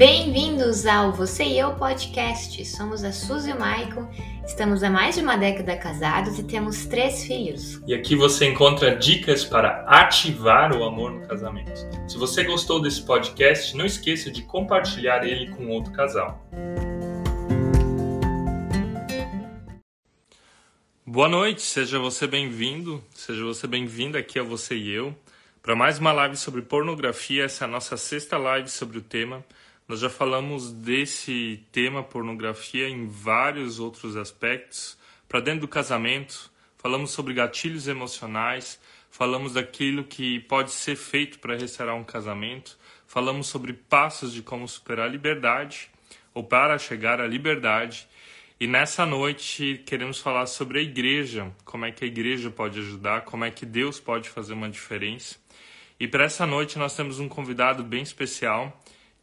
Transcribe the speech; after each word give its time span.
Bem-vindos 0.00 0.86
ao 0.86 1.12
Você 1.12 1.44
e 1.44 1.58
Eu 1.58 1.74
Podcast. 1.74 2.64
Somos 2.64 3.04
a 3.04 3.12
Suzy 3.12 3.50
e 3.50 3.52
o 3.52 3.60
Maicon, 3.60 4.08
estamos 4.46 4.82
há 4.82 4.88
mais 4.88 5.16
de 5.16 5.20
uma 5.20 5.36
década 5.36 5.76
casados 5.76 6.38
e 6.38 6.42
temos 6.42 6.86
três 6.86 7.22
filhos. 7.24 7.82
E 7.86 7.92
aqui 7.92 8.16
você 8.16 8.46
encontra 8.46 8.96
dicas 8.96 9.44
para 9.44 9.84
ativar 9.86 10.74
o 10.74 10.84
amor 10.84 11.10
no 11.12 11.28
casamento. 11.28 11.86
Se 12.08 12.16
você 12.16 12.44
gostou 12.44 12.80
desse 12.80 13.02
podcast, 13.02 13.76
não 13.76 13.84
esqueça 13.84 14.30
de 14.30 14.40
compartilhar 14.40 15.22
ele 15.22 15.50
com 15.50 15.68
outro 15.68 15.92
casal. 15.92 16.42
Boa 21.04 21.28
noite, 21.28 21.60
seja 21.60 21.98
você 21.98 22.26
bem-vindo, 22.26 23.04
seja 23.12 23.44
você 23.44 23.66
bem-vinda 23.66 24.18
aqui 24.18 24.38
a 24.38 24.42
Você 24.42 24.74
e 24.74 24.90
Eu, 24.90 25.14
para 25.62 25.76
mais 25.76 25.98
uma 25.98 26.10
live 26.10 26.38
sobre 26.38 26.62
pornografia. 26.62 27.44
Essa 27.44 27.64
é 27.64 27.66
a 27.66 27.70
nossa 27.70 27.98
sexta 27.98 28.38
live 28.38 28.70
sobre 28.70 28.96
o 28.96 29.02
tema. 29.02 29.44
Nós 29.90 29.98
já 29.98 30.08
falamos 30.08 30.70
desse 30.70 31.64
tema 31.72 32.00
pornografia 32.00 32.88
em 32.88 33.08
vários 33.08 33.80
outros 33.80 34.14
aspectos, 34.14 34.96
para 35.28 35.40
dentro 35.40 35.62
do 35.62 35.68
casamento, 35.68 36.48
falamos 36.78 37.10
sobre 37.10 37.34
gatilhos 37.34 37.88
emocionais, 37.88 38.80
falamos 39.10 39.54
daquilo 39.54 40.04
que 40.04 40.38
pode 40.42 40.70
ser 40.70 40.94
feito 40.94 41.40
para 41.40 41.56
restaurar 41.56 41.96
um 41.96 42.04
casamento, 42.04 42.78
falamos 43.04 43.48
sobre 43.48 43.72
passos 43.72 44.32
de 44.32 44.42
como 44.42 44.68
superar 44.68 45.08
a 45.08 45.10
liberdade 45.10 45.90
ou 46.32 46.44
para 46.44 46.78
chegar 46.78 47.20
à 47.20 47.26
liberdade. 47.26 48.06
E 48.60 48.68
nessa 48.68 49.04
noite 49.04 49.82
queremos 49.84 50.20
falar 50.20 50.46
sobre 50.46 50.78
a 50.78 50.82
igreja, 50.82 51.52
como 51.64 51.84
é 51.84 51.90
que 51.90 52.04
a 52.04 52.06
igreja 52.06 52.48
pode 52.48 52.78
ajudar, 52.78 53.22
como 53.22 53.44
é 53.44 53.50
que 53.50 53.66
Deus 53.66 53.98
pode 53.98 54.28
fazer 54.28 54.52
uma 54.52 54.70
diferença. 54.70 55.36
E 55.98 56.06
para 56.06 56.26
essa 56.26 56.46
noite 56.46 56.78
nós 56.78 56.94
temos 56.94 57.18
um 57.18 57.28
convidado 57.28 57.82
bem 57.82 58.02
especial 58.02 58.80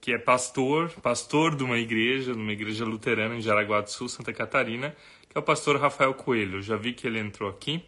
que 0.07 0.13
é 0.13 0.17
pastor, 0.17 0.89
pastor 1.02 1.54
de 1.54 1.65
uma 1.65 1.77
igreja, 1.77 2.32
de 2.32 2.40
uma 2.40 2.54
igreja 2.54 2.85
luterana 2.85 3.35
em 3.35 3.41
Jaraguá 3.41 3.82
do 3.82 3.91
Sul, 3.91 4.07
Santa 4.07 4.32
Catarina, 4.32 4.95
que 5.27 5.37
é 5.37 5.40
o 5.40 5.43
pastor 5.43 5.77
Rafael 5.77 6.13
Coelho. 6.13 6.59
Eu 6.59 6.62
já 6.62 6.77
vi 6.77 6.93
que 6.93 7.05
ele 7.05 7.20
entrou 7.20 7.49
aqui. 7.49 7.84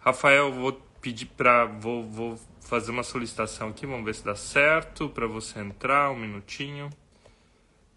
Rafael, 0.00 0.50
vou 0.50 0.72
pedir 1.00 1.26
para 1.26 1.64
vou, 1.66 2.02
vou 2.02 2.40
fazer 2.60 2.90
uma 2.90 3.04
solicitação 3.04 3.68
aqui, 3.68 3.86
vamos 3.86 4.04
ver 4.04 4.16
se 4.16 4.24
dá 4.24 4.34
certo 4.34 5.08
para 5.08 5.28
você 5.28 5.60
entrar, 5.60 6.10
um 6.10 6.16
minutinho. 6.16 6.90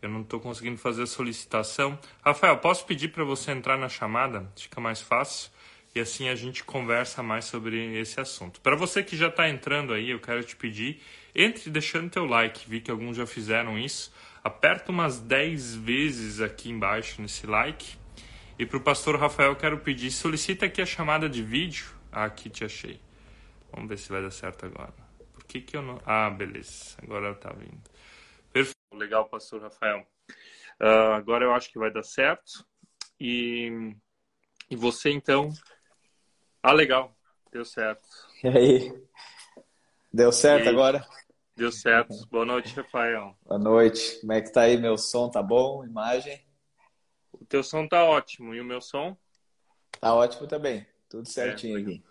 Eu 0.04 0.10
não 0.10 0.22
estou 0.22 0.40
conseguindo 0.40 0.78
fazer 0.78 1.02
a 1.02 1.08
solicitação. 1.08 1.98
Rafael, 2.24 2.60
posso 2.60 2.86
pedir 2.86 3.08
para 3.08 3.24
você 3.24 3.50
entrar 3.50 3.76
na 3.76 3.90
chamada? 3.90 4.48
Fica 4.56 4.80
mais 4.80 5.02
fácil 5.02 5.50
e 5.96 6.00
assim 6.00 6.30
a 6.30 6.36
gente 6.36 6.64
conversa 6.64 7.24
mais 7.24 7.46
sobre 7.46 7.98
esse 8.00 8.20
assunto. 8.20 8.62
Para 8.62 8.76
você 8.76 9.04
que 9.04 9.18
já 9.18 9.30
está 9.30 9.50
entrando 9.50 9.94
aí, 9.94 10.12
eu 10.12 10.20
quero 10.20 10.44
te 10.44 10.56
pedir 10.56 11.02
entre 11.38 11.70
deixando 11.70 12.10
teu 12.10 12.26
like, 12.26 12.68
vi 12.68 12.82
que 12.82 12.90
alguns 12.90 13.16
já 13.16 13.28
fizeram 13.28 13.78
isso. 13.78 14.12
Aperta 14.44 14.92
umas 14.92 15.20
10 15.20 15.76
vezes 15.76 16.42
aqui 16.42 16.72
embaixo 16.72 17.22
nesse 17.22 17.46
like. 17.46 17.96
E 18.58 18.66
para 18.66 18.78
o 18.78 18.82
pastor 18.82 19.20
Rafael 19.20 19.56
quero 19.56 19.78
pedir, 19.78 20.10
solicita 20.10 20.66
aqui 20.66 20.82
a 20.82 20.86
chamada 20.86 21.30
de 21.30 21.44
vídeo. 21.44 21.86
Ah, 22.12 22.26
aqui 22.26 22.50
te 22.50 22.66
achei. 22.66 23.00
Vamos 23.72 23.88
ver 23.88 24.00
se 24.00 24.10
vai 24.10 24.22
dar 24.22 24.32
certo 24.32 24.66
agora. 24.66 24.94
Por 25.32 25.44
que 25.44 25.62
que 25.62 25.78
eu 25.78 25.84
não... 25.84 26.02
Ah, 26.04 26.28
beleza. 26.32 26.98
Agora 27.04 27.36
tá 27.36 27.54
vindo. 27.54 27.84
Perfeito. 28.52 28.76
Legal, 28.94 29.30
pastor 29.30 29.62
Rafael. 29.62 30.08
Uh, 30.82 31.14
agora 31.14 31.46
eu 31.46 31.54
acho 31.54 31.72
que 31.72 31.78
vai 31.78 31.92
dar 31.92 32.04
certo. 32.04 32.66
E, 33.20 33.96
e 34.72 34.76
você 34.76 35.12
então... 35.12 35.50
Ah, 36.64 36.74
legal. 36.74 37.16
Deu 37.52 37.64
certo. 37.64 38.08
E 38.44 38.48
aí? 38.48 39.04
Deu 40.12 40.32
certo 40.32 40.66
e... 40.66 40.70
agora? 40.70 41.06
Deu 41.58 41.72
certo. 41.72 42.14
Boa 42.30 42.46
noite, 42.46 42.76
Rafael. 42.76 43.36
Boa 43.44 43.58
noite. 43.58 44.20
Como 44.20 44.32
é 44.32 44.40
que 44.44 44.54
tá 44.54 44.62
aí? 44.62 44.78
Meu 44.78 44.96
som 44.96 45.28
tá 45.28 45.42
bom? 45.42 45.84
Imagem? 45.84 46.40
O 47.34 47.44
teu 47.46 47.64
som 47.64 47.88
tá 47.88 48.04
ótimo. 48.04 48.54
E 48.54 48.62
o 48.62 48.64
meu 48.64 48.80
som? 48.80 49.18
Tá 50.00 50.14
ótimo 50.14 50.46
também. 50.46 50.86
Tudo 51.10 51.28
certinho 51.28 51.80
é, 51.80 51.82
aqui. 51.82 52.04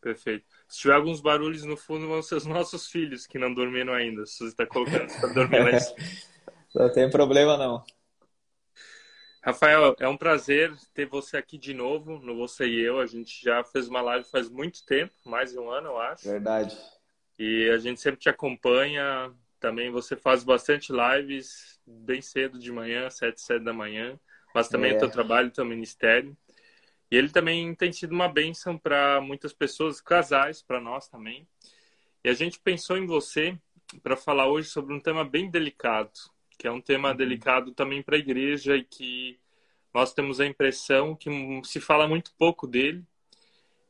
Perfeito. 0.00 0.44
Se 0.66 0.80
tiver 0.80 0.94
alguns 0.94 1.20
barulhos 1.20 1.62
no 1.62 1.76
fundo, 1.76 2.08
vão 2.08 2.20
ser 2.20 2.34
os 2.34 2.46
nossos 2.50 2.88
filhos 2.88 3.28
que 3.28 3.38
não 3.38 3.54
dormiram 3.54 3.92
ainda. 3.92 4.26
Se 4.26 4.38
você 4.38 4.46
está 4.46 4.66
colocando 4.66 5.06
para 5.20 5.32
dormir 5.34 5.60
lá 5.60 5.78
Não 6.74 6.92
tem 6.92 7.08
problema, 7.08 7.56
não. 7.56 7.84
Rafael, 9.40 9.94
é 10.00 10.08
um 10.08 10.16
prazer 10.16 10.74
ter 10.92 11.06
você 11.06 11.36
aqui 11.36 11.56
de 11.56 11.72
novo 11.72 12.18
no 12.18 12.36
Você 12.38 12.66
e 12.66 12.80
Eu. 12.80 12.98
A 12.98 13.06
gente 13.06 13.40
já 13.40 13.62
fez 13.62 13.86
uma 13.86 14.00
live 14.02 14.28
faz 14.28 14.50
muito 14.50 14.84
tempo, 14.84 15.14
mais 15.24 15.52
de 15.52 15.60
um 15.60 15.70
ano, 15.70 15.90
eu 15.90 15.98
acho. 15.98 16.28
Verdade. 16.28 16.76
E 17.42 17.70
a 17.70 17.78
gente 17.78 18.02
sempre 18.02 18.20
te 18.20 18.28
acompanha. 18.28 19.32
Também 19.58 19.90
você 19.90 20.14
faz 20.14 20.44
bastante 20.44 20.92
lives 20.92 21.80
bem 21.86 22.20
cedo 22.20 22.58
de 22.58 22.70
manhã, 22.70 23.08
sete, 23.08 23.40
sete 23.40 23.64
da 23.64 23.72
manhã. 23.72 24.20
Mas 24.54 24.68
também 24.68 24.92
é. 24.92 24.96
o 24.96 24.98
teu 24.98 25.10
trabalho, 25.10 25.48
o 25.48 25.50
teu 25.50 25.64
ministério. 25.64 26.36
E 27.10 27.16
ele 27.16 27.30
também 27.30 27.74
tem 27.74 27.90
sido 27.94 28.12
uma 28.12 28.28
bênção 28.28 28.76
para 28.76 29.22
muitas 29.22 29.54
pessoas, 29.54 30.02
casais, 30.02 30.60
para 30.60 30.82
nós 30.82 31.08
também. 31.08 31.48
E 32.22 32.28
a 32.28 32.34
gente 32.34 32.60
pensou 32.60 32.98
em 32.98 33.06
você 33.06 33.58
para 34.02 34.18
falar 34.18 34.46
hoje 34.46 34.68
sobre 34.68 34.94
um 34.94 35.00
tema 35.00 35.24
bem 35.24 35.50
delicado, 35.50 36.12
que 36.58 36.68
é 36.68 36.70
um 36.70 36.80
tema 36.80 37.12
uhum. 37.12 37.16
delicado 37.16 37.72
também 37.72 38.02
para 38.02 38.16
a 38.16 38.18
igreja 38.18 38.76
e 38.76 38.84
que 38.84 39.40
nós 39.94 40.12
temos 40.12 40.40
a 40.40 40.46
impressão 40.46 41.16
que 41.16 41.30
se 41.64 41.80
fala 41.80 42.06
muito 42.06 42.34
pouco 42.38 42.66
dele. 42.66 43.02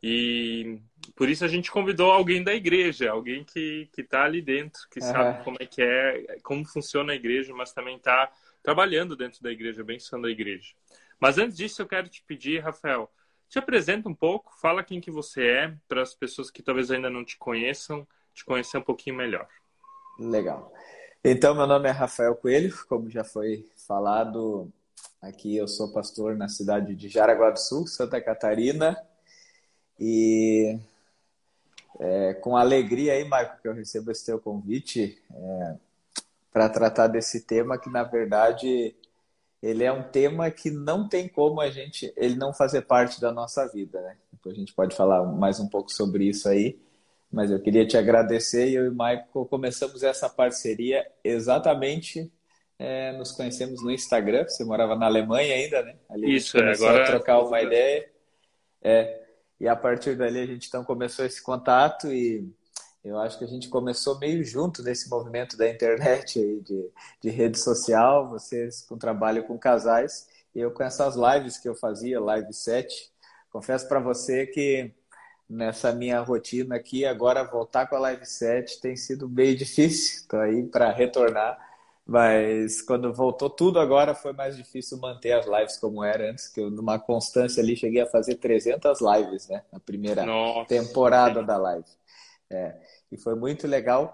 E 0.02 0.78
por 1.14 1.28
isso 1.28 1.44
a 1.44 1.48
gente 1.48 1.70
convidou 1.70 2.10
alguém 2.10 2.42
da 2.42 2.54
igreja, 2.54 3.10
alguém 3.10 3.44
que 3.44 3.88
que 3.92 4.00
está 4.00 4.24
ali 4.24 4.40
dentro, 4.40 4.80
que 4.90 5.00
uhum. 5.00 5.06
sabe 5.06 5.44
como 5.44 5.56
é 5.60 5.66
que 5.66 5.82
é, 5.82 6.38
como 6.42 6.64
funciona 6.64 7.12
a 7.12 7.16
igreja, 7.16 7.54
mas 7.54 7.72
também 7.72 7.96
está 7.96 8.30
trabalhando 8.62 9.16
dentro 9.16 9.42
da 9.42 9.50
igreja, 9.50 9.82
abençoando 9.82 10.26
a 10.26 10.30
igreja. 10.30 10.74
Mas 11.18 11.38
antes 11.38 11.56
disso, 11.56 11.82
eu 11.82 11.86
quero 11.86 12.08
te 12.08 12.22
pedir, 12.26 12.60
Rafael, 12.60 13.10
te 13.48 13.58
apresenta 13.58 14.08
um 14.08 14.14
pouco, 14.14 14.52
fala 14.60 14.82
quem 14.82 15.00
que 15.00 15.10
você 15.10 15.44
é, 15.44 15.74
para 15.88 16.02
as 16.02 16.14
pessoas 16.14 16.50
que 16.50 16.62
talvez 16.62 16.90
ainda 16.90 17.10
não 17.10 17.24
te 17.24 17.36
conheçam, 17.36 18.06
te 18.32 18.44
conhecer 18.44 18.78
um 18.78 18.82
pouquinho 18.82 19.16
melhor. 19.16 19.48
Legal. 20.18 20.72
Então, 21.22 21.54
meu 21.54 21.66
nome 21.66 21.88
é 21.88 21.92
Rafael 21.92 22.34
Coelho, 22.34 22.74
como 22.88 23.10
já 23.10 23.24
foi 23.24 23.68
falado, 23.86 24.72
aqui 25.20 25.56
eu 25.56 25.68
sou 25.68 25.92
pastor 25.92 26.36
na 26.36 26.48
cidade 26.48 26.94
de 26.94 27.08
Jaraguá 27.08 27.50
do 27.50 27.58
Sul, 27.58 27.86
Santa 27.86 28.20
Catarina, 28.20 28.96
e 30.00 30.78
é, 31.98 32.32
com 32.34 32.56
alegria 32.56 33.12
aí, 33.12 33.24
Michael, 33.24 33.58
que 33.60 33.68
eu 33.68 33.74
recebo 33.74 34.10
esse 34.10 34.24
teu 34.24 34.38
convite 34.40 35.18
é, 35.30 35.74
para 36.50 36.68
tratar 36.70 37.06
desse 37.08 37.42
tema 37.42 37.78
que, 37.78 37.90
na 37.90 38.02
verdade, 38.02 38.96
ele 39.62 39.84
é 39.84 39.92
um 39.92 40.02
tema 40.02 40.50
que 40.50 40.70
não 40.70 41.06
tem 41.06 41.28
como 41.28 41.60
a 41.60 41.70
gente, 41.70 42.12
ele 42.16 42.36
não 42.36 42.54
fazer 42.54 42.82
parte 42.82 43.20
da 43.20 43.30
nossa 43.30 43.68
vida, 43.68 44.00
né? 44.00 44.16
Depois 44.32 44.56
a 44.56 44.58
gente 44.58 44.72
pode 44.72 44.96
falar 44.96 45.22
mais 45.22 45.60
um 45.60 45.68
pouco 45.68 45.92
sobre 45.92 46.24
isso 46.24 46.48
aí, 46.48 46.80
mas 47.30 47.50
eu 47.50 47.60
queria 47.60 47.86
te 47.86 47.98
agradecer 47.98 48.68
e 48.70 48.74
eu 48.74 48.86
e 48.86 48.88
o 48.88 48.92
Michael 48.92 49.46
começamos 49.50 50.02
essa 50.02 50.28
parceria 50.30 51.06
exatamente 51.22 52.32
é, 52.78 53.12
nos 53.12 53.30
conhecemos 53.32 53.82
no 53.84 53.90
Instagram, 53.90 54.48
você 54.48 54.64
morava 54.64 54.96
na 54.96 55.04
Alemanha 55.04 55.54
ainda, 55.54 55.82
né? 55.82 55.96
Ali 56.08 56.36
isso, 56.36 56.56
é, 56.56 56.72
agora... 56.72 57.02
a 57.02 57.06
trocar 57.06 57.42
uma 57.42 57.60
ideia. 57.60 58.08
É, 58.82 59.19
e 59.60 59.68
a 59.68 59.76
partir 59.76 60.16
dali 60.16 60.40
a 60.40 60.46
gente 60.46 60.68
então 60.68 60.82
começou 60.82 61.24
esse 61.24 61.42
contato 61.42 62.08
e 62.08 62.48
eu 63.04 63.18
acho 63.18 63.38
que 63.38 63.44
a 63.44 63.48
gente 63.48 63.68
começou 63.68 64.18
meio 64.18 64.44
junto 64.44 64.82
nesse 64.82 65.08
movimento 65.08 65.56
da 65.56 65.68
internet 65.68 66.38
aí, 66.38 66.60
de, 66.60 66.90
de 67.20 67.30
rede 67.30 67.58
social, 67.58 68.28
vocês 68.28 68.82
com 68.82 68.98
trabalho 68.98 69.44
com 69.44 69.58
casais, 69.58 70.28
e 70.54 70.60
eu 70.60 70.70
com 70.70 70.82
essas 70.82 71.16
lives 71.16 71.56
que 71.56 71.68
eu 71.68 71.74
fazia, 71.74 72.20
live 72.20 72.52
7. 72.52 73.10
Confesso 73.50 73.88
para 73.88 74.00
você 74.00 74.46
que 74.46 74.92
nessa 75.48 75.92
minha 75.92 76.20
rotina 76.20 76.76
aqui, 76.76 77.04
agora 77.06 77.42
voltar 77.42 77.86
com 77.86 77.96
a 77.96 78.00
live 78.00 78.26
7 78.26 78.80
tem 78.80 78.94
sido 78.96 79.28
meio 79.28 79.56
difícil. 79.56 80.20
Estou 80.20 80.40
aí 80.40 80.62
para 80.64 80.92
retornar 80.92 81.58
mas 82.10 82.82
quando 82.82 83.14
voltou 83.14 83.48
tudo 83.48 83.78
agora 83.78 84.16
foi 84.16 84.32
mais 84.32 84.56
difícil 84.56 84.98
manter 84.98 85.30
as 85.30 85.46
lives 85.46 85.76
como 85.76 86.02
era 86.02 86.28
antes, 86.28 86.48
que 86.48 86.60
eu 86.60 86.68
numa 86.68 86.98
constância 86.98 87.62
ali 87.62 87.76
cheguei 87.76 88.00
a 88.02 88.06
fazer 88.06 88.34
300 88.34 88.98
lives, 89.00 89.46
né? 89.46 89.62
Na 89.72 89.78
primeira 89.78 90.26
Nossa. 90.26 90.66
temporada 90.66 91.40
da 91.40 91.56
live. 91.56 91.86
É, 92.50 92.76
e 93.12 93.16
foi 93.16 93.36
muito 93.36 93.68
legal. 93.68 94.12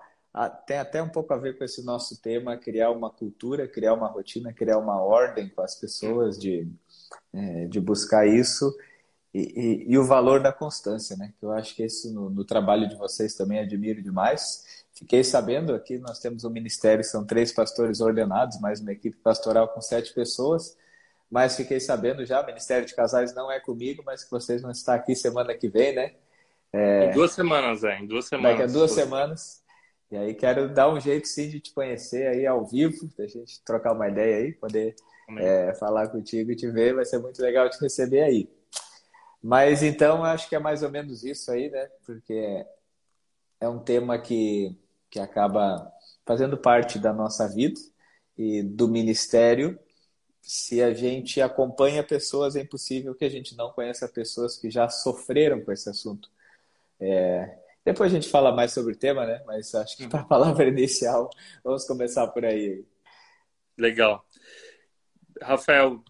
Tem 0.67 0.77
até 0.77 1.03
um 1.03 1.09
pouco 1.09 1.33
a 1.33 1.39
ver 1.39 1.57
com 1.57 1.65
esse 1.65 1.83
nosso 1.87 2.21
tema, 2.21 2.59
criar 2.59 2.91
uma 2.91 3.09
cultura, 3.09 3.67
criar 3.67 3.95
uma 3.95 4.09
rotina, 4.09 4.53
criar 4.53 4.77
uma 4.77 5.01
ordem 5.01 5.49
com 5.49 5.63
as 5.63 5.75
pessoas 5.75 6.39
de, 6.39 6.71
é, 7.33 7.65
de 7.65 7.81
buscar 7.81 8.27
isso. 8.27 8.77
E, 9.33 9.41
e, 9.41 9.93
e, 9.93 9.99
o 9.99 10.05
valor 10.05 10.43
da 10.43 10.53
constância, 10.53 11.17
né? 11.17 11.33
Que 11.39 11.47
eu 11.47 11.53
acho 11.53 11.75
que 11.75 11.83
isso 11.83 12.13
no, 12.13 12.29
no 12.29 12.45
trabalho 12.45 12.87
de 12.87 12.97
vocês 12.97 13.35
também 13.35 13.59
admiro 13.59 14.03
demais. 14.03 14.85
Fiquei 14.97 15.23
sabendo 15.23 15.75
aqui, 15.75 15.99
nós 15.99 16.19
temos 16.19 16.45
um 16.45 16.51
ministério, 16.51 17.05
são 17.05 17.25
três 17.25 17.53
pastores 17.53 18.01
ordenados, 18.01 18.59
mais 18.61 18.81
uma 18.81 18.93
equipe 18.93 19.17
pastoral 19.19 19.69
com 19.69 19.81
sete 19.81 20.15
pessoas. 20.15 20.77
Mas 21.31 21.57
fiquei 21.57 21.79
sabendo 21.81 22.25
já, 22.25 22.41
o 22.41 22.47
Ministério 22.47 22.87
de 22.87 22.95
Casais 22.95 23.35
não 23.35 23.51
é 23.53 23.61
comigo, 23.61 24.03
mas 24.07 24.25
que 24.25 24.31
vocês 24.31 24.63
vão 24.63 24.71
estar 24.71 24.95
aqui 24.95 25.15
semana 25.15 25.55
que 25.55 25.69
vem, 25.69 25.95
né? 25.95 26.15
É... 26.73 27.11
Em 27.11 27.13
duas 27.13 27.33
semanas, 27.33 27.85
é, 27.85 27.99
em 27.99 28.07
duas 28.07 28.27
semanas. 28.27 28.59
Daqui 28.59 28.71
a 28.71 28.73
duas 28.73 28.93
semanas. 28.93 29.63
E 30.11 30.17
aí 30.17 30.35
quero 30.35 30.73
dar 30.73 30.89
um 30.89 31.01
jeito 31.01 31.27
sim 31.27 31.51
de 31.51 31.61
te 31.61 31.75
conhecer 31.75 32.29
aí 32.29 32.47
ao 32.47 32.65
vivo, 32.65 33.11
da 33.19 33.27
gente 33.27 33.63
trocar 33.65 33.93
uma 33.93 34.09
ideia 34.09 34.37
aí, 34.37 34.53
poder 34.53 34.95
é, 35.37 35.75
falar 35.75 36.09
contigo 36.09 36.53
e 36.53 36.57
te 36.57 36.71
ver, 36.71 36.95
vai 36.95 37.05
ser 37.05 37.19
muito 37.19 37.43
legal 37.43 37.69
te 37.69 37.79
receber 37.81 38.23
aí. 38.23 38.49
Mas 39.43 39.83
então 39.83 40.25
acho 40.25 40.49
que 40.49 40.55
é 40.55 40.59
mais 40.59 40.83
ou 40.83 40.91
menos 40.91 41.25
isso 41.25 41.51
aí, 41.51 41.69
né? 41.69 41.89
Porque 42.05 42.65
é 43.61 43.69
um 43.69 43.79
tema 43.79 44.19
que, 44.19 44.77
que 45.11 45.19
acaba 45.19 45.93
fazendo 46.25 46.57
parte 46.57 46.99
da 46.99 47.13
nossa 47.13 47.49
vida 47.49 47.81
e 48.37 48.63
do 48.63 48.89
ministério. 48.89 49.79
Se 50.43 50.83
a 50.83 50.93
gente 50.93 51.41
acompanha 51.41 52.03
pessoas, 52.05 52.57
é 52.57 52.61
impossível 52.61 53.15
que 53.15 53.25
a 53.25 53.29
gente 53.29 53.57
não 53.57 53.71
conheça 53.73 54.09
pessoas 54.09 54.57
que 54.57 54.71
já 54.71 54.89
sofreram 54.89 55.61
com 55.61 55.73
esse 55.73 55.89
assunto. 55.89 56.31
É, 57.01 57.59
depois 57.85 58.13
a 58.13 58.15
gente 58.17 58.29
fala 58.29 58.53
mais 58.53 58.73
sobre 58.73 58.95
o 58.95 58.97
tema, 58.97 59.25
né? 59.25 59.43
Mas 59.47 59.75
acho 59.75 59.97
que 59.97 60.09
para 60.09 60.21
a 60.21 60.23
uhum. 60.23 60.29
palavra 60.29 60.67
inicial, 60.69 61.31
vamos 61.63 61.85
começar 61.85 62.27
por 62.29 62.45
aí. 62.45 62.85
Legal. 63.79 64.25
Rafael, 65.41 66.03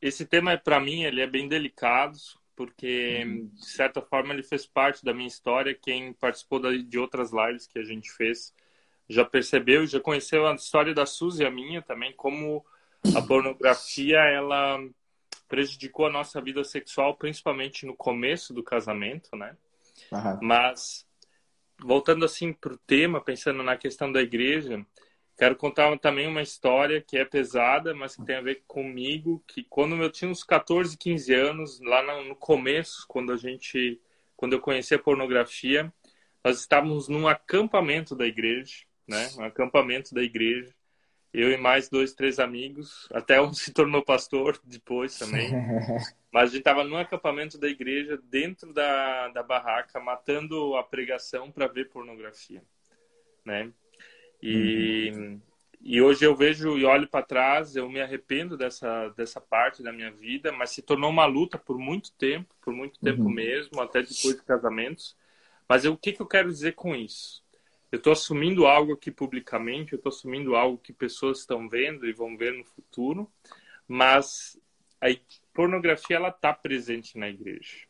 esse 0.00 0.26
tema 0.26 0.56
para 0.56 0.80
mim 0.80 1.04
ele 1.04 1.20
é 1.20 1.26
bem 1.26 1.48
delicado, 1.48 2.18
porque 2.54 3.22
uhum. 3.24 3.50
de 3.54 3.66
certa 3.66 4.00
forma 4.00 4.32
ele 4.32 4.42
fez 4.42 4.66
parte 4.66 5.04
da 5.04 5.12
minha 5.14 5.28
história. 5.28 5.74
Quem 5.74 6.12
participou 6.12 6.60
de 6.60 6.98
outras 6.98 7.32
lives 7.32 7.66
que 7.66 7.78
a 7.78 7.84
gente 7.84 8.10
fez 8.12 8.54
já 9.08 9.24
percebeu, 9.24 9.86
já 9.86 10.00
conheceu 10.00 10.46
a 10.46 10.54
história 10.54 10.94
da 10.94 11.04
Suzy 11.04 11.44
a 11.44 11.50
minha 11.50 11.82
também, 11.82 12.12
como 12.14 12.64
a 13.16 13.20
pornografia 13.20 14.18
ela 14.18 14.78
prejudicou 15.48 16.06
a 16.06 16.10
nossa 16.10 16.40
vida 16.40 16.64
sexual, 16.64 17.16
principalmente 17.16 17.84
no 17.84 17.94
começo 17.94 18.54
do 18.54 18.62
casamento, 18.62 19.36
né? 19.36 19.56
Uhum. 20.10 20.38
Mas 20.40 21.06
voltando 21.78 22.24
assim 22.24 22.52
para 22.52 22.72
o 22.72 22.78
tema, 22.78 23.20
pensando 23.20 23.62
na 23.62 23.76
questão 23.76 24.10
da 24.10 24.22
igreja, 24.22 24.84
quero 25.42 25.56
contar 25.56 25.98
também 25.98 26.28
uma 26.28 26.40
história 26.40 27.02
que 27.02 27.18
é 27.18 27.24
pesada, 27.24 27.92
mas 27.92 28.14
que 28.14 28.24
tem 28.24 28.36
a 28.36 28.40
ver 28.40 28.62
comigo, 28.64 29.42
que 29.48 29.64
quando 29.64 30.00
eu 30.00 30.08
tinha 30.08 30.30
uns 30.30 30.44
14, 30.44 30.96
15 30.96 31.34
anos, 31.34 31.80
lá 31.80 32.22
no 32.22 32.36
começo, 32.36 33.04
quando 33.08 33.32
a 33.32 33.36
gente, 33.36 34.00
quando 34.36 34.52
eu 34.52 34.60
conheci 34.60 34.94
a 34.94 35.00
pornografia, 35.00 35.92
nós 36.44 36.60
estávamos 36.60 37.08
num 37.08 37.26
acampamento 37.26 38.14
da 38.14 38.24
igreja, 38.24 38.84
né? 39.04 39.30
Um 39.36 39.42
acampamento 39.42 40.14
da 40.14 40.22
igreja. 40.22 40.72
Eu 41.32 41.50
e 41.50 41.56
mais 41.56 41.88
dois, 41.88 42.14
três 42.14 42.38
amigos, 42.38 43.08
até 43.12 43.42
um 43.42 43.50
se 43.52 43.72
tornou 43.72 44.00
pastor 44.00 44.60
depois 44.62 45.18
também. 45.18 45.50
Mas 46.32 46.42
a 46.44 46.46
gente 46.46 46.58
estava 46.58 46.84
num 46.84 46.96
acampamento 46.96 47.58
da 47.58 47.66
igreja, 47.66 48.16
dentro 48.30 48.72
da, 48.72 49.26
da 49.30 49.42
barraca, 49.42 49.98
matando 49.98 50.76
a 50.76 50.84
pregação 50.84 51.50
para 51.50 51.66
ver 51.66 51.88
pornografia, 51.88 52.62
né? 53.44 53.72
E, 54.42 55.12
uhum. 55.14 55.40
e 55.80 56.02
hoje 56.02 56.24
eu 56.24 56.34
vejo 56.34 56.76
e 56.76 56.84
olho 56.84 57.06
para 57.06 57.24
trás, 57.24 57.76
eu 57.76 57.88
me 57.88 58.00
arrependo 58.00 58.56
dessa, 58.56 59.08
dessa 59.10 59.40
parte 59.40 59.82
da 59.82 59.92
minha 59.92 60.10
vida, 60.10 60.50
mas 60.50 60.70
se 60.70 60.82
tornou 60.82 61.10
uma 61.10 61.26
luta 61.26 61.56
por 61.56 61.78
muito 61.78 62.12
tempo, 62.12 62.54
por 62.60 62.74
muito 62.74 62.98
tempo 62.98 63.22
uhum. 63.22 63.30
mesmo, 63.30 63.80
até 63.80 64.00
depois 64.00 64.36
de 64.36 64.42
casamentos. 64.42 65.16
Mas 65.68 65.84
eu, 65.84 65.92
o 65.92 65.96
que, 65.96 66.12
que 66.12 66.20
eu 66.20 66.26
quero 66.26 66.48
dizer 66.48 66.72
com 66.72 66.94
isso? 66.94 67.42
Eu 67.92 67.98
estou 67.98 68.12
assumindo 68.12 68.66
algo 68.66 68.94
aqui 68.94 69.10
publicamente, 69.10 69.92
eu 69.92 69.96
estou 69.96 70.10
assumindo 70.10 70.56
algo 70.56 70.78
que 70.78 70.92
pessoas 70.92 71.40
estão 71.40 71.68
vendo 71.68 72.06
e 72.06 72.12
vão 72.12 72.36
ver 72.36 72.54
no 72.54 72.64
futuro, 72.64 73.30
mas 73.86 74.58
a 75.00 75.08
pornografia 75.52 76.16
ela 76.16 76.28
está 76.30 76.52
presente 76.52 77.18
na 77.18 77.28
igreja. 77.28 77.86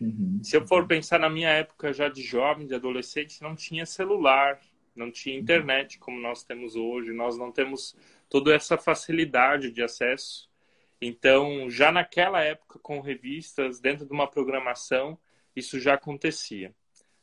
Uhum. 0.00 0.40
Se 0.42 0.56
eu 0.56 0.66
for 0.66 0.86
pensar 0.86 1.20
na 1.20 1.28
minha 1.28 1.50
época 1.50 1.92
já 1.92 2.08
de 2.08 2.22
jovem, 2.22 2.66
de 2.66 2.74
adolescente, 2.74 3.42
não 3.42 3.54
tinha 3.54 3.84
celular, 3.84 4.58
não 4.94 5.10
tinha 5.10 5.38
internet 5.38 5.98
como 5.98 6.20
nós 6.20 6.44
temos 6.44 6.76
hoje, 6.76 7.12
nós 7.12 7.38
não 7.38 7.50
temos 7.50 7.96
toda 8.28 8.54
essa 8.54 8.76
facilidade 8.76 9.70
de 9.70 9.82
acesso. 9.82 10.50
Então, 11.00 11.68
já 11.68 11.90
naquela 11.90 12.42
época, 12.42 12.78
com 12.78 13.00
revistas, 13.00 13.80
dentro 13.80 14.06
de 14.06 14.12
uma 14.12 14.28
programação, 14.28 15.18
isso 15.54 15.80
já 15.80 15.94
acontecia. 15.94 16.74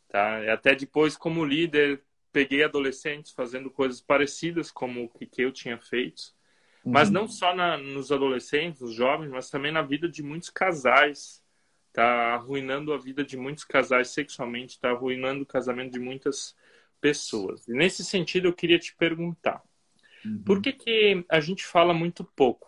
Tá? 0.09 0.51
Até 0.51 0.75
depois, 0.75 1.15
como 1.15 1.45
líder, 1.45 2.03
peguei 2.31 2.63
adolescentes 2.63 3.31
fazendo 3.31 3.69
coisas 3.71 4.01
parecidas 4.01 4.69
como 4.69 5.05
o 5.05 5.09
que 5.09 5.29
eu 5.41 5.51
tinha 5.51 5.77
feito. 5.77 6.33
Mas 6.83 7.07
uhum. 7.07 7.13
não 7.13 7.27
só 7.27 7.55
na, 7.55 7.77
nos 7.77 8.11
adolescentes, 8.11 8.81
nos 8.81 8.93
jovens, 8.93 9.29
mas 9.29 9.49
também 9.49 9.71
na 9.71 9.81
vida 9.81 10.07
de 10.07 10.23
muitos 10.23 10.49
casais. 10.49 11.43
Tá 11.91 12.33
arruinando 12.33 12.93
a 12.93 12.97
vida 12.97 13.23
de 13.23 13.35
muitos 13.35 13.63
casais 13.63 14.09
sexualmente, 14.09 14.75
está 14.75 14.91
arruinando 14.91 15.43
o 15.43 15.45
casamento 15.45 15.91
de 15.91 15.99
muitas 15.99 16.55
pessoas. 17.01 17.67
E 17.67 17.73
nesse 17.73 18.03
sentido, 18.03 18.47
eu 18.47 18.53
queria 18.53 18.79
te 18.79 18.95
perguntar: 18.95 19.61
uhum. 20.25 20.43
por 20.43 20.61
que, 20.61 20.73
que 20.73 21.25
a 21.29 21.39
gente 21.39 21.65
fala 21.65 21.93
muito 21.93 22.23
pouco? 22.23 22.67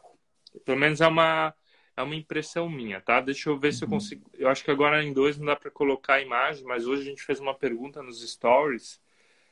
Pelo 0.66 0.80
menos 0.80 1.02
é 1.02 1.08
uma, 1.08 1.54
é 1.96 2.02
uma 2.02 2.16
impressão 2.16 2.70
minha, 2.70 3.00
tá? 3.00 3.22
Deixa 3.22 3.50
eu 3.50 3.58
ver 3.58 3.68
uhum. 3.68 3.74
se 3.74 3.84
eu 3.84 3.88
uhum. 3.88 3.94
consigo. 3.94 4.32
Eu 4.38 4.50
acho 4.50 4.64
que 4.64 4.72
agora 4.72 5.04
em 5.04 5.14
dois 5.14 5.38
não 5.38 5.46
dá 5.46 5.56
para 5.56 5.72
colocar 5.72 6.16
a 6.16 6.22
imagem, 6.22 6.64
mas 6.66 6.88
hoje 6.88 7.04
a 7.04 7.06
gente 7.06 7.24
fez 7.24 7.40
uma 7.40 7.54
pergunta 7.54 8.02
nos 8.02 8.22
stories. 8.30 9.00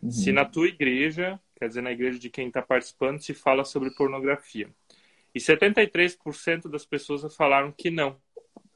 Uhum. 0.02 0.12
Se 0.12 0.32
na 0.32 0.46
tua 0.46 0.68
igreja 0.68 1.40
quer 1.60 1.68
dizer, 1.68 1.82
na 1.82 1.92
igreja 1.92 2.18
de 2.18 2.30
quem 2.30 2.48
está 2.48 2.62
participando, 2.62 3.20
se 3.20 3.34
fala 3.34 3.66
sobre 3.66 3.92
pornografia. 3.92 4.70
E 5.36 5.40
73% 5.40 6.70
das 6.70 6.86
pessoas 6.86 7.36
falaram 7.36 7.72
que 7.72 7.92
não, 7.92 8.18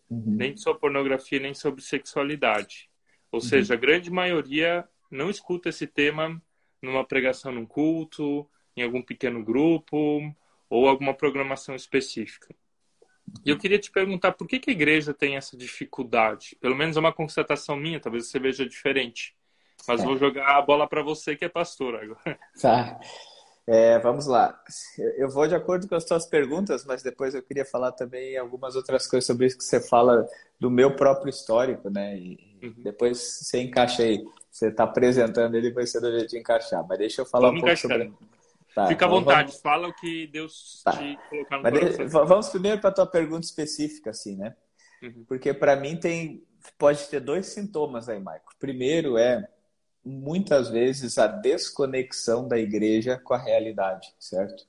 uhum. 0.09 0.35
nem 0.35 0.57
sobre 0.57 0.81
pornografia, 0.81 1.39
nem 1.39 1.53
sobre 1.53 1.81
sexualidade. 1.81 2.89
Ou 3.31 3.39
uhum. 3.39 3.47
seja, 3.47 3.73
a 3.73 3.77
grande 3.77 4.11
maioria 4.11 4.87
não 5.13 5.29
escuta 5.29 5.69
esse 5.69 5.87
tema 5.87 6.41
numa 6.81 7.05
pregação 7.05 7.51
num 7.51 7.65
culto, 7.65 8.47
em 8.75 8.83
algum 8.83 9.01
pequeno 9.01 9.43
grupo 9.43 10.33
ou 10.69 10.87
alguma 10.87 11.13
programação 11.13 11.75
específica. 11.75 12.53
E 13.45 13.49
eu 13.49 13.57
queria 13.57 13.79
te 13.79 13.91
perguntar 13.91 14.33
por 14.33 14.47
que, 14.47 14.59
que 14.59 14.69
a 14.69 14.73
igreja 14.73 15.13
tem 15.13 15.37
essa 15.37 15.55
dificuldade? 15.55 16.57
Pelo 16.59 16.75
menos 16.75 16.97
é 16.97 16.99
uma 16.99 17.13
constatação 17.13 17.75
minha, 17.77 17.99
talvez 17.99 18.27
você 18.27 18.39
veja 18.39 18.67
diferente. 18.67 19.35
Mas 19.87 20.01
é. 20.01 20.05
vou 20.05 20.17
jogar 20.17 20.57
a 20.57 20.61
bola 20.61 20.87
para 20.87 21.01
você 21.01 21.35
que 21.35 21.45
é 21.45 21.49
pastor 21.49 21.95
agora. 21.95 22.39
Tá. 22.61 22.99
É, 23.65 23.97
vamos 23.99 24.27
lá. 24.27 24.61
Eu 25.17 25.29
vou 25.29 25.47
de 25.47 25.55
acordo 25.55 25.87
com 25.87 25.95
as 25.95 26.05
suas 26.05 26.25
perguntas, 26.25 26.83
mas 26.83 27.01
depois 27.01 27.33
eu 27.33 27.41
queria 27.41 27.63
falar 27.63 27.93
também 27.93 28.37
algumas 28.37 28.75
outras 28.75 29.07
coisas 29.07 29.25
sobre 29.25 29.45
isso 29.45 29.57
que 29.57 29.63
você 29.63 29.79
fala 29.79 30.27
do 30.59 30.69
meu 30.69 30.97
próprio 30.97 31.29
histórico, 31.29 31.89
né? 31.89 32.17
E 32.17 32.57
uhum. 32.61 32.75
depois 32.83 33.19
você 33.19 33.61
encaixa 33.61 34.03
aí. 34.03 34.21
Você 34.53 34.67
está 34.67 34.83
apresentando 34.83 35.55
ele, 35.55 35.71
vai 35.71 35.87
ser 35.87 35.99
do 35.99 36.11
jeito 36.11 36.29
de 36.29 36.37
encaixar. 36.37 36.85
Mas 36.87 36.99
deixa 36.99 37.21
eu 37.21 37.25
falar 37.25 37.47
vamos 37.47 37.63
um 37.63 37.65
pouco 37.65 37.81
sobre. 37.81 38.13
Tá, 38.75 38.87
Fica 38.87 39.05
à 39.05 39.07
então 39.07 39.19
vontade, 39.19 39.47
vamos... 39.47 39.61
fala 39.61 39.87
o 39.87 39.93
que 39.93 40.27
Deus 40.27 40.81
tá. 40.83 40.91
te 40.91 41.17
colocar 41.27 41.57
no 41.57 41.63
Mas 41.63 42.11
Vamos 42.11 42.49
primeiro 42.49 42.79
para 42.79 42.91
a 42.91 42.93
tua 42.93 43.07
pergunta 43.07 43.45
específica, 43.45 44.11
assim, 44.11 44.35
né? 44.35 44.55
Uhum. 45.01 45.25
Porque 45.27 45.53
para 45.53 45.75
mim 45.75 45.95
tem 45.95 46.43
pode 46.77 47.07
ter 47.07 47.19
dois 47.19 47.47
sintomas 47.47 48.07
aí, 48.07 48.19
Maico. 48.19 48.53
Primeiro 48.59 49.17
é 49.17 49.47
muitas 50.05 50.69
vezes 50.69 51.17
a 51.17 51.25
desconexão 51.25 52.47
da 52.47 52.57
igreja 52.57 53.19
com 53.23 53.33
a 53.33 53.37
realidade, 53.37 54.13
certo? 54.19 54.65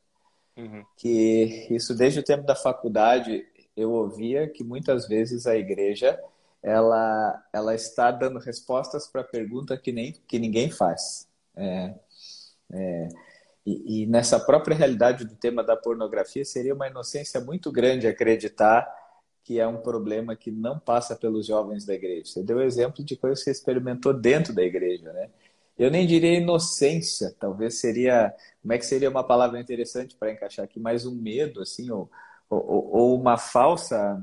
Uhum. 0.57 0.83
Que 0.97 1.67
isso 1.71 1.95
desde 1.95 2.21
o 2.21 2.25
tempo 2.25 2.45
da 2.45 2.57
faculdade 2.57 3.47
eu 3.77 3.91
ouvia 3.93 4.49
que 4.49 4.65
muitas 4.65 5.07
vezes 5.07 5.47
a 5.47 5.57
igreja 5.57 6.19
ela 6.65 7.45
ela 7.53 7.75
está 7.75 8.11
dando 8.11 8.39
respostas 8.39 9.07
para 9.07 9.23
pergunta 9.23 9.77
que 9.77 9.93
nem 9.93 10.13
que 10.13 10.39
ninguém 10.39 10.71
faz. 10.71 11.29
É, 11.55 11.95
é, 12.73 13.09
e, 13.67 14.03
e 14.03 14.07
nessa 14.07 14.41
própria 14.41 14.77
realidade 14.77 15.25
do 15.25 15.37
tema 15.37 15.63
da 15.63 15.77
pornografia 15.77 16.45
seria 16.45 16.75
uma 16.75 16.89
inocência 16.89 17.41
muito 17.41 17.71
grande 17.71 18.07
acreditar 18.07 18.91
que 19.45 19.61
é 19.61 19.67
um 19.67 19.77
problema 19.77 20.35
que 20.35 20.51
não 20.51 20.79
passa 20.79 21.15
pelos 21.15 21.47
jovens 21.47 21.85
da 21.85 21.93
igreja. 21.93 22.25
Você 22.25 22.43
deu 22.43 22.63
exemplo 22.63 23.05
de 23.05 23.15
coisas 23.15 23.41
que 23.41 23.45
você 23.45 23.51
experimentou 23.51 24.15
dentro 24.15 24.55
da 24.55 24.63
igreja, 24.63 25.13
né? 25.13 25.29
Eu 25.79 25.91
nem 25.91 26.07
diria 26.07 26.39
inocência, 26.39 27.35
talvez 27.39 27.79
seria, 27.79 28.35
como 28.63 28.73
é 28.73 28.79
que 28.79 28.87
seria 28.87 29.11
uma 29.11 29.25
palavra 29.25 29.61
interessante 29.61 30.17
para 30.17 30.33
encaixar 30.33 30.65
aqui, 30.65 30.81
mais 30.81 31.05
um 31.05 31.15
medo, 31.15 31.61
assim, 31.61 31.91
ou, 31.91 32.09
ou, 32.49 32.91
ou 32.97 33.21
uma 33.21 33.37
falsa, 33.37 34.23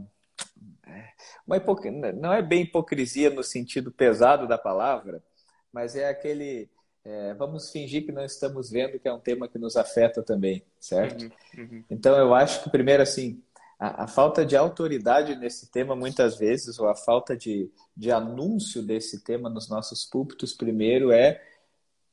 uma 1.45 1.57
hipoc... 1.57 1.85
não 1.85 2.33
é 2.33 2.41
bem 2.41 2.63
hipocrisia 2.63 3.29
no 3.29 3.43
sentido 3.43 3.91
pesado 3.91 4.47
da 4.47 4.57
palavra, 4.57 5.23
mas 5.71 5.95
é 5.95 6.09
aquele, 6.09 6.69
é, 7.03 7.33
vamos 7.33 7.71
fingir 7.71 8.05
que 8.05 8.11
não 8.11 8.23
estamos 8.23 8.69
vendo 8.69 8.99
que 8.99 9.07
é 9.07 9.13
um 9.13 9.19
tema 9.19 9.47
que 9.47 9.57
nos 9.57 9.75
afeta 9.75 10.21
também, 10.21 10.63
certo? 10.79 11.23
Uhum, 11.57 11.63
uhum. 11.63 11.83
Então 11.89 12.17
eu 12.17 12.33
acho 12.33 12.63
que 12.63 12.69
primeiro 12.69 13.03
assim 13.03 13.41
a, 13.81 14.03
a, 14.03 14.07
falta 14.07 14.45
de 14.45 14.55
autoridade 14.55 15.35
nesse 15.35 15.71
tema, 15.71 15.95
muitas 15.95 16.37
vezes, 16.37 16.77
ou 16.77 16.87
a 16.87 16.93
falta 16.93 17.35
de, 17.35 17.71
de 17.97 18.11
anúncio 18.11 18.83
desse 18.83 19.23
tema 19.23 19.49
nos 19.49 19.67
nossos 19.67 20.05
púlpitos, 20.05 20.53
primeiro 20.53 21.11
é 21.11 21.43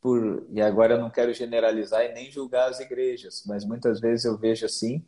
por. 0.00 0.46
E 0.50 0.62
agora 0.62 0.94
eu 0.94 0.98
não 0.98 1.10
quero 1.10 1.34
generalizar 1.34 2.06
e 2.06 2.14
nem 2.14 2.30
julgar 2.30 2.70
as 2.70 2.80
igrejas, 2.80 3.44
mas 3.46 3.66
muitas 3.66 4.00
vezes 4.00 4.24
eu 4.24 4.38
vejo 4.38 4.64
assim, 4.64 5.04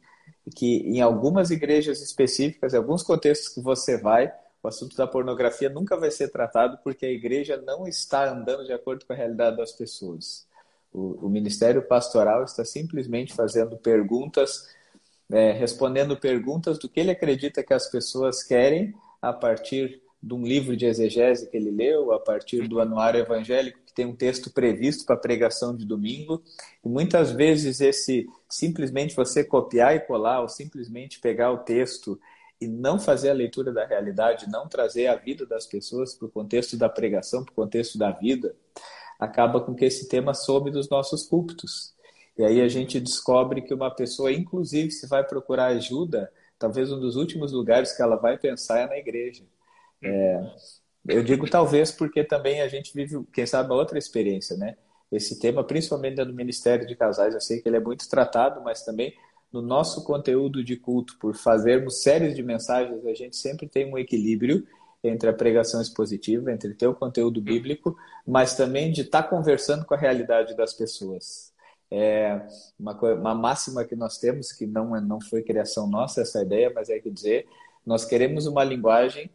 que 0.51 0.79
em 0.79 1.01
algumas 1.01 1.51
igrejas 1.51 2.01
específicas, 2.01 2.75
em 2.75 2.77
alguns 2.77 3.03
contextos 3.03 3.49
que 3.49 3.61
você 3.61 3.99
vai, 3.99 4.33
o 4.63 4.69
assunto 4.69 4.97
da 4.97 5.07
pornografia 5.07 5.71
nunca 5.71 5.97
vai 5.97 6.11
ser 6.11 6.29
tratado 6.29 6.79
porque 6.85 7.07
a 7.07 7.11
igreja 7.11 7.57
não 7.57 7.87
está 7.87 8.31
andando 8.31 8.65
de 8.65 8.73
acordo 8.73 9.07
com 9.07 9.13
a 9.13 9.17
realidade 9.17 9.57
das 9.57 9.73
pessoas. 9.73 10.47
O, 10.93 11.27
o 11.27 11.29
Ministério 11.29 11.83
Pastoral 11.83 12.45
está 12.45 12.65
simplesmente 12.65 13.33
fazendo 13.33 13.77
perguntas, 13.77 14.69
é, 15.31 15.53
respondendo 15.53 16.17
perguntas 16.17 16.79
do 16.79 16.89
que 16.89 17.01
ele 17.01 17.11
acredita 17.11 17.63
que 17.63 17.73
as 17.73 17.87
pessoas 17.89 18.43
querem 18.43 18.95
a 19.23 19.33
partir 19.33 20.03
de 20.23 20.35
um 20.35 20.43
livro 20.43 20.77
de 20.77 20.85
exegese 20.85 21.49
que 21.49 21.57
ele 21.57 21.71
leu, 21.71 22.13
a 22.13 22.21
partir 22.21 22.69
do 22.69 22.81
anuário 22.81 23.21
evangélico 23.21 23.81
que 23.87 23.93
tem 23.93 24.07
um 24.07 24.15
texto 24.15 24.51
previsto 24.51 25.05
para 25.05 25.17
pregação 25.17 25.75
de 25.75 25.85
domingo. 25.85 26.43
E 26.85 26.89
muitas 26.89 27.33
vezes 27.33 27.81
esse 27.81 28.29
simplesmente 28.49 29.17
você 29.17 29.43
copiar 29.43 29.97
e 29.97 30.01
colar 30.01 30.43
ou 30.43 30.49
simplesmente 30.49 31.21
pegar 31.21 31.51
o 31.51 31.59
texto 31.59 32.21
e 32.61 32.69
não 32.69 32.99
fazer 32.99 33.31
a 33.31 33.35
leitura 33.35 33.73
da 33.73 33.87
realidade, 33.87 34.51
não 34.51 34.69
trazer 34.69 35.07
a 35.07 35.17
vida 35.17 35.47
das 35.47 35.67
pessoas 35.67 36.15
para 36.15 36.27
o 36.27 36.31
contexto 36.31 36.77
da 36.77 36.89
pregação, 36.89 37.43
para 37.43 37.53
o 37.53 37.55
contexto 37.55 37.97
da 37.97 38.11
vida, 38.11 38.55
acaba 39.19 39.61
com 39.61 39.75
que 39.75 39.87
esse 39.87 40.09
tema 40.09 40.35
some 40.35 40.71
dos 40.71 40.89
nossos 40.91 41.23
púlpitos. 41.23 41.95
E 42.37 42.45
aí 42.45 42.61
a 42.61 42.69
gente 42.69 43.01
descobre 43.01 43.63
que 43.63 43.73
uma 43.73 43.91
pessoa, 43.91 44.31
inclusive, 44.31 44.91
se 44.91 45.07
vai 45.07 45.25
procurar 45.25 45.67
ajuda, 45.69 46.31
talvez 46.59 46.93
um 46.93 47.01
dos 47.01 47.17
últimos 47.17 47.53
lugares 47.53 47.93
que 47.97 48.03
ela 48.03 48.17
vai 48.17 48.39
pensar 48.39 48.81
é 48.81 48.87
na 48.87 48.99
igreja. 48.99 49.45
É, 50.03 50.55
eu 51.09 51.23
digo 51.23 51.49
talvez 51.49 51.91
porque 51.91 52.25
também 52.25 52.61
a 52.61 52.69
gente 52.69 52.93
vive, 52.95 53.25
quem 53.33 53.47
sabe, 53.47 53.69
uma 53.69 53.79
outra 53.79 53.99
experiência, 53.99 54.57
né? 54.57 54.77
Esse 55.11 55.39
tema, 55.41 55.65
principalmente 55.65 56.23
no 56.25 56.33
Ministério 56.33 56.87
de 56.87 56.95
Casais, 56.95 57.35
eu 57.35 57.41
sei 57.41 57.61
que 57.61 57.69
ele 57.69 57.77
é 57.77 57.81
muito 57.81 58.09
tratado, 58.09 58.61
mas 58.63 58.85
também 58.85 59.15
no 59.53 59.61
nosso 59.61 60.05
conteúdo 60.05 60.63
de 60.63 60.77
culto, 60.77 61.19
por 61.19 61.35
fazermos 61.35 62.03
séries 62.03 62.37
de 62.37 62.43
mensagens, 62.43 63.05
a 63.05 63.15
gente 63.15 63.37
sempre 63.37 63.69
tem 63.69 63.93
um 63.93 63.99
equilíbrio 63.99 64.65
entre 65.03 65.29
a 65.29 65.33
pregação 65.33 65.81
expositiva, 65.81 66.53
entre 66.53 66.75
ter 66.75 66.87
o 66.87 66.95
conteúdo 66.95 67.41
bíblico, 67.41 67.97
mas 68.27 68.55
também 68.55 68.93
de 68.93 69.01
estar 69.01 69.25
tá 69.25 69.29
conversando 69.29 69.85
com 69.85 69.95
a 69.95 69.97
realidade 69.97 70.55
das 70.55 70.73
pessoas. 70.75 71.53
É 71.91 72.41
uma, 72.79 72.93
uma 73.15 73.35
máxima 73.35 73.85
que 73.85 73.97
nós 73.97 74.19
temos, 74.19 74.53
que 74.53 74.67
não, 74.67 74.95
é, 74.95 75.01
não 75.01 75.21
foi 75.21 75.43
criação 75.43 75.89
nossa 75.89 76.21
essa 76.21 76.43
ideia, 76.43 76.71
mas 76.73 76.89
é 76.89 77.01
que 77.01 77.11
dizer, 77.11 77.49
nós 77.85 78.05
queremos 78.05 78.47
uma 78.47 78.63
linguagem 78.63 79.29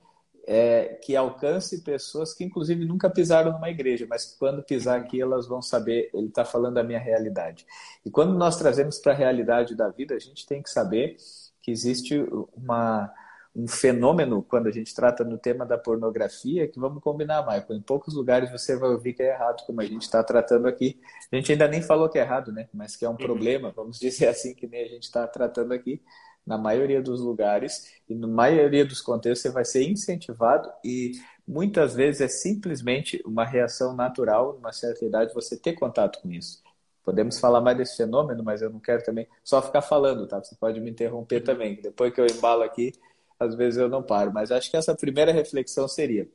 é, 0.47 0.99
que 1.03 1.15
alcance 1.15 1.81
pessoas 1.81 2.33
que, 2.33 2.43
inclusive, 2.43 2.85
nunca 2.85 3.09
pisaram 3.09 3.51
numa 3.51 3.69
igreja, 3.69 4.05
mas 4.07 4.25
que 4.25 4.37
quando 4.37 4.61
pisar 4.63 4.99
aqui 4.99 5.19
elas 5.19 5.47
vão 5.47 5.61
saber, 5.61 6.09
ele 6.13 6.27
está 6.27 6.45
falando 6.45 6.75
da 6.75 6.83
minha 6.83 6.99
realidade. 6.99 7.65
E 8.05 8.11
quando 8.11 8.37
nós 8.37 8.57
trazemos 8.57 8.99
para 8.99 9.13
a 9.13 9.15
realidade 9.15 9.75
da 9.75 9.89
vida, 9.89 10.13
a 10.13 10.19
gente 10.19 10.45
tem 10.45 10.61
que 10.61 10.69
saber 10.69 11.17
que 11.61 11.71
existe 11.71 12.23
uma, 12.55 13.11
um 13.55 13.67
fenômeno, 13.67 14.43
quando 14.43 14.67
a 14.67 14.71
gente 14.71 14.93
trata 14.93 15.23
no 15.23 15.37
tema 15.37 15.65
da 15.65 15.79
pornografia, 15.79 16.67
que 16.67 16.79
vamos 16.79 17.01
combinar, 17.01 17.41
Michael. 17.41 17.79
Em 17.79 17.81
poucos 17.81 18.13
lugares 18.13 18.51
você 18.51 18.75
vai 18.75 18.89
ouvir 18.89 19.13
que 19.13 19.23
é 19.23 19.33
errado, 19.33 19.65
como 19.65 19.81
a 19.81 19.85
gente 19.85 20.03
está 20.03 20.23
tratando 20.23 20.67
aqui. 20.67 20.99
A 21.31 21.35
gente 21.35 21.51
ainda 21.51 21.67
nem 21.67 21.81
falou 21.81 22.07
que 22.07 22.19
é 22.19 22.21
errado, 22.21 22.51
né? 22.51 22.69
Mas 22.71 22.95
que 22.95 23.03
é 23.03 23.09
um 23.09 23.13
uhum. 23.13 23.17
problema, 23.17 23.73
vamos 23.75 23.97
dizer 23.99 24.27
assim, 24.27 24.53
que 24.53 24.67
nem 24.67 24.83
a 24.83 24.87
gente 24.87 25.03
está 25.03 25.25
tratando 25.27 25.73
aqui 25.73 26.03
na 26.45 26.57
maioria 26.57 27.01
dos 27.01 27.19
lugares 27.21 27.91
e 28.07 28.13
na 28.13 28.27
maioria 28.27 28.85
dos 28.85 29.01
contextos 29.01 29.41
você 29.41 29.49
vai 29.49 29.65
ser 29.65 29.83
incentivado 29.89 30.69
e 30.83 31.13
muitas 31.47 31.93
vezes 31.93 32.21
é 32.21 32.27
simplesmente 32.27 33.21
uma 33.25 33.45
reação 33.45 33.95
natural, 33.95 34.53
numa 34.53 34.71
certa 34.71 35.05
idade, 35.05 35.33
você 35.33 35.57
ter 35.57 35.73
contato 35.73 36.21
com 36.21 36.31
isso. 36.31 36.63
Podemos 37.03 37.39
falar 37.39 37.61
mais 37.61 37.77
desse 37.77 37.97
fenômeno, 37.97 38.43
mas 38.43 38.61
eu 38.61 38.69
não 38.69 38.79
quero 38.79 39.03
também 39.03 39.27
só 39.43 39.61
ficar 39.61 39.81
falando, 39.81 40.27
tá? 40.27 40.43
Você 40.43 40.55
pode 40.55 40.79
me 40.81 40.89
interromper 40.89 41.41
também. 41.41 41.79
Depois 41.79 42.11
que 42.11 42.19
eu 42.19 42.25
embalo 42.25 42.63
aqui, 42.63 42.93
às 43.39 43.53
vezes 43.53 43.79
eu 43.79 43.87
não 43.87 44.01
paro. 44.01 44.33
Mas 44.33 44.51
acho 44.51 44.71
que 44.71 44.77
essa 44.77 44.95
primeira 44.95 45.31
reflexão 45.31 45.87
seria: 45.87 46.27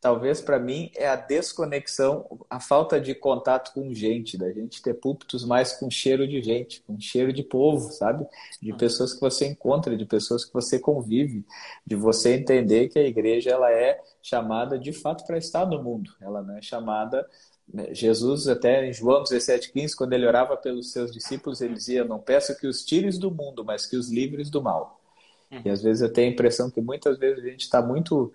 talvez 0.00 0.40
para 0.40 0.58
mim 0.58 0.90
é 0.96 1.06
a 1.06 1.16
desconexão, 1.16 2.26
a 2.48 2.58
falta 2.58 3.00
de 3.00 3.14
contato 3.14 3.72
com 3.72 3.92
gente, 3.92 4.38
da 4.38 4.50
gente 4.50 4.80
ter 4.80 4.94
púlpitos 4.94 5.44
mais 5.44 5.72
com 5.72 5.90
cheiro 5.90 6.26
de 6.26 6.42
gente, 6.42 6.82
com 6.82 6.98
cheiro 6.98 7.32
de 7.32 7.42
povo, 7.42 7.90
sabe? 7.92 8.26
De 8.60 8.72
pessoas 8.72 9.12
que 9.12 9.20
você 9.20 9.46
encontra, 9.46 9.96
de 9.96 10.06
pessoas 10.06 10.44
que 10.44 10.52
você 10.52 10.78
convive, 10.78 11.44
de 11.86 11.94
você 11.96 12.34
entender 12.34 12.88
que 12.88 12.98
a 12.98 13.06
igreja 13.06 13.50
ela 13.50 13.70
é 13.70 14.00
chamada 14.22 14.78
de 14.78 14.92
fato 14.92 15.26
para 15.26 15.38
estar 15.38 15.66
no 15.66 15.82
mundo, 15.82 16.10
ela 16.20 16.42
não 16.42 16.56
é 16.56 16.62
chamada 16.62 17.26
né? 17.72 17.94
Jesus, 17.94 18.48
até 18.48 18.84
em 18.84 18.92
João 18.92 19.22
17,15, 19.22 19.94
quando 19.94 20.12
ele 20.12 20.26
orava 20.26 20.56
pelos 20.56 20.90
seus 20.92 21.12
discípulos, 21.12 21.60
ele 21.60 21.74
dizia: 21.74 22.04
Não 22.04 22.18
peço 22.18 22.58
que 22.58 22.66
os 22.66 22.84
tires 22.84 23.16
do 23.16 23.30
mundo, 23.30 23.64
mas 23.64 23.86
que 23.86 23.96
os 23.96 24.10
livres 24.10 24.50
do 24.50 24.60
mal. 24.60 25.00
E 25.64 25.70
às 25.70 25.82
vezes 25.82 26.02
eu 26.02 26.12
tenho 26.12 26.28
a 26.28 26.32
impressão 26.32 26.70
que 26.70 26.80
muitas 26.80 27.18
vezes 27.18 27.44
a 27.44 27.48
gente 27.48 27.62
está 27.62 27.82
muito 27.82 28.32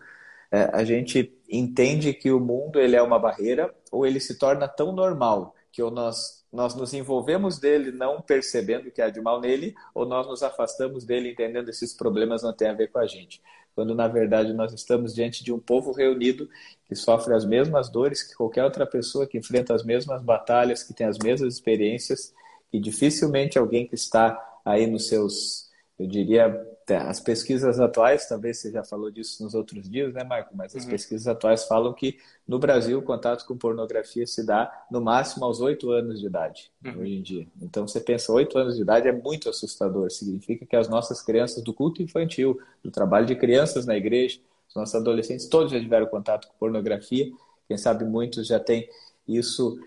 é, 0.52 0.70
a 0.74 0.84
gente 0.84 1.34
entende 1.50 2.14
que 2.14 2.32
o 2.32 2.40
mundo 2.40 2.80
ele 2.80 2.96
é 2.96 3.02
uma 3.02 3.20
barreira 3.20 3.74
ou 3.92 4.06
ele 4.06 4.20
se 4.20 4.38
torna 4.38 4.68
tão 4.68 4.92
normal 4.92 5.56
que 5.72 5.84
ou 5.84 5.92
nós, 5.92 6.46
nós 6.52 6.74
nos 6.74 6.94
envolvemos 6.94 7.60
dele 7.60 7.92
não 7.92 8.22
percebendo 8.22 8.90
que 8.90 9.02
há 9.02 9.10
de 9.10 9.20
mal 9.20 9.42
nele 9.42 9.76
ou 9.94 10.06
nós 10.06 10.26
nos 10.26 10.42
afastamos 10.42 11.04
dele 11.04 11.32
entendendo 11.32 11.70
esses 11.70 11.94
problemas 11.94 12.44
não 12.44 12.54
têm 12.54 12.70
a 12.70 12.74
ver 12.74 12.92
com 12.92 13.00
a 13.00 13.06
gente. 13.06 13.42
Quando 13.76 13.94
na 13.94 14.08
verdade 14.08 14.54
nós 14.54 14.72
estamos 14.72 15.14
diante 15.14 15.44
de 15.44 15.52
um 15.52 15.60
povo 15.60 15.92
reunido 15.92 16.50
que 16.86 16.96
sofre 16.96 17.34
as 17.34 17.44
mesmas 17.44 17.90
dores 17.90 18.24
que 18.24 18.36
qualquer 18.36 18.64
outra 18.64 18.88
pessoa, 18.88 19.28
que 19.28 19.38
enfrenta 19.38 19.76
as 19.76 19.84
mesmas 19.84 20.22
batalhas, 20.22 20.82
que 20.82 20.94
tem 20.94 21.06
as 21.06 21.20
mesmas 21.20 21.56
experiências, 21.56 22.34
e 22.72 22.80
dificilmente 22.80 23.58
alguém 23.58 23.86
que 23.86 23.96
está 23.96 24.42
aí 24.64 24.88
nos 24.88 25.08
seus, 25.08 25.70
eu 26.00 26.08
diria, 26.08 26.66
as 26.94 27.20
pesquisas 27.20 27.80
atuais, 27.80 28.28
talvez 28.28 28.60
você 28.60 28.72
já 28.72 28.84
falou 28.84 29.10
disso 29.10 29.44
nos 29.44 29.56
outros 29.56 29.90
dias, 29.90 30.14
né, 30.14 30.24
Marco? 30.24 30.56
Mas 30.56 30.76
as 30.76 30.84
uhum. 30.84 30.92
pesquisas 30.92 31.28
atuais 31.28 31.66
falam 31.66 31.92
que 31.94 32.20
no 32.48 32.60
Brasil 32.60 33.00
o 33.00 33.02
contato 33.02 33.46
com 33.46 33.58
pornografia 33.58 34.28
se 34.28 34.46
dá 34.46 34.72
no 34.92 35.02
máximo 35.02 35.46
aos 35.46 35.62
oito 35.62 35.90
anos 35.90 36.20
de 36.20 36.28
idade, 36.28 36.72
uhum. 36.86 37.02
hoje 37.02 37.16
em 37.16 37.22
dia. 37.24 37.48
Então 37.60 37.88
você 37.88 38.00
pensa, 38.00 38.32
oito 38.32 38.58
anos 38.60 38.76
de 38.76 38.84
idade 38.84 39.08
é 39.08 39.12
muito 39.12 39.50
assustador. 39.50 40.12
Significa 40.12 40.64
que 40.64 40.76
as 40.76 40.88
nossas 40.88 41.24
crianças 41.24 41.64
do 41.64 41.74
culto 41.74 42.04
infantil, 42.04 42.60
do 42.84 42.92
trabalho 42.92 43.26
de 43.26 43.36
crianças 43.36 43.88
na 43.88 43.98
igreja, 43.98 44.40
os 44.70 44.76
nossos 44.76 44.94
adolescentes, 44.94 45.48
todos 45.48 45.72
já 45.72 45.80
tiveram 45.80 46.06
contato 46.06 46.48
com 46.48 46.54
pornografia. 46.60 47.32
Quem 47.68 47.78
sabe 47.78 48.06
muitos 48.06 48.46
já 48.46 48.60
têm 48.60 48.88
isso 49.28 49.80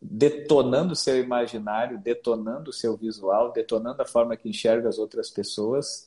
detonando 0.00 0.92
o 0.92 0.96
seu 0.96 1.18
imaginário, 1.18 1.98
detonando 1.98 2.70
o 2.70 2.72
seu 2.72 2.96
visual, 2.96 3.50
detonando 3.50 4.00
a 4.00 4.06
forma 4.06 4.36
que 4.36 4.48
enxerga 4.48 4.88
as 4.88 4.98
outras 4.98 5.28
pessoas 5.28 6.06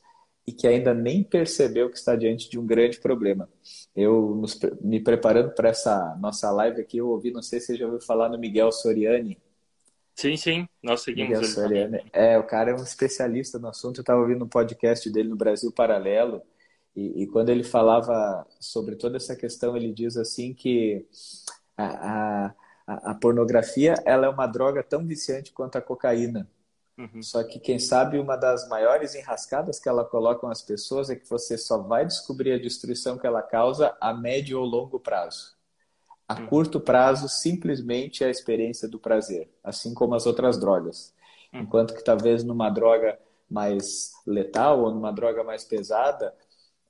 e 0.50 0.52
que 0.52 0.68
ainda 0.68 0.96
nem 0.96 1.24
percebeu 1.24 1.92
que 1.92 1.98
está 1.98 2.16
diante 2.16 2.50
de 2.50 2.58
um 2.58 2.66
grande 2.66 3.00
problema. 3.00 3.48
Eu, 3.96 4.34
nos, 4.34 4.60
me 4.82 5.00
preparando 5.00 5.52
para 5.52 5.70
essa 5.70 6.18
nossa 6.20 6.50
live 6.50 6.82
aqui, 6.82 6.98
eu 6.98 7.08
ouvi, 7.08 7.30
não 7.30 7.44
sei 7.44 7.60
se 7.60 7.68
você 7.68 7.76
já 7.76 7.86
ouviu 7.86 8.02
falar 8.02 8.30
no 8.30 8.40
Miguel 8.40 8.72
Soriani. 8.72 9.38
Sim, 10.16 10.36
sim, 10.36 10.68
nós 10.82 11.02
seguimos 11.02 11.30
Miguel 11.30 11.44
ele 11.44 11.52
Soriani. 11.52 11.98
Também. 11.98 12.12
É, 12.12 12.40
o 12.40 12.44
cara 12.44 12.72
é 12.72 12.74
um 12.74 12.84
especialista 12.84 13.60
no 13.60 13.68
assunto, 13.68 14.00
eu 14.00 14.02
estava 14.02 14.22
ouvindo 14.22 14.44
um 14.44 14.50
podcast 14.50 15.08
dele 15.12 15.30
no 15.30 15.36
Brasil 15.36 15.72
Paralelo, 15.72 16.42
e, 16.96 17.22
e, 17.22 17.28
quando 17.28 17.50
ele 17.50 17.64
falava 17.64 18.44
sobre 18.60 18.96
toda 18.96 19.18
essa 19.18 19.36
questão, 19.36 19.78
ele 19.78 19.94
diz 19.94 20.18
assim 20.18 20.52
que 20.52 21.06
a, 21.78 22.48
a, 22.88 23.12
a 23.12 23.14
pornografia 23.14 23.94
ela 24.04 24.26
é 24.26 24.30
uma 24.30 24.48
droga 24.48 24.82
tão 24.82 25.06
viciante 25.06 25.54
quanto 25.54 25.78
a 25.78 25.82
cocaína. 25.82 26.50
Uhum. 27.00 27.24
Só 27.24 27.42
que 27.46 27.60
quem 27.60 27.80
sabe 27.80 28.20
uma 28.20 28.36
das 28.36 28.68
maiores 28.68 29.16
enrascadas 29.16 29.80
que 29.80 29.88
ela 29.88 30.04
coloca 30.04 30.46
as 30.52 30.62
pessoas 30.62 31.10
é 31.10 31.16
que 31.16 31.28
você 31.30 31.58
só 31.58 31.78
vai 31.78 32.06
descobrir 32.06 32.52
a 32.52 32.60
destruição 32.60 33.18
que 33.18 33.26
ela 33.26 33.42
causa 33.42 33.96
a 34.02 34.14
médio 34.14 34.60
ou 34.60 34.66
longo 34.66 35.00
prazo. 35.00 35.56
A 36.28 36.42
uhum. 36.42 36.48
curto 36.48 36.78
prazo, 36.78 37.30
simplesmente 37.30 38.22
é 38.22 38.28
a 38.28 38.30
experiência 38.30 38.86
do 38.86 39.00
prazer, 39.00 39.50
assim 39.64 39.94
como 39.94 40.14
as 40.14 40.26
outras 40.26 40.60
drogas. 40.60 41.14
Uhum. 41.54 41.62
Enquanto 41.62 41.94
que 41.94 42.04
talvez 42.04 42.44
numa 42.44 42.70
droga 42.70 43.18
mais 43.50 44.12
letal 44.28 44.82
ou 44.82 44.92
numa 44.92 45.14
droga 45.14 45.42
mais 45.42 45.64
pesada, 45.64 46.36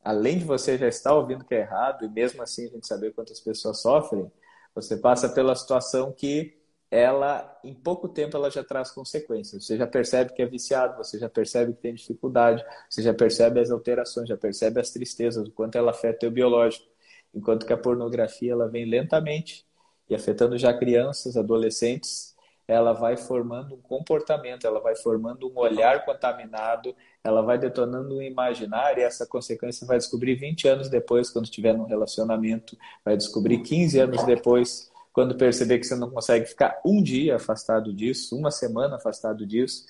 além 0.03 0.39
de 0.39 0.43
você 0.43 0.75
já 0.75 0.87
estar 0.87 1.13
ouvindo 1.13 1.45
que 1.45 1.53
é 1.53 1.59
errado 1.59 2.03
e 2.03 2.09
mesmo 2.09 2.41
assim 2.41 2.65
a 2.65 2.69
gente 2.69 2.87
saber 2.87 3.13
quantas 3.13 3.39
pessoas 3.39 3.79
sofrem, 3.79 4.29
você 4.73 4.97
passa 4.97 5.29
pela 5.29 5.55
situação 5.55 6.11
que 6.11 6.58
ela 6.91 7.59
em 7.63 7.73
pouco 7.73 8.07
tempo 8.07 8.35
ela 8.35 8.49
já 8.49 8.63
traz 8.63 8.91
consequências. 8.91 9.65
Você 9.65 9.77
já 9.77 9.85
percebe 9.85 10.33
que 10.33 10.41
é 10.41 10.45
viciado, 10.45 10.97
você 10.97 11.19
já 11.19 11.29
percebe 11.29 11.73
que 11.73 11.81
tem 11.81 11.93
dificuldade, 11.93 12.65
você 12.89 13.01
já 13.01 13.13
percebe 13.13 13.59
as 13.59 13.69
alterações, 13.69 14.27
já 14.27 14.37
percebe 14.37 14.79
as 14.79 14.89
tristezas, 14.89 15.47
o 15.47 15.51
quanto 15.51 15.77
ela 15.77 15.91
afeta 15.91 16.27
o 16.27 16.31
biológico. 16.31 16.87
Enquanto 17.33 17.65
que 17.65 17.73
a 17.73 17.77
pornografia 17.77 18.53
ela 18.53 18.67
vem 18.67 18.85
lentamente 18.85 19.65
e 20.09 20.15
afetando 20.15 20.57
já 20.57 20.73
crianças, 20.73 21.37
adolescentes, 21.37 22.35
ela 22.67 22.93
vai 22.93 23.17
formando 23.17 23.75
um 23.75 23.81
comportamento, 23.81 24.65
ela 24.65 24.79
vai 24.79 24.95
formando 24.95 25.49
um 25.49 25.57
olhar 25.57 26.05
contaminado, 26.05 26.95
ela 27.23 27.41
vai 27.41 27.57
detonando 27.57 28.17
um 28.17 28.21
imaginário 28.21 29.01
e 29.01 29.03
essa 29.03 29.25
consequência 29.25 29.87
vai 29.87 29.97
descobrir 29.97 30.35
20 30.35 30.67
anos 30.67 30.89
depois, 30.89 31.29
quando 31.29 31.45
estiver 31.45 31.73
num 31.73 31.85
relacionamento, 31.85 32.77
vai 33.03 33.17
descobrir 33.17 33.59
15 33.59 33.99
anos 33.99 34.23
depois, 34.23 34.91
quando 35.19 35.35
perceber 35.35 35.79
que 35.79 35.85
você 35.85 35.97
não 35.97 36.09
consegue 36.09 36.45
ficar 36.45 36.79
um 36.85 37.03
dia 37.03 37.35
afastado 37.35 37.93
disso, 37.93 38.37
uma 38.37 38.49
semana 38.51 38.95
afastado 38.95 39.45
disso, 39.45 39.85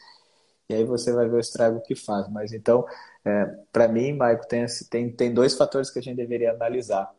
e 0.67 0.73
aí 0.73 0.83
você 0.83 1.13
vai 1.13 1.29
ver 1.29 1.35
o 1.35 1.39
estrago 1.39 1.79
que 1.81 1.93
faz. 1.93 2.27
Mas 2.29 2.51
então, 2.51 2.83
é, 3.23 3.45
para 3.71 3.87
mim, 3.87 4.13
Maico, 4.13 4.47
tem, 4.47 4.65
tem, 4.89 5.11
tem 5.11 5.31
dois 5.31 5.53
fatores 5.53 5.91
que 5.91 5.99
a 5.99 6.01
gente 6.01 6.17
deveria 6.17 6.49
analisar. 6.49 7.13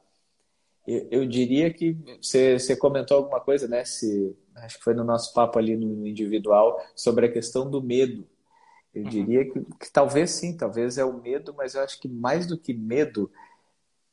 Eu, 0.85 1.07
eu 1.09 1.25
diria 1.25 1.73
que 1.73 1.97
você, 2.21 2.59
você 2.59 2.75
comentou 2.75 3.19
alguma 3.19 3.41
coisa, 3.41 3.69
né? 3.69 3.85
Se, 3.85 4.37
acho 4.57 4.79
que 4.79 4.83
foi 4.83 4.95
no 4.95 5.05
nosso 5.05 5.33
papo 5.33 5.57
ali 5.61 5.77
no 5.77 6.05
individual, 6.05 6.85
sobre 6.97 7.27
a 7.27 7.33
questão 7.33 7.71
do 7.71 7.81
medo. 7.81 8.27
Eu 8.93 9.05
uhum. 9.05 9.09
diria 9.09 9.45
que, 9.45 9.61
que 9.61 9.93
talvez 9.93 10.33
sim, 10.33 10.57
talvez 10.57 10.99
é 10.99 11.05
o 11.05 11.13
medo, 11.13 11.55
mas 11.57 11.77
eu 11.77 11.83
acho 11.83 12.01
que 12.01 12.09
mais 12.09 12.45
do 12.45 12.59
que 12.59 12.75
medo 12.75 13.31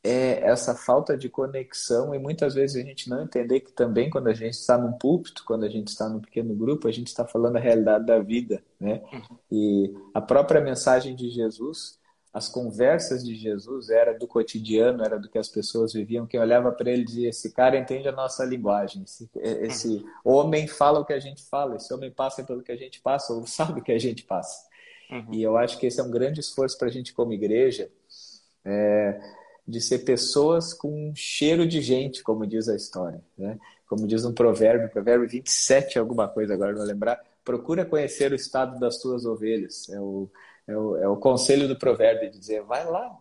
é 0.04 0.42
essa 0.44 0.76
falta 0.76 1.18
de 1.18 1.28
conexão 1.30 2.14
e 2.14 2.20
muitas 2.20 2.54
vezes 2.54 2.82
a 2.82 2.86
gente 2.86 3.10
não 3.10 3.24
entender 3.24 3.60
que 3.60 3.72
também 3.72 4.10
quando 4.10 4.28
a 4.28 4.34
gente 4.34 4.54
está 4.54 4.78
num 4.78 4.94
púlpito, 4.94 5.44
quando 5.46 5.66
a 5.66 5.70
gente 5.70 5.88
está 5.88 6.08
num 6.08 6.20
pequeno 6.20 6.56
grupo, 6.56 6.88
a 6.88 6.92
gente 6.92 7.08
está 7.08 7.26
falando 7.26 7.58
a 7.58 7.60
realidade 7.60 8.06
da 8.06 8.20
vida, 8.20 8.64
né? 8.80 9.02
Uhum. 9.12 9.38
E 9.52 9.94
a 10.14 10.22
própria 10.22 10.62
mensagem 10.62 11.16
de 11.16 11.30
Jesus, 11.30 12.00
as 12.34 12.48
conversas 12.48 13.26
de 13.26 13.36
Jesus 13.36 13.90
era 13.90 14.18
do 14.18 14.28
cotidiano, 14.28 15.04
era 15.04 15.20
do 15.20 15.28
que 15.28 15.38
as 15.38 15.50
pessoas 15.50 15.94
viviam. 15.94 16.28
Quem 16.28 16.40
olhava 16.40 16.72
para 16.72 16.92
ele 16.92 17.04
dizia: 17.04 17.30
esse 17.30 17.52
cara 17.52 17.78
entende 17.78 18.08
a 18.08 18.12
nossa 18.12 18.46
linguagem, 18.46 19.04
esse, 19.04 19.30
esse 19.36 19.88
uhum. 19.88 20.06
homem 20.24 20.68
fala 20.68 21.00
o 21.00 21.06
que 21.06 21.14
a 21.14 21.20
gente 21.20 21.44
fala, 21.50 21.76
esse 21.76 21.94
homem 21.94 22.12
passa 22.12 22.44
pelo 22.44 22.64
que 22.64 22.72
a 22.72 22.78
gente 22.78 23.02
passa 23.02 23.34
ou 23.34 23.46
sabe 23.48 23.80
o 23.80 23.84
que 23.84 23.92
a 23.92 24.00
gente 24.00 24.24
passa. 24.24 24.68
Uhum. 25.10 25.34
E 25.34 25.42
eu 25.42 25.58
acho 25.58 25.78
que 25.78 25.86
esse 25.86 26.00
é 26.00 26.04
um 26.04 26.12
grande 26.12 26.40
esforço 26.40 26.78
para 26.78 26.88
a 26.88 26.92
gente 26.92 27.14
como 27.14 27.34
igreja. 27.34 27.90
É, 28.64 29.20
de 29.68 29.82
ser 29.82 30.00
pessoas 30.00 30.74
com 30.74 31.10
um 31.10 31.16
cheiro 31.16 31.68
de 31.68 31.82
gente, 31.82 32.24
como 32.24 32.48
diz 32.48 32.70
a 32.70 32.76
história. 32.76 33.22
Né? 33.38 33.60
Como 33.86 34.08
diz 34.08 34.24
um 34.24 34.34
provérbio, 34.34 34.90
provérbio 34.90 35.28
27, 35.28 36.00
alguma 36.00 36.28
coisa 36.28 36.54
agora, 36.54 36.72
não 36.72 36.80
vou 36.80 36.88
lembrar, 36.88 37.22
procura 37.44 37.86
conhecer 37.86 38.32
o 38.32 38.36
estado 38.36 38.80
das 38.80 38.98
tuas 38.98 39.26
ovelhas. 39.26 39.90
É 39.90 40.00
o, 40.00 40.30
é 40.66 40.78
o, 40.78 40.98
é 40.98 41.08
o 41.08 41.18
conselho 41.18 41.68
do 41.68 41.78
provérbio 41.78 42.32
de 42.32 42.40
dizer, 42.40 42.64
vai 42.64 42.86
lá, 42.86 43.18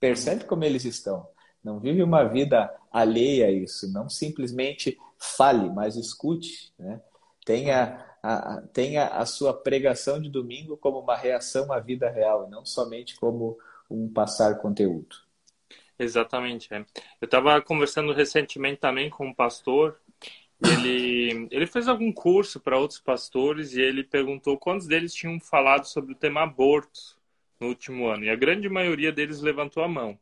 percebe 0.00 0.44
como 0.44 0.64
eles 0.64 0.84
estão. 0.84 1.28
Não 1.62 1.78
vive 1.78 2.02
uma 2.02 2.24
vida 2.24 2.70
alheia 2.90 3.46
a 3.46 3.50
isso, 3.50 3.90
não 3.92 4.08
simplesmente 4.08 4.98
fale, 5.16 5.70
mas 5.70 5.96
escute. 5.96 6.72
Né? 6.78 7.00
Tenha, 7.44 8.04
a, 8.22 8.62
tenha 8.72 9.06
a 9.06 9.24
sua 9.24 9.54
pregação 9.54 10.20
de 10.20 10.28
domingo 10.28 10.76
como 10.76 10.98
uma 10.98 11.16
reação 11.16 11.72
à 11.72 11.78
vida 11.78 12.10
real, 12.10 12.50
não 12.50 12.66
somente 12.66 13.16
como 13.16 13.56
um 13.88 14.12
passar 14.12 14.58
conteúdo. 14.58 15.23
Exatamente. 15.98 16.72
É. 16.72 16.84
Eu 17.20 17.26
estava 17.26 17.60
conversando 17.60 18.12
recentemente 18.12 18.80
também 18.80 19.08
com 19.10 19.26
um 19.28 19.34
pastor. 19.34 19.98
Ele, 20.62 21.48
ele 21.50 21.66
fez 21.66 21.88
algum 21.88 22.12
curso 22.12 22.58
para 22.60 22.78
outros 22.78 23.00
pastores 23.00 23.74
e 23.74 23.80
ele 23.80 24.02
perguntou 24.02 24.58
quantos 24.58 24.86
deles 24.86 25.14
tinham 25.14 25.38
falado 25.40 25.84
sobre 25.84 26.12
o 26.12 26.16
tema 26.16 26.42
aborto 26.42 27.18
no 27.60 27.68
último 27.68 28.06
ano. 28.06 28.24
E 28.24 28.30
a 28.30 28.36
grande 28.36 28.68
maioria 28.68 29.12
deles 29.12 29.40
levantou 29.40 29.82
a 29.82 29.88
mão. 29.88 30.18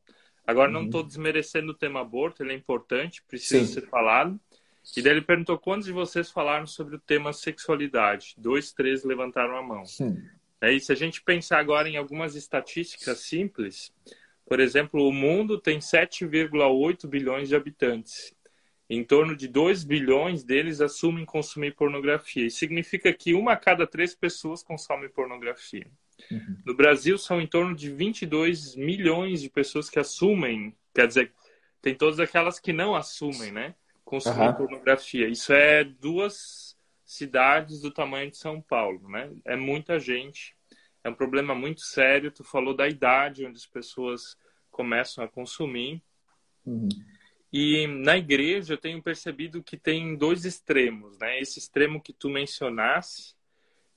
Agora, 0.47 0.69
uhum. 0.69 0.81
não 0.81 0.85
estou 0.87 1.03
desmerecendo 1.03 1.73
o 1.73 1.75
tema 1.75 2.01
aborto, 2.01 2.43
ele 2.43 2.53
é 2.53 2.57
importante, 2.57 3.23
precisa 3.23 3.65
Sim. 3.65 3.73
ser 3.73 3.89
falado. 3.89 4.39
E 4.97 5.01
daí 5.01 5.13
ele 5.13 5.23
perguntou 5.23 5.57
quantos 5.57 5.87
de 5.87 5.93
vocês 5.93 6.31
falaram 6.31 6.67
sobre 6.67 6.97
o 6.97 6.99
tema 6.99 7.33
sexualidade. 7.33 8.35
Dois, 8.37 8.73
três 8.73 9.05
levantaram 9.05 9.57
a 9.57 9.63
mão. 9.63 9.85
Sim. 9.87 10.21
É, 10.61 10.73
e 10.73 10.81
se 10.81 10.93
a 10.93 10.95
gente 10.95 11.23
pensar 11.23 11.59
agora 11.59 11.89
em 11.89 11.97
algumas 11.97 12.35
estatísticas 12.35 13.21
simples, 13.21 13.93
por 14.53 14.61
exemplo, 14.61 15.09
o 15.09 15.11
mundo 15.11 15.59
tem 15.59 15.79
7,8 15.79 17.09
bilhões 17.09 17.49
de 17.49 17.57
habitantes. 17.57 18.35
Em 18.87 19.03
torno 19.03 19.35
de 19.35 19.49
2 19.49 19.83
bilhões 19.83 20.45
deles 20.45 20.83
assumem 20.83 21.25
consumir 21.25 21.75
pornografia. 21.75 22.45
Isso 22.45 22.59
significa 22.59 23.15
que 23.15 23.33
uma 23.33 23.55
a 23.55 23.57
cada 23.57 23.87
três 23.87 24.15
pessoas 24.15 24.63
consome 24.63 25.09
pornografia. 25.09 25.87
Uhum. 26.31 26.59
No 26.67 26.77
Brasil, 26.77 27.17
são 27.17 27.41
em 27.41 27.47
torno 27.47 27.75
de 27.75 27.91
22 27.91 28.77
milhões 28.77 29.41
de 29.41 29.49
pessoas 29.49 29.89
que 29.89 29.99
assumem, 29.99 30.77
quer 30.95 31.07
dizer, 31.07 31.33
tem 31.81 31.95
todas 31.95 32.21
aquelas 32.21 32.61
que 32.61 32.75
não 32.75 32.95
assumem, 32.95 33.51
né? 33.51 33.75
Consumir 34.05 34.49
uhum. 34.49 34.53
pornografia. 34.53 35.29
Isso 35.29 35.51
é 35.55 35.83
duas 35.83 36.77
cidades 37.07 37.81
do 37.81 37.91
tamanho 37.91 38.31
de 38.31 38.37
São 38.37 38.61
Paulo, 38.61 39.09
né? 39.09 39.31
É 39.47 39.57
muita 39.57 39.99
gente 39.99 40.55
é 41.05 41.11
um 41.11 41.15
problema 41.15 41.55
muito 41.55 41.81
sério. 41.81 42.31
Tu 42.31 42.45
falou 42.45 42.75
da 42.75 42.89
idade 42.89 43.45
onde 43.45 43.57
as 43.57 43.67
pessoas 43.67 44.37
começam 44.73 45.23
a 45.23 45.29
consumir. 45.29 46.03
Uhum. 46.67 46.89
E 47.53 47.87
na 47.87 48.17
igreja 48.17 48.73
eu 48.73 48.79
tenho 48.79 49.03
percebido 49.03 49.63
que 49.63 49.77
tem 49.77 50.17
dois 50.17 50.47
extremos, 50.47 51.19
né? 51.19 51.39
Esse 51.39 51.59
extremo 51.59 52.01
que 52.01 52.13
tu 52.13 52.31
mencionaste, 52.31 53.37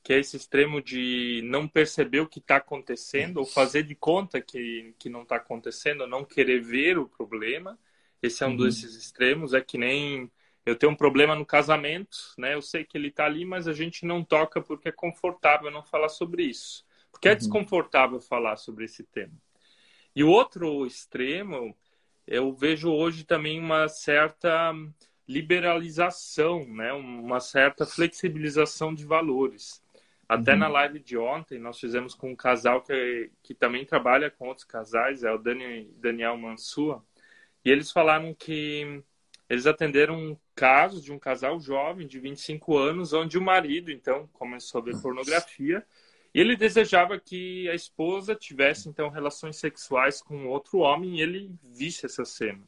que 0.04 0.14
é 0.14 0.20
esse 0.20 0.36
extremo 0.36 0.82
de 0.82 1.42
não 1.46 1.68
perceber 1.68 2.20
o 2.20 2.28
que 2.28 2.40
está 2.40 2.58
acontecendo, 2.58 3.38
ou 3.38 3.46
fazer 3.46 3.84
de 3.84 3.96
conta 3.96 4.42
que, 4.42 4.94
que 5.00 5.10
não 5.10 5.24
está 5.24 5.38
acontecendo, 5.38 6.02
ou 6.02 6.08
não 6.08 6.26
querer 6.26 6.62
ver 6.62 6.98
o 6.98 7.08
problema. 7.08 7.80
Esse 8.22 8.44
é 8.44 8.48
um 8.48 8.52
uhum. 8.52 8.58
desses 8.58 8.96
extremos. 8.96 9.54
É 9.54 9.62
que 9.62 9.78
nem 9.78 10.30
eu 10.66 10.76
tenho 10.76 10.92
um 10.92 10.96
problema 10.96 11.34
no 11.34 11.46
casamento, 11.46 12.18
né? 12.38 12.56
Eu 12.56 12.62
sei 12.62 12.84
que 12.84 12.98
ele 12.98 13.08
está 13.08 13.26
ali, 13.26 13.46
mas 13.46 13.68
a 13.68 13.74
gente 13.74 14.06
não 14.06 14.22
toca 14.22 14.62
porque 14.62 14.90
é 14.90 14.92
confortável 14.92 15.72
não 15.72 15.82
falar 15.82 16.10
sobre 16.10 16.44
isso. 16.44 16.86
Porque 17.10 17.30
é 17.30 17.32
uhum. 17.32 17.38
desconfortável 17.38 18.20
falar 18.20 18.58
sobre 18.58 18.84
esse 18.84 19.04
tema. 19.04 19.34
E 20.16 20.24
o 20.24 20.30
outro 20.30 20.86
extremo, 20.86 21.76
eu 22.26 22.54
vejo 22.54 22.90
hoje 22.90 23.26
também 23.26 23.60
uma 23.60 23.88
certa 23.90 24.74
liberalização, 25.28 26.66
né? 26.66 26.94
uma 26.94 27.40
certa 27.40 27.86
flexibilização 27.86 28.94
de 28.94 29.06
valores. 29.06 29.84
Até 30.28 30.54
uhum. 30.54 30.60
na 30.60 30.68
live 30.68 31.00
de 31.00 31.18
ontem, 31.18 31.60
nós 31.60 31.80
fizemos 31.80 32.16
com 32.16 32.32
um 32.32 32.36
casal 32.36 32.82
que, 32.82 33.30
que 33.44 33.54
também 33.54 33.86
trabalha 33.86 34.32
com 34.32 34.48
outros 34.48 34.66
casais, 34.66 35.24
é 35.24 35.32
o 35.32 35.38
Dani, 35.38 35.92
Daniel 35.98 36.38
Mansua, 36.38 37.04
e 37.64 37.70
eles 37.70 37.92
falaram 37.92 38.34
que 38.34 39.04
eles 39.50 39.68
atenderam 39.68 40.18
um 40.18 40.38
caso 40.56 41.02
de 41.02 41.12
um 41.12 41.20
casal 41.20 41.60
jovem 41.60 42.08
de 42.08 42.20
25 42.20 42.78
anos, 42.78 43.14
onde 43.14 43.38
o 43.38 43.42
marido, 43.42 43.92
então, 43.92 44.28
começou 44.34 44.82
a 44.82 44.84
ver 44.86 45.00
pornografia 45.02 45.86
e 46.36 46.40
ele 46.42 46.58
desejava 46.58 47.18
que 47.18 47.70
a 47.70 47.74
esposa 47.74 48.36
tivesse, 48.36 48.90
então, 48.90 49.08
relações 49.08 49.56
sexuais 49.56 50.22
com 50.22 50.48
outro 50.48 50.80
homem 50.80 51.16
e 51.16 51.22
ele 51.22 51.50
visse 51.64 52.06
essa 52.06 52.26
cena. 52.26 52.62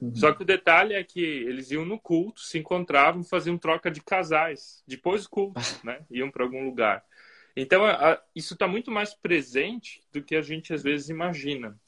Uhum. 0.00 0.14
Só 0.14 0.32
que 0.32 0.40
o 0.40 0.46
detalhe 0.46 0.94
é 0.94 1.04
que 1.04 1.20
eles 1.20 1.70
iam 1.70 1.84
no 1.84 2.00
culto, 2.00 2.40
se 2.40 2.56
encontravam, 2.56 3.22
faziam 3.22 3.58
troca 3.58 3.90
de 3.90 4.00
casais. 4.00 4.82
Depois 4.88 5.24
do 5.24 5.28
culto, 5.28 5.60
né? 5.84 6.00
Iam 6.10 6.30
para 6.30 6.42
algum 6.42 6.64
lugar. 6.64 7.04
Então, 7.54 7.84
a, 7.84 8.18
isso 8.34 8.54
está 8.54 8.66
muito 8.66 8.90
mais 8.90 9.12
presente 9.12 10.00
do 10.10 10.22
que 10.22 10.34
a 10.34 10.40
gente 10.40 10.72
às 10.72 10.82
vezes 10.82 11.10
imagina. 11.10 11.78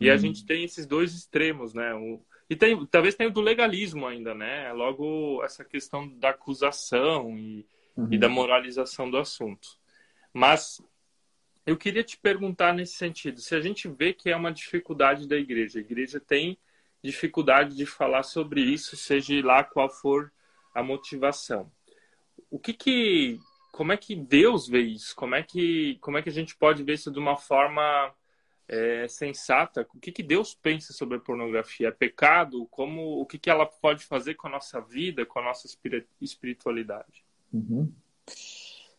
E 0.00 0.08
uhum. 0.08 0.14
a 0.14 0.16
gente 0.16 0.44
tem 0.44 0.64
esses 0.64 0.84
dois 0.84 1.14
extremos, 1.14 1.74
né? 1.74 1.94
O, 1.94 2.20
e 2.50 2.56
tem, 2.56 2.84
talvez 2.86 3.14
tenha 3.14 3.30
o 3.30 3.32
do 3.32 3.40
legalismo 3.40 4.04
ainda, 4.04 4.34
né? 4.34 4.72
Logo, 4.72 5.44
essa 5.44 5.64
questão 5.64 6.08
da 6.18 6.30
acusação 6.30 7.38
e, 7.38 7.64
uhum. 7.96 8.08
e 8.10 8.18
da 8.18 8.28
moralização 8.28 9.08
do 9.08 9.16
assunto. 9.16 9.80
Mas 10.32 10.80
eu 11.64 11.76
queria 11.76 12.02
te 12.02 12.18
perguntar 12.18 12.72
nesse 12.74 12.94
sentido, 12.94 13.40
se 13.40 13.54
a 13.54 13.60
gente 13.60 13.88
vê 13.88 14.12
que 14.12 14.30
é 14.30 14.36
uma 14.36 14.52
dificuldade 14.52 15.28
da 15.28 15.36
igreja, 15.36 15.78
a 15.78 15.82
igreja 15.82 16.18
tem 16.18 16.58
dificuldade 17.02 17.76
de 17.76 17.86
falar 17.86 18.22
sobre 18.22 18.60
isso, 18.60 18.96
seja 18.96 19.44
lá 19.44 19.62
qual 19.64 19.88
for 19.88 20.32
a 20.74 20.82
motivação. 20.82 21.70
O 22.50 22.58
que 22.58 22.72
que 22.72 23.38
como 23.72 23.92
é 23.92 23.96
que 23.96 24.14
Deus 24.14 24.68
vê 24.68 24.80
isso? 24.80 25.14
Como 25.16 25.34
é 25.34 25.42
que 25.42 25.98
como 26.00 26.18
é 26.18 26.22
que 26.22 26.28
a 26.28 26.32
gente 26.32 26.56
pode 26.56 26.82
ver 26.82 26.94
isso 26.94 27.10
de 27.10 27.18
uma 27.18 27.36
forma 27.36 28.14
é, 28.68 29.06
sensata? 29.08 29.86
O 29.94 29.98
que 29.98 30.12
que 30.12 30.22
Deus 30.22 30.54
pensa 30.54 30.92
sobre 30.92 31.16
a 31.16 31.20
pornografia? 31.20 31.88
É 31.88 31.92
pecado? 31.92 32.66
Como 32.70 33.20
o 33.20 33.26
que 33.26 33.38
que 33.38 33.50
ela 33.50 33.66
pode 33.66 34.04
fazer 34.04 34.34
com 34.34 34.46
a 34.46 34.50
nossa 34.50 34.80
vida, 34.80 35.26
com 35.26 35.38
a 35.38 35.44
nossa 35.44 35.68
espiritualidade? 36.20 37.24
Uhum. 37.52 37.92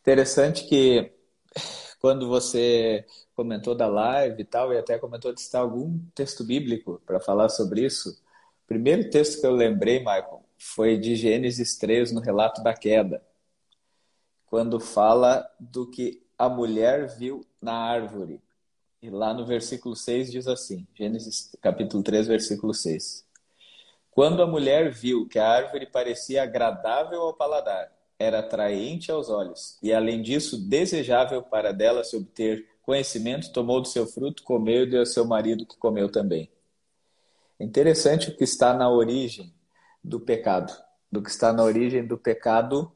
Interessante 0.01 0.67
que 0.67 1.13
quando 1.99 2.27
você 2.27 3.05
comentou 3.35 3.75
da 3.75 3.87
live 3.87 4.41
e 4.41 4.45
tal, 4.45 4.73
e 4.73 4.77
até 4.77 4.97
comentou 4.97 5.33
de 5.33 5.41
citar 5.41 5.61
algum 5.61 5.99
texto 6.13 6.43
bíblico 6.43 7.01
para 7.05 7.19
falar 7.19 7.49
sobre 7.49 7.85
isso, 7.85 8.09
o 8.09 8.67
primeiro 8.67 9.09
texto 9.09 9.41
que 9.41 9.47
eu 9.47 9.51
lembrei, 9.51 9.99
Michael, 9.99 10.43
foi 10.57 10.97
de 10.97 11.15
Gênesis 11.15 11.77
3, 11.77 12.11
no 12.11 12.21
relato 12.21 12.63
da 12.63 12.73
queda, 12.73 13.23
quando 14.45 14.79
fala 14.79 15.49
do 15.59 15.89
que 15.89 16.23
a 16.37 16.47
mulher 16.47 17.07
viu 17.17 17.45
na 17.61 17.73
árvore. 17.73 18.41
E 19.01 19.09
lá 19.09 19.33
no 19.33 19.45
versículo 19.45 19.95
6 19.95 20.31
diz 20.31 20.47
assim, 20.47 20.87
Gênesis 20.93 21.55
capítulo 21.61 22.03
3, 22.03 22.27
versículo 22.27 22.73
6. 22.73 23.25
Quando 24.11 24.41
a 24.41 24.47
mulher 24.47 24.91
viu 24.91 25.27
que 25.27 25.39
a 25.39 25.47
árvore 25.47 25.87
parecia 25.87 26.43
agradável 26.43 27.21
ao 27.21 27.33
paladar 27.33 27.91
era 28.19 28.39
atraente 28.39 29.11
aos 29.11 29.29
olhos 29.29 29.77
e, 29.81 29.93
além 29.93 30.21
disso, 30.21 30.57
desejável 30.57 31.41
para 31.41 31.71
dela 31.71 32.03
se 32.03 32.15
obter 32.15 32.67
conhecimento, 32.81 33.51
tomou 33.51 33.81
do 33.81 33.87
seu 33.87 34.05
fruto, 34.05 34.43
comeu 34.43 34.83
e 34.83 34.89
deu 34.89 34.99
ao 34.99 35.05
seu 35.05 35.25
marido 35.25 35.65
que 35.65 35.77
comeu 35.77 36.11
também. 36.11 36.49
Interessante 37.59 38.29
o 38.29 38.35
que 38.35 38.43
está 38.43 38.73
na 38.73 38.89
origem 38.89 39.53
do 40.03 40.19
pecado, 40.19 40.73
do 41.11 41.21
que 41.21 41.29
está 41.29 41.53
na 41.53 41.63
origem 41.63 42.05
do 42.05 42.17
pecado 42.17 42.91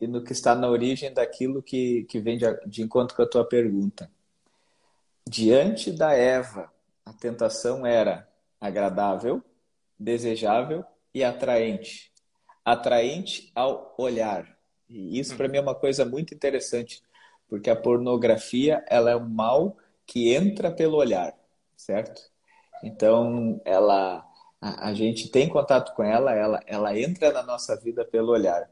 e 0.00 0.06
no 0.06 0.22
que 0.22 0.32
está 0.32 0.54
na 0.54 0.68
origem 0.68 1.12
daquilo 1.12 1.62
que, 1.62 2.04
que 2.04 2.20
vem 2.20 2.36
de, 2.36 2.46
de 2.66 2.82
encontro 2.82 3.16
com 3.16 3.22
a 3.22 3.28
tua 3.28 3.44
pergunta. 3.44 4.10
Diante 5.26 5.90
da 5.92 6.12
Eva, 6.12 6.72
a 7.04 7.12
tentação 7.12 7.86
era 7.86 8.28
agradável, 8.60 9.42
desejável 9.98 10.84
e 11.14 11.24
atraente. 11.24 12.12
Atraente 12.64 13.50
ao 13.54 13.94
olhar. 13.96 14.59
E 14.90 15.20
isso 15.20 15.36
para 15.36 15.48
mim 15.48 15.58
é 15.58 15.60
uma 15.60 15.74
coisa 15.74 16.04
muito 16.04 16.34
interessante, 16.34 17.02
porque 17.48 17.70
a 17.70 17.76
pornografia 17.76 18.84
ela 18.88 19.10
é 19.10 19.16
um 19.16 19.28
mal 19.28 19.76
que 20.04 20.34
entra 20.34 20.70
pelo 20.70 20.96
olhar, 20.96 21.32
certo? 21.76 22.20
Então, 22.82 23.60
ela 23.64 24.26
a, 24.60 24.88
a 24.88 24.94
gente 24.94 25.30
tem 25.30 25.48
contato 25.48 25.94
com 25.94 26.02
ela, 26.02 26.34
ela 26.34 26.60
ela 26.66 26.98
entra 26.98 27.32
na 27.32 27.42
nossa 27.42 27.76
vida 27.76 28.04
pelo 28.04 28.32
olhar. 28.32 28.68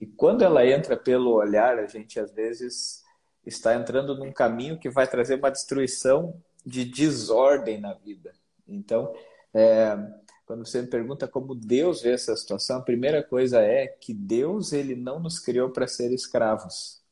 E 0.00 0.06
quando 0.06 0.42
ela 0.42 0.66
entra 0.66 0.96
pelo 0.96 1.32
olhar, 1.34 1.78
a 1.78 1.86
gente 1.86 2.20
às 2.20 2.32
vezes 2.32 3.02
está 3.44 3.74
entrando 3.74 4.16
num 4.16 4.32
caminho 4.32 4.78
que 4.78 4.88
vai 4.88 5.06
trazer 5.06 5.36
uma 5.36 5.50
destruição 5.50 6.40
de 6.64 6.84
desordem 6.84 7.80
na 7.80 7.92
vida. 7.94 8.32
Então, 8.66 9.12
é, 9.52 9.96
quando 10.46 10.66
você 10.66 10.82
me 10.82 10.88
pergunta 10.88 11.26
como 11.26 11.54
Deus 11.54 12.02
vê 12.02 12.12
essa 12.12 12.36
situação, 12.36 12.78
a 12.78 12.82
primeira 12.82 13.22
coisa 13.22 13.60
é 13.60 13.86
que 13.86 14.12
Deus 14.12 14.72
ele 14.72 14.94
não 14.94 15.18
nos 15.18 15.38
criou 15.38 15.70
para 15.70 15.86
ser 15.86 16.12
escravos. 16.12 17.02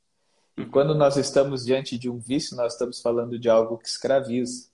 E 0.57 0.67
quando 0.67 0.95
nós 0.95 1.17
estamos 1.17 1.65
diante 1.65 1.97
de 1.97 2.11
um 2.11 2.19
vício, 2.19 2.57
nós 2.57 2.75
estamos 2.75 3.01
falando 3.01 3.39
de 3.39 3.49
algo 3.49 3.79
que 3.79 3.89
escraviza. 3.89 4.69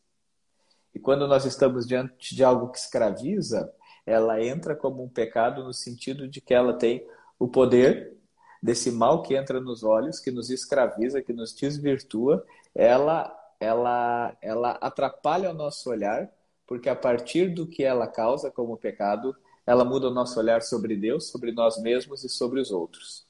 E 0.93 0.99
quando 0.99 1.29
nós 1.29 1.45
estamos 1.45 1.87
diante 1.87 2.35
de 2.35 2.43
algo 2.43 2.73
que 2.73 2.79
escraviza, 2.79 3.73
ela 4.05 4.43
entra 4.43 4.75
como 4.75 5.05
um 5.05 5.09
pecado 5.09 5.63
no 5.63 5.73
sentido 5.73 6.27
de 6.27 6.41
que 6.41 6.53
ela 6.53 6.73
tem 6.73 7.07
o 7.39 7.47
poder 7.47 8.17
desse 8.61 8.91
mal 8.91 9.23
que 9.23 9.37
entra 9.37 9.61
nos 9.61 9.85
olhos, 9.85 10.19
que 10.19 10.33
nos 10.33 10.51
escraviza, 10.51 11.23
que 11.23 11.33
nos 11.33 11.55
desvirtua, 11.55 12.45
ela 12.75 13.35
ela 13.61 14.37
ela 14.41 14.71
atrapalha 14.81 15.51
o 15.51 15.55
nosso 15.55 15.91
olhar 15.91 16.29
porque 16.69 16.91
a 16.91 16.95
partir 16.95 17.49
do 17.49 17.67
que 17.67 17.83
ela 17.83 18.07
causa 18.07 18.51
como 18.51 18.77
pecado, 18.77 19.35
ela 19.67 19.85
muda 19.85 20.09
o 20.09 20.15
nosso 20.15 20.39
olhar 20.39 20.61
sobre 20.63 20.95
Deus, 20.95 21.29
sobre 21.29 21.51
nós 21.51 21.81
mesmos 21.81 22.23
e 22.23 22.29
sobre 22.29 22.61
os 22.61 22.71
outros. 22.71 23.27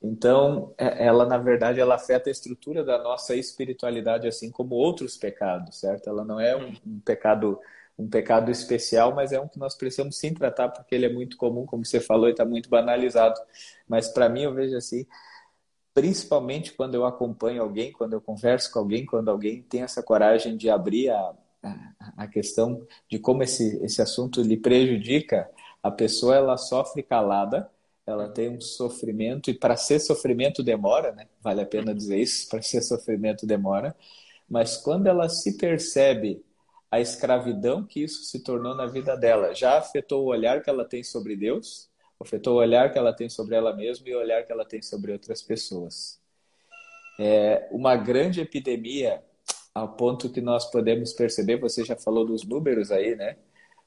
Então, 0.00 0.72
é, 0.78 1.04
ela 1.04 1.26
na 1.26 1.36
verdade 1.36 1.80
ela 1.80 1.96
afeta 1.96 2.30
a 2.30 2.32
estrutura 2.32 2.84
da 2.84 3.02
nossa 3.02 3.34
espiritualidade 3.34 4.26
assim 4.26 4.50
como 4.50 4.76
outros 4.76 5.16
pecados, 5.16 5.80
certo? 5.80 6.08
Ela 6.08 6.24
não 6.24 6.40
é 6.40 6.56
um, 6.56 6.72
um 6.86 7.00
pecado 7.00 7.58
um 7.98 8.08
pecado 8.08 8.50
especial, 8.50 9.14
mas 9.14 9.30
é 9.30 9.38
um 9.38 9.46
que 9.46 9.58
nós 9.58 9.74
precisamos 9.74 10.16
sim 10.16 10.32
tratar 10.32 10.70
porque 10.70 10.94
ele 10.94 11.04
é 11.04 11.12
muito 11.12 11.36
comum, 11.36 11.66
como 11.66 11.84
você 11.84 12.00
falou, 12.00 12.28
e 12.28 12.30
está 12.30 12.46
muito 12.46 12.70
banalizado. 12.70 13.38
Mas 13.86 14.08
para 14.08 14.26
mim 14.26 14.44
eu 14.44 14.54
vejo 14.54 14.74
assim, 14.74 15.06
principalmente 15.92 16.72
quando 16.72 16.94
eu 16.94 17.04
acompanho 17.04 17.62
alguém, 17.62 17.92
quando 17.92 18.14
eu 18.14 18.20
converso 18.20 18.72
com 18.72 18.78
alguém, 18.78 19.04
quando 19.04 19.28
alguém 19.30 19.62
tem 19.62 19.82
essa 19.82 20.02
coragem 20.02 20.56
de 20.56 20.70
abrir 20.70 21.10
a, 21.10 21.34
a 21.62 22.26
questão 22.26 22.86
de 23.08 23.18
como 23.18 23.42
esse, 23.42 23.82
esse 23.84 24.00
assunto 24.00 24.42
lhe 24.42 24.56
prejudica, 24.56 25.50
a 25.82 25.90
pessoa 25.90 26.36
ela 26.36 26.56
sofre 26.56 27.02
calada, 27.02 27.70
ela 28.06 28.28
tem 28.28 28.48
um 28.48 28.60
sofrimento, 28.60 29.50
e 29.50 29.54
para 29.54 29.76
ser 29.76 30.00
sofrimento 30.00 30.62
demora, 30.62 31.12
né? 31.12 31.28
vale 31.40 31.60
a 31.60 31.66
pena 31.66 31.94
dizer 31.94 32.18
isso, 32.18 32.48
para 32.48 32.62
ser 32.62 32.82
sofrimento 32.82 33.46
demora, 33.46 33.94
mas 34.48 34.76
quando 34.76 35.06
ela 35.06 35.28
se 35.28 35.56
percebe 35.56 36.44
a 36.90 37.00
escravidão 37.00 37.84
que 37.84 38.02
isso 38.02 38.24
se 38.24 38.40
tornou 38.42 38.74
na 38.74 38.86
vida 38.86 39.16
dela, 39.16 39.54
já 39.54 39.78
afetou 39.78 40.24
o 40.24 40.28
olhar 40.28 40.62
que 40.62 40.68
ela 40.68 40.84
tem 40.84 41.04
sobre 41.04 41.36
Deus, 41.36 41.88
afetou 42.18 42.56
o 42.56 42.58
olhar 42.58 42.92
que 42.92 42.98
ela 42.98 43.12
tem 43.12 43.28
sobre 43.28 43.54
ela 43.54 43.74
mesma 43.74 44.08
e 44.08 44.14
o 44.14 44.18
olhar 44.18 44.44
que 44.44 44.52
ela 44.52 44.64
tem 44.64 44.82
sobre 44.82 45.12
outras 45.12 45.40
pessoas. 45.40 46.20
É 47.18 47.68
uma 47.70 47.96
grande 47.96 48.40
epidemia 48.40 49.22
ao 49.74 49.96
ponto 49.96 50.30
que 50.30 50.40
nós 50.40 50.70
podemos 50.70 51.12
perceber, 51.12 51.58
você 51.58 51.84
já 51.84 51.96
falou 51.96 52.24
dos 52.26 52.44
números 52.44 52.90
aí, 52.90 53.14
né? 53.14 53.36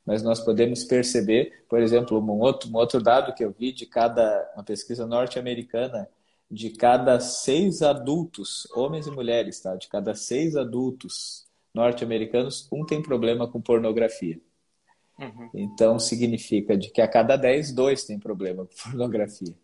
Mas 0.05 0.21
nós 0.21 0.39
podemos 0.39 0.83
perceber, 0.83 1.65
por 1.69 1.81
exemplo, 1.81 2.19
um 2.19 2.39
outro, 2.39 2.69
um 2.69 2.75
outro 2.75 3.01
dado 3.01 3.33
que 3.33 3.43
eu 3.43 3.51
vi 3.51 3.71
de 3.71 3.85
cada, 3.85 4.51
uma 4.53 4.63
pesquisa 4.63 5.05
norte-americana, 5.05 6.09
de 6.51 6.71
cada 6.71 7.19
seis 7.19 7.81
adultos, 7.81 8.67
homens 8.75 9.07
e 9.07 9.11
mulheres, 9.11 9.59
tá? 9.61 9.75
De 9.75 9.87
cada 9.87 10.13
seis 10.13 10.55
adultos 10.55 11.45
norte-americanos, 11.73 12.67
um 12.71 12.85
tem 12.85 13.01
problema 13.01 13.47
com 13.47 13.61
pornografia. 13.61 14.39
Uhum. 15.19 15.49
Então, 15.53 15.97
significa 15.97 16.77
de 16.77 16.89
que 16.89 17.01
a 17.01 17.07
cada 17.07 17.35
dez, 17.35 17.71
dois 17.71 18.03
têm 18.03 18.19
problema 18.19 18.65
com 18.65 18.73
pornografia. 18.91 19.55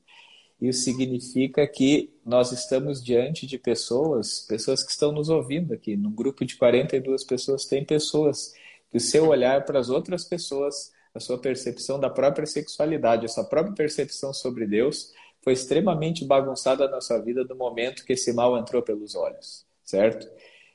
Isso 0.62 0.84
significa 0.84 1.66
que 1.66 2.12
nós 2.26 2.52
estamos 2.52 3.02
diante 3.02 3.48
de 3.48 3.58
pessoas, 3.58 4.42
pessoas 4.42 4.84
que 4.84 4.92
estão 4.92 5.12
nos 5.12 5.30
ouvindo 5.30 5.74
aqui. 5.74 5.96
Num 5.96 6.12
grupo 6.12 6.44
de 6.44 6.58
42 6.58 7.24
pessoas, 7.24 7.66
tem 7.66 7.86
pessoas 7.86 8.54
que 8.92 8.98
o 8.98 9.00
seu 9.00 9.28
olhar 9.28 9.66
para 9.66 9.80
as 9.80 9.90
outras 9.90 10.26
pessoas, 10.26 10.92
a 11.14 11.20
sua 11.20 11.38
percepção 11.38 12.00
da 12.00 12.10
própria 12.10 12.46
sexualidade, 12.46 13.26
a 13.26 13.30
sua 13.30 13.46
própria 13.46 13.74
percepção 13.74 14.34
sobre 14.34 14.68
Deus, 14.68 15.14
foi 15.42 15.54
extremamente 15.54 16.26
bagunçada 16.26 16.90
na 16.90 17.00
sua 17.00 17.20
vida 17.20 17.46
no 17.46 17.56
momento 17.56 18.06
que 18.06 18.14
esse 18.14 18.34
mal 18.34 18.58
entrou 18.58 18.82
pelos 18.82 19.16
olhos, 19.16 19.66
certo? 19.84 20.30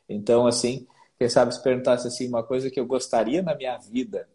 Então, 0.08 0.46
assim, 0.46 0.86
quem 1.18 1.28
sabe 1.28 1.54
se 1.54 1.62
perguntasse 1.62 2.06
assim, 2.06 2.26
uma 2.28 2.42
coisa 2.42 2.70
que 2.70 2.80
eu 2.80 2.86
gostaria 2.86 3.42
na 3.42 3.54
minha 3.54 3.76
vida 3.76 4.26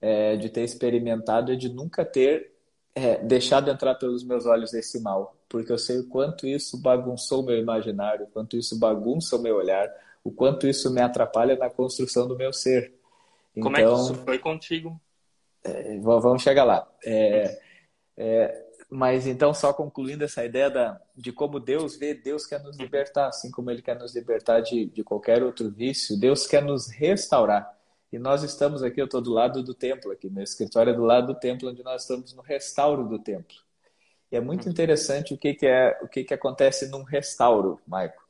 é, 0.00 0.36
de 0.36 0.48
ter 0.48 0.62
experimentado 0.62 1.52
é 1.52 1.56
de 1.56 1.68
nunca 1.68 2.04
ter 2.04 2.52
é, 2.94 3.16
deixado 3.18 3.70
entrar 3.70 3.94
pelos 3.94 4.24
meus 4.24 4.46
olhos 4.46 4.74
esse 4.74 5.00
mal, 5.00 5.36
porque 5.48 5.72
eu 5.72 5.78
sei 5.78 5.98
o 5.98 6.08
quanto 6.08 6.46
isso 6.46 6.80
bagunçou 6.80 7.42
o 7.42 7.46
meu 7.46 7.56
imaginário, 7.56 8.26
o 8.26 8.28
quanto 8.28 8.56
isso 8.56 8.78
bagunça 8.78 9.36
o 9.36 9.42
meu 9.42 9.56
olhar, 9.56 9.88
o 10.24 10.30
quanto 10.30 10.66
isso 10.66 10.92
me 10.92 11.00
atrapalha 11.00 11.56
na 11.56 11.70
construção 11.70 12.26
do 12.26 12.36
meu 12.36 12.52
ser. 12.52 12.94
Como 13.54 13.70
então, 13.70 13.72
é 13.76 13.76
que 13.76 13.82
então, 13.82 14.02
isso 14.04 14.14
foi 14.24 14.38
contigo? 14.38 15.00
É, 15.64 15.98
vamos 15.98 16.42
chegar 16.42 16.64
lá. 16.64 16.88
É, 17.04 17.60
é, 18.16 18.66
mas 18.90 19.26
então, 19.26 19.52
só 19.52 19.72
concluindo 19.72 20.24
essa 20.24 20.44
ideia 20.44 20.70
da, 20.70 21.00
de 21.16 21.30
como 21.30 21.60
Deus 21.60 21.96
vê, 21.96 22.14
Deus 22.14 22.46
quer 22.46 22.62
nos 22.62 22.78
libertar, 22.78 23.28
assim 23.28 23.50
como 23.50 23.70
Ele 23.70 23.82
quer 23.82 23.98
nos 23.98 24.14
libertar 24.14 24.60
de, 24.60 24.86
de 24.86 25.04
qualquer 25.04 25.42
outro 25.42 25.70
vício, 25.70 26.18
Deus 26.18 26.46
quer 26.46 26.62
nos 26.62 26.88
restaurar. 26.88 27.77
E 28.10 28.18
nós 28.18 28.42
estamos 28.42 28.82
aqui, 28.82 29.00
eu 29.00 29.04
estou 29.04 29.20
do 29.20 29.32
lado 29.32 29.62
do 29.62 29.74
templo 29.74 30.10
aqui, 30.10 30.30
meu 30.30 30.42
escritório 30.42 30.92
é 30.92 30.96
do 30.96 31.04
lado 31.04 31.28
do 31.28 31.38
templo, 31.38 31.68
onde 31.68 31.82
nós 31.82 32.02
estamos 32.02 32.32
no 32.32 32.40
restauro 32.40 33.06
do 33.06 33.18
templo. 33.18 33.56
E 34.32 34.36
é 34.36 34.40
muito 34.40 34.68
interessante 34.68 35.34
o 35.34 35.38
que, 35.38 35.54
que 35.54 35.66
é 35.66 35.98
o 36.02 36.08
que, 36.08 36.24
que 36.24 36.34
acontece 36.34 36.88
num 36.88 37.02
restauro, 37.02 37.80
Maico. 37.86 38.22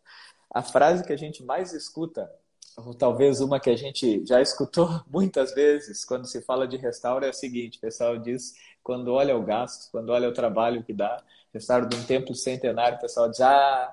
A 0.51 0.63
frase 0.63 1.05
que 1.05 1.13
a 1.13 1.17
gente 1.17 1.45
mais 1.45 1.73
escuta, 1.73 2.31
ou 2.77 2.95
talvez 2.95 3.41
uma 3.41 3.61
que 3.61 3.71
a 3.71 3.77
gente 3.77 4.25
já 4.27 4.41
escutou 4.41 4.89
muitas 5.09 5.55
vezes 5.55 6.05
quando 6.05 6.27
se 6.27 6.41
fala 6.43 6.67
de 6.67 6.77
restauro, 6.77 7.25
é 7.25 7.29
a 7.29 7.33
seguinte: 7.33 7.79
o 7.79 7.81
pessoal 7.81 8.19
diz, 8.19 8.55
quando 8.83 9.13
olha 9.13 9.37
o 9.37 9.43
gasto, 9.43 9.91
quando 9.93 10.11
olha 10.11 10.29
o 10.29 10.33
trabalho 10.33 10.83
que 10.83 10.93
dá, 10.93 11.23
restauro 11.53 11.89
de 11.89 11.97
um 11.97 12.05
templo 12.05 12.35
centenário, 12.35 12.99
o 12.99 13.01
pessoal 13.01 13.29
diz, 13.29 13.41
ah, 13.41 13.93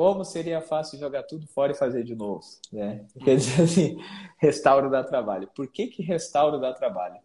como 0.00 0.24
seria 0.24 0.62
fácil 0.62 0.98
jogar 0.98 1.24
tudo 1.24 1.46
fora 1.46 1.72
e 1.72 1.74
fazer 1.74 2.02
de 2.02 2.14
novo, 2.14 2.42
né? 2.72 3.04
Quer 3.22 3.36
dizer 3.36 3.60
assim, 3.64 3.98
restauro 4.38 4.88
dá 4.88 5.04
trabalho. 5.04 5.46
Por 5.54 5.68
que 5.68 5.88
que 5.88 6.02
restauro 6.02 6.58
dá 6.58 6.72
trabalho? 6.72 7.20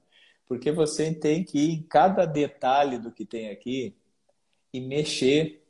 Porque 0.45 0.73
você 0.73 1.13
tem 1.13 1.41
que 1.41 1.57
ir 1.57 1.71
em 1.71 1.83
cada 1.83 2.25
detalhe 2.25 2.99
do 2.99 3.13
que 3.13 3.25
tem 3.25 3.49
aqui 3.49 3.95
e 4.73 4.81
mexer, 4.81 5.63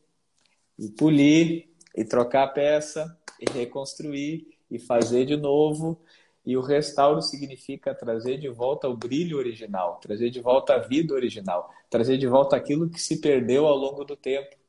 e 0.80 0.90
polir, 0.90 1.70
e 1.96 2.04
trocar 2.04 2.46
a 2.46 2.48
peça, 2.48 3.16
e 3.40 3.46
reconstruir, 3.56 4.58
e 4.72 4.80
fazer 4.80 5.26
de 5.26 5.38
novo. 5.38 6.02
E 6.44 6.58
o 6.58 6.62
restauro 6.62 7.22
significa 7.22 7.94
trazer 7.94 8.40
de 8.40 8.50
volta 8.50 8.90
o 8.90 8.98
brilho 8.98 9.38
original, 9.38 10.00
trazer 10.02 10.32
de 10.32 10.42
volta 10.42 10.74
a 10.74 10.80
vida 10.80 11.14
original, 11.14 11.70
trazer 11.88 12.18
de 12.18 12.26
volta 12.26 12.56
aquilo 12.56 12.90
que 12.90 13.00
se 13.00 13.22
perdeu 13.22 13.68
ao 13.68 13.78
longo 13.78 14.04
do 14.04 14.16
tempo. 14.16 14.65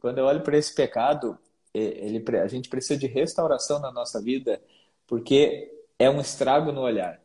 Quando 0.00 0.18
eu 0.18 0.24
olho 0.24 0.42
para 0.42 0.56
esse 0.56 0.74
pecado, 0.74 1.38
ele, 1.72 2.24
a 2.38 2.48
gente 2.48 2.68
precisa 2.68 2.98
de 2.98 3.06
restauração 3.06 3.78
na 3.78 3.92
nossa 3.92 4.20
vida, 4.20 4.60
porque 5.06 5.70
é 5.98 6.08
um 6.10 6.20
estrago 6.20 6.72
no 6.72 6.80
olhar. 6.80 7.20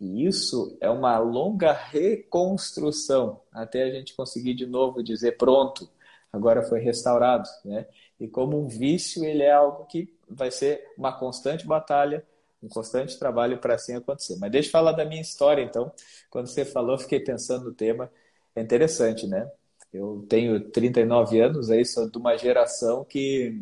E 0.00 0.26
isso 0.26 0.76
é 0.80 0.88
uma 0.88 1.18
longa 1.18 1.72
reconstrução 1.72 3.40
até 3.52 3.82
a 3.82 3.90
gente 3.90 4.14
conseguir 4.14 4.54
de 4.54 4.66
novo 4.66 5.02
dizer 5.02 5.36
pronto, 5.36 5.90
agora 6.32 6.62
foi 6.62 6.80
restaurado, 6.80 7.48
né? 7.64 7.86
E 8.18 8.28
como 8.28 8.58
um 8.58 8.66
vício, 8.68 9.24
ele 9.24 9.42
é 9.42 9.52
algo 9.52 9.84
que 9.86 10.14
vai 10.28 10.50
ser 10.50 10.86
uma 10.96 11.12
constante 11.12 11.66
batalha, 11.66 12.24
um 12.62 12.68
constante 12.68 13.18
trabalho 13.18 13.58
para 13.58 13.74
assim 13.74 13.94
acontecer. 13.94 14.36
Mas 14.38 14.50
deixa 14.50 14.68
eu 14.68 14.72
falar 14.72 14.92
da 14.92 15.04
minha 15.04 15.20
história, 15.20 15.62
então. 15.62 15.92
Quando 16.30 16.46
você 16.46 16.64
falou, 16.64 16.98
fiquei 16.98 17.20
pensando 17.20 17.64
no 17.64 17.74
tema. 17.74 18.10
É 18.54 18.60
interessante, 18.60 19.26
né? 19.26 19.50
Eu 19.92 20.24
tenho 20.28 20.60
39 20.70 21.40
anos, 21.40 21.70
aí 21.70 21.84
sou 21.84 22.08
de 22.08 22.16
uma 22.16 22.36
geração 22.36 23.04
que 23.04 23.60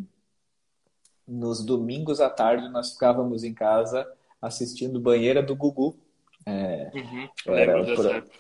nos 1.26 1.64
domingos 1.64 2.20
à 2.20 2.28
tarde 2.28 2.68
nós 2.68 2.92
ficávamos 2.92 3.44
em 3.44 3.54
casa 3.54 4.06
assistindo 4.40 5.00
Banheira 5.00 5.42
do 5.42 5.56
Gugu. 5.56 5.96
É, 6.46 6.90
uhum, 6.94 7.28
era, 7.54 7.82
o 7.82 7.84
pro, 7.84 8.30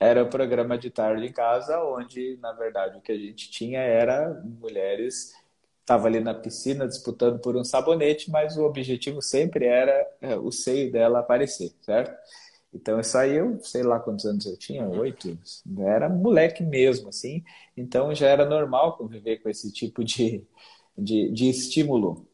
era 0.00 0.22
o 0.22 0.28
programa 0.28 0.78
de 0.78 0.90
tarde 0.90 1.26
em 1.26 1.32
casa, 1.32 1.82
onde, 1.82 2.38
na 2.40 2.52
verdade, 2.52 2.96
o 2.96 3.00
que 3.00 3.12
a 3.12 3.18
gente 3.18 3.50
tinha 3.50 3.80
era 3.80 4.42
mulheres 4.44 5.34
estava 5.80 6.06
ali 6.06 6.20
na 6.20 6.34
piscina 6.34 6.86
disputando 6.86 7.38
por 7.40 7.56
um 7.56 7.64
sabonete, 7.64 8.30
mas 8.30 8.58
o 8.58 8.64
objetivo 8.64 9.22
sempre 9.22 9.64
era 9.64 10.06
é, 10.20 10.36
o 10.36 10.52
seio 10.52 10.92
dela 10.92 11.20
aparecer, 11.20 11.72
certo? 11.80 12.14
Então 12.72 13.00
isso 13.00 13.16
aí 13.16 13.36
eu 13.36 13.58
sei 13.60 13.82
lá 13.82 13.98
quantos 13.98 14.24
anos 14.26 14.44
eu 14.46 14.56
tinha, 14.56 14.86
oito, 14.88 15.38
era 15.78 16.08
moleque 16.08 16.62
mesmo, 16.62 17.08
assim. 17.08 17.42
Então 17.76 18.14
já 18.14 18.28
era 18.28 18.44
normal 18.44 18.96
conviver 18.96 19.38
com 19.38 19.48
esse 19.48 19.72
tipo 19.72 20.04
de, 20.04 20.44
de, 20.96 21.30
de 21.30 21.48
estímulo. 21.48 22.26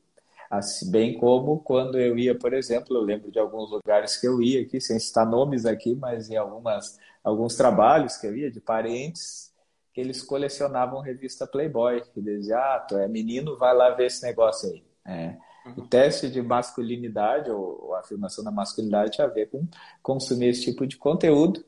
Assim, 0.51 0.91
bem 0.91 1.19
como 1.19 1.59
quando 1.61 1.99
eu 1.99 2.19
ia, 2.19 2.35
por 2.37 2.53
exemplo, 2.53 2.97
eu 2.97 3.01
lembro 3.03 3.31
de 3.31 3.39
alguns 3.39 3.71
lugares 3.71 4.17
que 4.17 4.27
eu 4.27 4.41
ia 4.43 4.63
aqui, 4.63 4.81
sem 4.81 4.99
citar 4.99 5.27
nomes 5.27 5.67
aqui, 5.67 5.95
mas 5.95 6.31
em 6.31 6.37
algumas, 6.37 6.99
alguns 7.25 7.57
trabalhos 7.57 8.17
que 8.17 8.27
eu 8.27 8.37
ia 8.37 8.51
de 8.51 8.61
parentes, 8.61 9.53
que 9.93 10.01
eles 10.01 10.23
colecionavam 10.23 11.01
revista 11.01 11.47
Playboy. 11.47 12.03
E 12.17 12.21
diziam, 12.21 12.59
ah, 12.59 12.85
tu 12.87 12.97
é 12.97 13.09
menino, 13.09 13.57
vai 13.57 13.75
lá 13.75 13.91
ver 13.91 14.07
esse 14.07 14.23
negócio 14.23 14.71
aí. 14.71 14.85
É. 15.07 15.37
O 15.77 15.83
teste 15.83 16.31
de 16.31 16.43
masculinidade 16.43 17.51
ou, 17.51 17.87
ou 17.87 17.95
afirmação 17.95 18.45
da 18.45 18.51
masculinidade 18.51 19.13
tinha 19.13 19.27
a 19.27 19.31
ver 19.31 19.49
com 19.49 19.67
consumir 20.03 20.49
esse 20.49 20.63
tipo 20.65 20.87
de 20.87 20.97
conteúdo. 20.97 21.65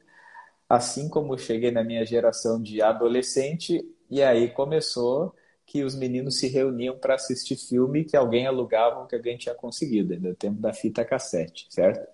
Assim 0.69 1.09
como 1.09 1.39
cheguei 1.39 1.71
na 1.71 1.85
minha 1.85 2.05
geração 2.05 2.61
de 2.61 2.83
adolescente, 2.83 3.89
e 4.11 4.23
aí 4.23 4.51
começou 4.51 5.35
que 5.65 5.83
os 5.83 5.95
meninos 5.95 6.39
se 6.39 6.49
reuniam 6.49 6.97
para 6.97 7.15
assistir 7.15 7.57
filme 7.57 8.05
que 8.05 8.17
alguém 8.17 8.47
alugava 8.47 9.07
que 9.07 9.17
alguém 9.17 9.37
tinha 9.37 9.55
conseguido, 9.55 10.13
ainda 10.13 10.29
no 10.29 10.35
tempo 10.35 10.61
da 10.61 10.73
fita 10.73 11.05
cassete, 11.05 11.67
certo? 11.71 12.07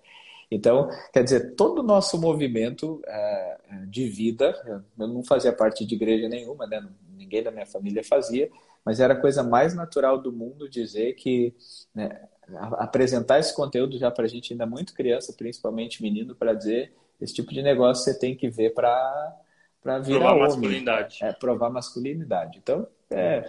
Então, 0.49 0.89
quer 1.11 1.23
dizer, 1.23 1.55
todo 1.55 1.79
o 1.79 1.83
nosso 1.83 2.19
movimento 2.19 3.01
é, 3.07 3.57
de 3.87 4.07
vida, 4.07 4.83
eu 4.97 5.07
não 5.07 5.23
fazia 5.23 5.51
parte 5.51 5.85
de 5.85 5.95
igreja 5.95 6.27
nenhuma, 6.27 6.67
né? 6.67 6.83
ninguém 7.15 7.41
da 7.41 7.51
minha 7.51 7.65
família 7.65 8.03
fazia, 8.03 8.51
mas 8.85 8.99
era 8.99 9.13
a 9.13 9.19
coisa 9.19 9.43
mais 9.43 9.73
natural 9.73 10.17
do 10.17 10.31
mundo 10.31 10.69
dizer 10.69 11.13
que 11.13 11.55
né, 11.93 12.27
apresentar 12.73 13.39
esse 13.39 13.55
conteúdo 13.55 13.97
já 13.97 14.11
para 14.11 14.25
a 14.25 14.27
gente 14.27 14.53
ainda 14.53 14.65
muito 14.65 14.93
criança, 14.93 15.33
principalmente 15.33 16.01
menino, 16.01 16.35
para 16.35 16.53
dizer 16.53 16.93
esse 17.19 17.33
tipo 17.33 17.53
de 17.53 17.61
negócio 17.61 18.03
você 18.03 18.17
tem 18.17 18.35
que 18.35 18.49
ver 18.49 18.73
para 18.73 19.39
para 19.81 19.99
virar 19.99 20.19
provar 20.19 20.33
homem, 20.33 20.47
masculinidade. 20.47 21.19
É, 21.21 21.33
provar 21.33 21.69
masculinidade. 21.69 22.57
Então, 22.57 22.87
é, 23.11 23.43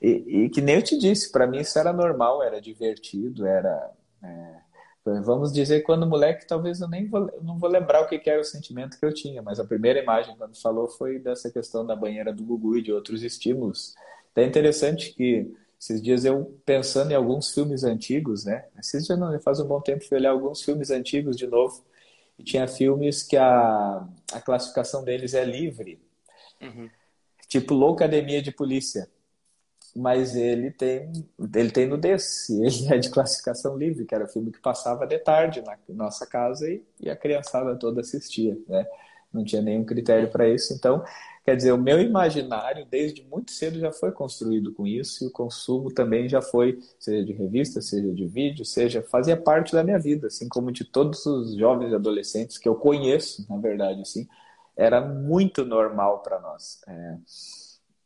e, 0.00 0.44
e, 0.44 0.48
que 0.48 0.62
nem 0.62 0.76
eu 0.76 0.82
te 0.82 0.98
disse, 0.98 1.30
para 1.30 1.46
mim 1.46 1.58
isso 1.58 1.78
era 1.78 1.92
normal, 1.92 2.42
era 2.42 2.60
divertido, 2.60 3.46
era. 3.46 3.90
É, 4.22 4.54
vamos 5.22 5.52
dizer, 5.52 5.82
quando 5.82 6.06
moleque, 6.06 6.46
talvez 6.46 6.80
eu 6.80 6.88
nem 6.88 7.06
vou, 7.06 7.30
não 7.42 7.58
vou 7.58 7.68
lembrar 7.68 8.00
o 8.02 8.08
que, 8.08 8.18
que 8.18 8.30
era 8.30 8.40
o 8.40 8.44
sentimento 8.44 8.98
que 8.98 9.04
eu 9.04 9.12
tinha, 9.12 9.42
mas 9.42 9.60
a 9.60 9.64
primeira 9.64 10.00
imagem, 10.00 10.36
quando 10.36 10.60
falou, 10.60 10.88
foi 10.88 11.18
dessa 11.18 11.50
questão 11.50 11.84
da 11.84 11.94
banheira 11.94 12.32
do 12.32 12.44
Gugu 12.44 12.78
e 12.78 12.82
de 12.82 12.92
outros 12.92 13.22
estímulos. 13.22 13.94
É 14.40 14.46
interessante 14.46 15.14
que 15.14 15.52
esses 15.80 16.02
dias 16.02 16.24
eu 16.24 16.58
pensando 16.64 17.12
em 17.12 17.14
alguns 17.14 17.52
filmes 17.52 17.84
antigos, 17.84 18.44
né? 18.44 18.64
Esses 18.78 19.06
dias 19.06 19.18
não, 19.18 19.38
faz 19.40 19.60
um 19.60 19.66
bom 19.66 19.80
tempo 19.80 20.04
fui 20.04 20.18
olhar 20.18 20.30
alguns 20.30 20.62
filmes 20.62 20.90
antigos 20.90 21.36
de 21.36 21.46
novo 21.46 21.84
e 22.38 22.42
tinha 22.42 22.66
filmes 22.66 23.22
que 23.22 23.36
a, 23.36 24.06
a 24.32 24.40
classificação 24.40 25.04
deles 25.04 25.34
é 25.34 25.44
livre. 25.44 26.00
Uhum 26.60 26.88
tipo 27.48 27.74
Loucademia 27.74 28.42
de 28.42 28.52
Polícia. 28.52 29.08
Mas 29.96 30.36
ele 30.36 30.70
tem, 30.70 31.10
ele 31.54 31.70
tem 31.70 31.86
nudez, 31.86 32.48
ele 32.50 32.92
é 32.92 32.98
de 32.98 33.10
classificação 33.10 33.76
livre, 33.76 34.04
que 34.04 34.14
era 34.14 34.24
o 34.24 34.28
filme 34.28 34.52
que 34.52 34.60
passava 34.60 35.06
de 35.06 35.18
tarde 35.18 35.62
na 35.62 35.76
nossa 35.88 36.26
casa 36.26 36.70
e, 36.70 36.84
e 37.00 37.10
a 37.10 37.16
criançada 37.16 37.74
toda 37.74 38.02
assistia, 38.02 38.56
né? 38.68 38.86
Não 39.32 39.42
tinha 39.44 39.60
nenhum 39.60 39.84
critério 39.84 40.30
para 40.30 40.48
isso. 40.48 40.72
Então, 40.72 41.02
quer 41.48 41.56
dizer, 41.56 41.72
o 41.72 41.78
meu 41.78 41.98
imaginário, 41.98 42.84
desde 42.90 43.24
muito 43.24 43.52
cedo, 43.52 43.78
já 43.78 43.90
foi 43.90 44.12
construído 44.12 44.70
com 44.74 44.86
isso, 44.86 45.24
e 45.24 45.28
o 45.28 45.30
consumo 45.30 45.90
também 45.90 46.28
já 46.28 46.42
foi, 46.42 46.78
seja 46.98 47.24
de 47.24 47.32
revista, 47.32 47.80
seja 47.80 48.12
de 48.12 48.26
vídeo, 48.26 48.66
seja, 48.66 49.00
fazia 49.00 49.34
parte 49.34 49.72
da 49.72 49.82
minha 49.82 49.98
vida, 49.98 50.26
assim 50.26 50.46
como 50.46 50.70
de 50.70 50.84
todos 50.84 51.24
os 51.24 51.56
jovens 51.56 51.94
adolescentes 51.94 52.58
que 52.58 52.68
eu 52.68 52.74
conheço, 52.74 53.46
na 53.48 53.56
verdade, 53.56 54.02
assim, 54.02 54.28
era 54.76 55.00
muito 55.00 55.64
normal 55.64 56.22
para 56.22 56.38
nós. 56.38 56.82
É, 56.86 57.16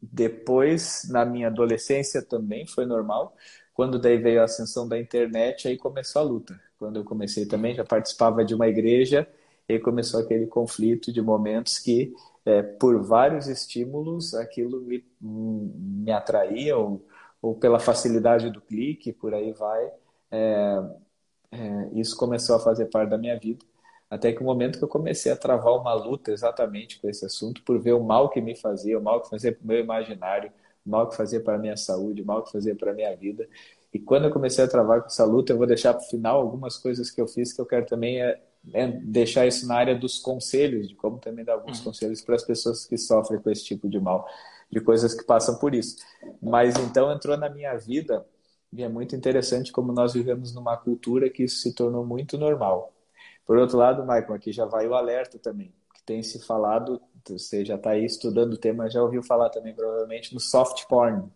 depois, 0.00 1.09
na 1.11 1.24
minha 1.24 1.48
adolescência 1.48 2.22
também 2.22 2.64
foi 2.64 2.87
normal. 2.87 3.35
Quando 3.74 3.98
daí 3.98 4.18
veio 4.18 4.40
a 4.40 4.44
ascensão 4.44 4.87
da 4.87 5.00
internet, 5.00 5.66
aí 5.66 5.76
começou 5.76 6.22
a 6.22 6.24
luta. 6.24 6.61
Quando 6.78 7.00
eu 7.00 7.05
comecei 7.05 7.44
também, 7.44 7.74
já 7.74 7.85
participava 7.85 8.44
de 8.44 8.55
uma 8.55 8.68
igreja, 8.68 9.26
e 9.68 9.78
começou 9.78 10.20
aquele 10.20 10.46
conflito 10.46 11.12
de 11.12 11.20
momentos 11.20 11.78
que, 11.78 12.12
é, 12.44 12.62
por 12.62 13.02
vários 13.02 13.46
estímulos, 13.46 14.35
aquilo 14.35 14.81
me, 14.81 15.05
me 15.20 16.11
atraía, 16.12 16.76
ou, 16.76 17.07
ou 17.40 17.55
pela 17.55 17.78
facilidade 17.78 18.50
do 18.50 18.61
clique, 18.61 19.12
por 19.12 19.35
aí 19.35 19.52
vai. 19.52 19.90
É, 20.31 20.83
é, 21.52 21.90
isso 21.94 22.16
começou 22.16 22.57
a 22.57 22.61
fazer 22.61 22.87
parte 22.87 23.11
da 23.11 23.18
minha 23.18 23.38
vida. 23.38 23.64
Até 24.11 24.33
que 24.33 24.42
o 24.42 24.44
momento 24.44 24.78
que 24.78 24.85
eu 24.85 24.88
comecei 24.88 25.33
a 25.33 25.37
travar 25.37 25.74
uma 25.74 25.94
luta 25.94 26.33
exatamente 26.33 27.00
com 27.00 27.09
esse 27.09 27.24
assunto, 27.24 27.62
por 27.62 27.78
ver 27.81 27.94
o 27.94 28.02
mal 28.02 28.28
que 28.28 28.40
me 28.40 28.55
fazia, 28.55 28.98
o 28.98 29.02
mal 29.02 29.22
que 29.22 29.31
fazia 29.31 29.52
para 29.52 29.64
o 29.64 29.66
meu 29.66 29.81
imaginário, 29.81 30.52
o 30.85 30.90
mal 30.90 31.09
que 31.09 31.16
fazia 31.16 31.40
para 31.40 31.55
a 31.55 31.59
minha 31.59 31.76
saúde, 31.76 32.22
o 32.22 32.26
mal 32.26 32.42
que 32.42 32.52
fazia 32.52 32.74
para 32.76 32.90
a 32.90 32.94
minha 32.94 33.14
vida. 33.16 33.48
E 33.92 33.98
quando 33.98 34.24
eu 34.24 34.31
comecei 34.31 34.64
a 34.64 34.68
travar 34.68 35.00
com 35.00 35.07
essa 35.07 35.24
luta, 35.24 35.52
eu 35.52 35.59
vou 35.59 35.66
deixar 35.66 35.94
para 35.94 36.02
o 36.02 36.09
final 36.09 36.40
algumas 36.40 36.76
coisas 36.76 37.11
que 37.11 37.20
eu 37.20 37.26
fiz 37.28 37.52
que 37.52 37.61
eu 37.61 37.66
quero 37.66 37.87
também 37.87 38.22
é, 38.22 38.40
é 38.72 38.87
deixar 38.87 39.46
isso 39.46 39.66
na 39.66 39.77
área 39.77 39.94
dos 39.94 40.18
conselhos, 40.18 40.88
de 40.88 40.94
como 40.94 41.18
também 41.18 41.44
dar 41.44 41.55
alguns 41.55 41.79
uhum. 41.79 41.85
conselhos 41.85 42.20
para 42.20 42.37
as 42.37 42.44
pessoas 42.44 42.87
que 42.87 42.96
sofrem 42.96 43.40
com 43.40 43.51
esse 43.51 43.64
tipo 43.64 43.88
de 43.88 43.98
mal, 43.98 44.29
de 44.70 44.81
coisas 44.81 45.14
que 45.14 45.25
passam 45.25 45.59
por 45.59 45.75
isso. 45.75 45.96
Mas 46.40 46.77
então 46.77 47.12
entrou 47.12 47.37
na 47.37 47.48
minha 47.51 47.77
vida 47.77 48.25
e 48.72 48.83
é 48.83 48.88
muito 48.88 49.14
interessante 49.16 49.72
como 49.72 49.92
nós 49.92 50.14
vivemos 50.14 50.55
numa 50.55 50.77
cultura 50.77 51.29
que 51.29 51.42
isso 51.44 51.57
se 51.57 51.75
tornou 51.75 52.07
muito 52.07 52.38
normal. 52.38 52.92
Por 53.44 53.59
outro 53.59 53.77
lado, 53.77 54.03
Michael, 54.03 54.35
aqui 54.35 54.53
já 54.53 54.64
vai 54.64 54.87
o 54.87 54.94
alerta 54.94 55.38
também, 55.38 55.75
que 55.94 56.03
tem 56.05 56.22
se 56.22 56.38
falado, 56.46 57.01
você 57.29 57.64
já 57.64 57.75
está 57.75 57.90
aí 57.90 58.05
estudando 58.05 58.55
o 58.55 58.59
tema, 58.59 58.88
já 58.88 59.03
ouviu 59.03 59.22
falar 59.22 59.51
também 59.51 59.75
provavelmente 59.75 60.33
no 60.33 60.40
soft 60.40 60.87
porn. 60.88 61.29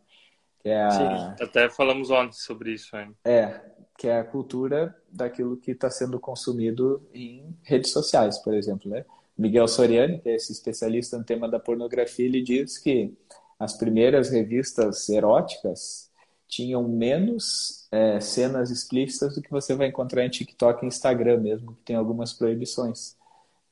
É 0.64 0.82
a... 0.82 0.90
Sim, 0.90 1.44
até 1.44 1.68
falamos 1.68 2.10
ontem 2.10 2.38
sobre 2.38 2.72
isso. 2.72 2.96
Hein? 2.96 3.14
É, 3.24 3.60
que 3.96 4.08
é 4.08 4.18
a 4.18 4.24
cultura 4.24 4.94
daquilo 5.10 5.56
que 5.56 5.70
está 5.70 5.90
sendo 5.90 6.20
consumido 6.20 7.02
em 7.14 7.56
redes 7.62 7.90
sociais, 7.90 8.38
por 8.38 8.54
exemplo, 8.54 8.90
né? 8.90 9.04
Miguel 9.36 9.68
Soriani, 9.68 10.18
que 10.18 10.28
é 10.28 10.34
esse 10.34 10.52
especialista 10.52 11.18
no 11.18 11.24
tema 11.24 11.48
da 11.48 11.58
pornografia, 11.58 12.24
ele 12.24 12.42
diz 12.42 12.78
que 12.78 13.12
as 13.58 13.76
primeiras 13.76 14.30
revistas 14.30 15.08
eróticas 15.08 16.10
tinham 16.48 16.86
menos 16.88 17.86
é, 17.90 18.20
cenas 18.20 18.70
explícitas 18.70 19.34
do 19.34 19.42
que 19.42 19.50
você 19.50 19.74
vai 19.74 19.88
encontrar 19.88 20.24
em 20.24 20.30
TikTok 20.30 20.84
e 20.84 20.88
Instagram 20.88 21.40
mesmo, 21.40 21.74
que 21.74 21.82
tem 21.82 21.96
algumas 21.96 22.32
proibições 22.32 23.16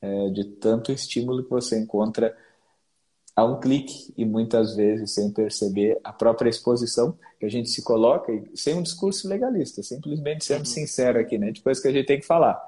é, 0.01 0.29
de 0.29 0.43
tanto 0.43 0.91
estímulo 0.91 1.43
que 1.43 1.49
você 1.49 1.79
encontra 1.79 2.35
a 3.35 3.43
um 3.43 3.59
clique 3.59 4.13
e 4.15 4.23
muitas 4.23 4.75
vezes 4.75 5.13
sem 5.13 5.31
perceber 5.31 5.99
a 6.03 6.13
própria 6.13 6.49
exposição 6.49 7.17
que 7.37 7.45
a 7.45 7.49
gente 7.49 7.69
se 7.69 7.83
coloca 7.83 8.31
sem 8.53 8.75
um 8.75 8.81
discurso 8.81 9.27
legalista, 9.27 9.83
simplesmente 9.83 10.45
sendo 10.45 10.59
uhum. 10.59 10.65
sincero 10.65 11.19
aqui, 11.19 11.37
né? 11.37 11.51
Depois 11.51 11.79
que 11.81 11.87
a 11.87 11.91
gente 11.91 12.05
tem 12.05 12.19
que 12.19 12.25
falar, 12.25 12.61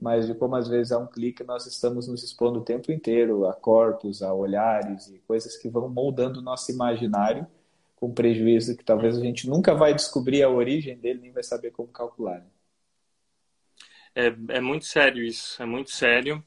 mas 0.00 0.26
de 0.26 0.34
como 0.34 0.56
às 0.56 0.66
vezes 0.66 0.90
a 0.90 0.98
um 0.98 1.06
clique 1.06 1.44
nós 1.44 1.64
estamos 1.66 2.08
nos 2.08 2.24
expondo 2.24 2.58
o 2.58 2.64
tempo 2.64 2.90
inteiro 2.90 3.46
a 3.46 3.52
corpos, 3.52 4.20
a 4.20 4.34
olhares 4.34 5.08
e 5.08 5.18
coisas 5.20 5.56
que 5.56 5.68
vão 5.68 5.88
moldando 5.88 6.40
o 6.40 6.42
nosso 6.42 6.72
imaginário 6.72 7.46
com 7.94 8.12
prejuízo 8.12 8.76
que 8.76 8.84
talvez 8.84 9.16
a 9.16 9.20
gente 9.20 9.48
nunca 9.48 9.74
vai 9.74 9.94
descobrir 9.94 10.42
a 10.42 10.48
origem 10.48 10.96
dele, 10.96 11.20
nem 11.20 11.32
vai 11.32 11.42
saber 11.42 11.70
como 11.70 11.88
calcular. 11.88 12.38
Né? 12.40 12.46
É, 14.14 14.56
é 14.56 14.60
muito 14.60 14.86
sério 14.86 15.22
isso, 15.22 15.62
é 15.62 15.66
muito 15.66 15.90
sério. 15.90 16.42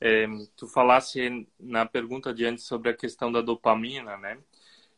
É, 0.00 0.26
tu 0.56 0.66
falasse 0.66 1.46
na 1.58 1.86
pergunta 1.86 2.32
de 2.32 2.44
antes 2.44 2.64
sobre 2.64 2.90
a 2.90 2.96
questão 2.96 3.32
da 3.32 3.40
dopamina, 3.40 4.16
né? 4.16 4.38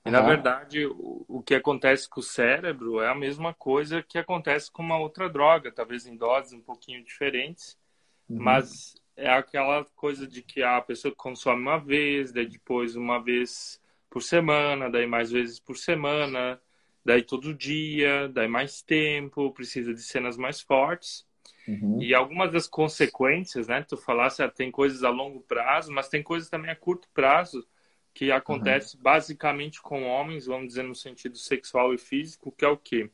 E, 0.05 0.11
na 0.11 0.23
verdade, 0.23 0.87
o, 0.87 1.25
o, 1.29 1.43
que 1.43 1.55
acontece 1.55 2.09
com 2.09 2.21
o 2.21 2.23
cérebro 2.23 3.01
é 3.01 3.09
a 3.09 3.15
mesma 3.15 3.53
coisa 3.53 4.03
que 4.03 4.17
acontece 4.17 4.71
com 4.71 4.83
uma 4.83 4.99
outra 4.99 5.29
droga, 5.29 5.71
talvez 5.71 6.07
em 6.07 6.17
doses 6.17 6.55
um 6.55 6.61
pouquinho 6.61 7.05
diferentes, 7.05 7.77
uhum. 8.29 8.39
mas 8.41 8.95
é 9.15 9.29
aquela 9.29 9.85
coisa 9.97 10.27
de 10.27 10.41
que 10.41 10.63
a 10.63 10.81
pessoa 10.81 11.15
consome 11.15 11.61
uma 11.61 11.79
vez, 11.79 12.33
daí 12.33 12.47
depois 12.47 12.97
uma 12.97 13.23
vez 13.23 13.79
por 14.09 14.23
semana, 14.23 14.89
daí 14.89 15.07
mais 15.07 15.31
vezes 15.31 15.61
por 15.61 15.77
semana, 15.77 16.59
daí 17.05 17.23
todo 17.23 17.53
dia, 17.53 18.29
daí 18.29 18.49
mais 18.49 18.81
tempo, 18.81 19.53
precisa 19.53 19.93
de 19.93 20.03
cenas 20.03 20.39
mais 20.39 20.61
fortes. 20.61 21.27
Uhum. 21.69 22.01
E 22.01 22.15
algumas 22.15 22.51
das 22.51 22.67
consequências, 22.67 23.69
né? 23.69 23.85
Tu 23.87 23.97
falasse, 23.99 24.43
ah, 24.43 24.49
tem 24.49 24.71
coisas 24.71 25.05
a 25.05 25.11
longo 25.11 25.41
prazo, 25.41 25.93
mas 25.93 26.09
tem 26.09 26.23
coisas 26.23 26.49
também 26.49 26.71
a 26.71 26.77
curto 26.77 27.07
prazo 27.13 27.67
que 28.15 28.33
acontece 28.33 28.97
uhum. 28.97 29.03
basicamente 29.03 29.81
com 29.81 30.05
homens, 30.05 30.47
vamos 30.47 30.69
dizer 30.69 30.83
no 30.83 30.95
sentido 30.95 31.37
sexual 31.37 31.93
e 31.93 31.99
físico, 31.99 32.51
que 32.51 32.65
é 32.65 32.69
o 32.69 32.77
quê? 32.77 33.11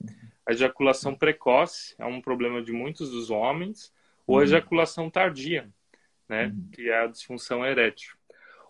A 0.47 0.53
ejaculação 0.53 1.15
precoce 1.15 1.95
é 1.99 2.07
um 2.07 2.21
problema 2.21 2.63
de 2.63 2.73
muitos 2.73 3.11
dos 3.11 3.29
homens, 3.29 3.93
ou 4.27 4.37
a 4.37 4.39
uhum. 4.39 4.45
ejaculação 4.45 5.11
tardia, 5.11 5.69
né? 6.29 6.47
Uhum. 6.47 6.69
Que 6.73 6.89
é 6.89 7.01
a 7.01 7.07
disfunção 7.07 7.67
erétil. 7.67 8.15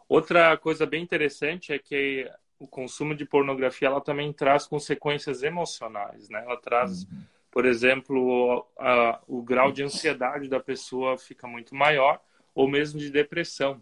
Outra 0.09 0.57
coisa 0.57 0.87
bem 0.87 1.03
interessante 1.03 1.73
é 1.73 1.79
que 1.79 2.29
o 2.59 2.67
consumo 2.67 3.15
de 3.15 3.25
pornografia 3.25 3.89
ela 3.89 4.01
também 4.01 4.33
traz 4.33 4.67
consequências 4.67 5.43
emocionais, 5.43 6.29
né? 6.31 6.43
Ela 6.45 6.57
traz 6.57 7.05
uhum. 7.05 7.23
Por 7.55 7.67
exemplo, 7.67 8.67
a, 8.77 9.21
o 9.29 9.41
grau 9.41 9.71
de 9.71 9.85
ansiedade 9.85 10.49
da 10.49 10.59
pessoa 10.59 11.17
fica 11.17 11.47
muito 11.47 11.73
maior, 11.73 12.21
ou 12.53 12.67
mesmo 12.67 12.99
de 12.99 13.09
depressão. 13.09 13.81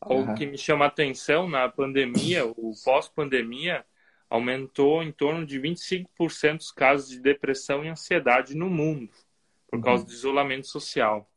Algo 0.00 0.30
uhum. 0.30 0.34
que 0.34 0.46
me 0.46 0.56
chama 0.56 0.86
atenção 0.86 1.46
na 1.46 1.68
pandemia, 1.68 2.46
o 2.46 2.72
pós-pandemia, 2.82 3.84
aumentou 4.30 5.02
em 5.02 5.12
torno 5.12 5.44
de 5.44 5.60
25% 5.60 6.60
os 6.60 6.72
casos 6.72 7.10
de 7.10 7.20
depressão 7.20 7.84
e 7.84 7.88
ansiedade 7.88 8.56
no 8.56 8.70
mundo, 8.70 9.12
por 9.68 9.76
uhum. 9.76 9.82
causa 9.82 10.06
do 10.06 10.10
isolamento 10.10 10.66
social. 10.66 11.30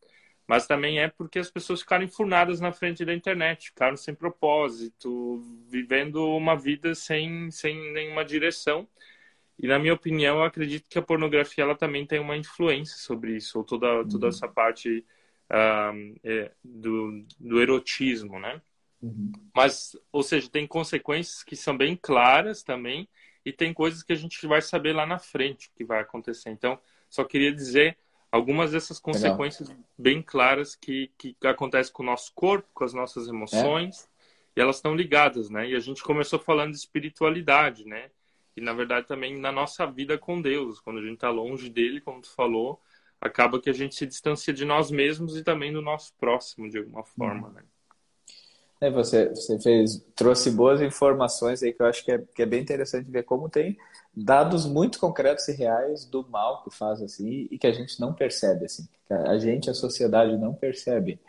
Mas 0.47 0.65
também 0.65 1.01
é 1.01 1.09
porque 1.09 1.39
as 1.39 1.51
pessoas 1.51 1.81
ficaram 1.81 2.05
enfurnadas 2.05 2.61
na 2.61 2.71
frente 2.71 3.03
da 3.03 3.13
internet, 3.13 3.71
ficaram 3.71 3.97
sem 3.97 4.15
propósito, 4.15 5.43
vivendo 5.67 6.25
uma 6.38 6.55
vida 6.55 6.95
sem, 6.95 7.51
sem 7.51 7.91
nenhuma 7.91 8.23
direção. 8.23 8.88
E 9.57 9.67
na 9.67 9.79
minha 9.79 9.93
opinião, 9.93 10.37
eu 10.37 10.43
acredito 10.43 10.87
que 10.89 10.99
a 10.99 11.01
pornografia 11.01 11.63
ela 11.63 11.75
também 11.75 12.05
tem 12.05 12.19
uma 12.19 12.35
influência 12.35 12.97
sobre 12.97 13.37
isso, 13.37 13.57
ou 13.57 13.63
toda, 13.63 14.03
toda 14.05 14.25
uhum. 14.25 14.29
essa 14.29 14.47
parte 14.47 15.05
uh, 15.49 16.19
é, 16.23 16.51
do, 16.63 17.25
do 17.39 17.61
erotismo, 17.61 18.39
né? 18.39 18.61
Uhum. 19.01 19.31
Mas, 19.53 19.95
ou 20.11 20.23
seja, 20.23 20.49
tem 20.49 20.67
consequências 20.67 21.43
que 21.43 21.55
são 21.55 21.77
bem 21.77 21.95
claras 21.95 22.63
também, 22.63 23.07
e 23.45 23.53
tem 23.53 23.73
coisas 23.73 24.01
que 24.01 24.11
a 24.11 24.15
gente 24.15 24.45
vai 24.47 24.61
saber 24.61 24.93
lá 24.93 25.05
na 25.05 25.19
frente 25.19 25.71
que 25.75 25.85
vai 25.85 26.01
acontecer. 26.01 26.49
Então, 26.49 26.79
só 27.09 27.23
queria 27.23 27.53
dizer 27.53 27.95
algumas 28.31 28.71
dessas 28.71 28.99
consequências 28.99 29.69
Legal. 29.69 29.83
bem 29.97 30.21
claras 30.21 30.75
que, 30.75 31.11
que 31.17 31.37
acontecem 31.43 31.93
com 31.93 32.01
o 32.01 32.05
nosso 32.05 32.33
corpo, 32.33 32.67
com 32.73 32.83
as 32.83 32.93
nossas 32.93 33.27
emoções, 33.27 34.03
é? 34.03 34.59
e 34.59 34.61
elas 34.61 34.77
estão 34.77 34.95
ligadas, 34.95 35.49
né? 35.49 35.69
E 35.69 35.75
a 35.75 35.79
gente 35.79 36.03
começou 36.03 36.39
falando 36.39 36.71
de 36.71 36.77
espiritualidade, 36.77 37.85
né? 37.85 38.09
E 38.55 38.61
na 38.61 38.73
verdade 38.73 39.07
também 39.07 39.37
na 39.39 39.51
nossa 39.51 39.85
vida 39.85 40.17
com 40.17 40.41
Deus, 40.41 40.79
quando 40.79 40.99
a 40.99 41.01
gente 41.01 41.15
está 41.15 41.29
longe 41.29 41.69
dele, 41.69 42.01
como 42.01 42.21
tu 42.21 42.33
falou, 42.33 42.81
acaba 43.19 43.59
que 43.59 43.69
a 43.69 43.73
gente 43.73 43.95
se 43.95 44.05
distancia 44.05 44.53
de 44.53 44.65
nós 44.65 44.91
mesmos 44.91 45.35
e 45.37 45.43
também 45.43 45.73
do 45.73 45.81
nosso 45.81 46.13
próximo 46.15 46.69
de 46.69 46.77
alguma 46.77 47.03
forma, 47.03 47.49
né? 47.49 47.63
É, 48.81 48.91
você, 48.91 49.29
você 49.29 49.59
fez, 49.59 50.05
trouxe 50.15 50.51
boas 50.51 50.81
informações 50.81 51.63
aí 51.63 51.71
que 51.71 51.81
eu 51.81 51.85
acho 51.85 52.03
que 52.03 52.11
é, 52.11 52.19
que 52.19 52.41
é 52.41 52.45
bem 52.45 52.61
interessante 52.61 53.09
ver 53.09 53.23
como 53.23 53.49
tem 53.49 53.77
dados 54.13 54.65
muito 54.65 54.99
concretos 54.99 55.47
e 55.47 55.53
reais 55.53 56.05
do 56.05 56.27
mal 56.29 56.61
que 56.63 56.69
faz 56.69 57.01
assim 57.01 57.47
e 57.49 57.57
que 57.57 57.67
a 57.67 57.71
gente 57.71 57.99
não 57.99 58.13
percebe 58.13 58.65
assim, 58.65 58.87
a 59.09 59.37
gente, 59.37 59.69
a 59.69 59.73
sociedade 59.73 60.37
não 60.37 60.53
percebe. 60.53 61.19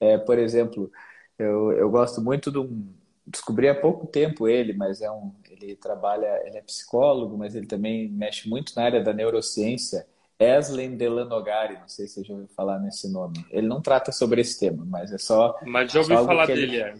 É, 0.00 0.18
por 0.18 0.38
exemplo, 0.38 0.90
eu, 1.38 1.72
eu 1.72 1.88
gosto 1.88 2.20
muito 2.20 2.50
de 2.50 2.58
um, 2.58 2.92
descobri 3.30 3.68
há 3.68 3.74
pouco 3.74 4.06
tempo 4.06 4.48
ele, 4.48 4.72
mas 4.72 5.00
é 5.00 5.10
um, 5.10 5.32
ele 5.48 5.76
trabalha, 5.76 6.42
ele 6.44 6.56
é 6.56 6.62
psicólogo, 6.62 7.36
mas 7.36 7.54
ele 7.54 7.66
também 7.66 8.08
mexe 8.08 8.48
muito 8.48 8.72
na 8.74 8.84
área 8.84 9.02
da 9.02 9.12
neurociência. 9.12 10.06
Eslen 10.38 10.96
Delanogari, 10.96 11.78
não 11.78 11.88
sei 11.88 12.06
se 12.06 12.14
você 12.14 12.24
já 12.24 12.32
ouviu 12.32 12.48
falar 12.48 12.78
nesse 12.78 13.10
nome. 13.10 13.44
Ele 13.50 13.66
não 13.66 13.80
trata 13.80 14.12
sobre 14.12 14.40
esse 14.40 14.58
tema, 14.58 14.84
mas 14.86 15.12
é 15.12 15.18
só. 15.18 15.58
Mas 15.66 15.90
já 15.90 16.00
ouvi 16.00 16.14
falar 16.14 16.46
dele, 16.46 16.62
ele, 16.62 16.76
é. 16.80 16.94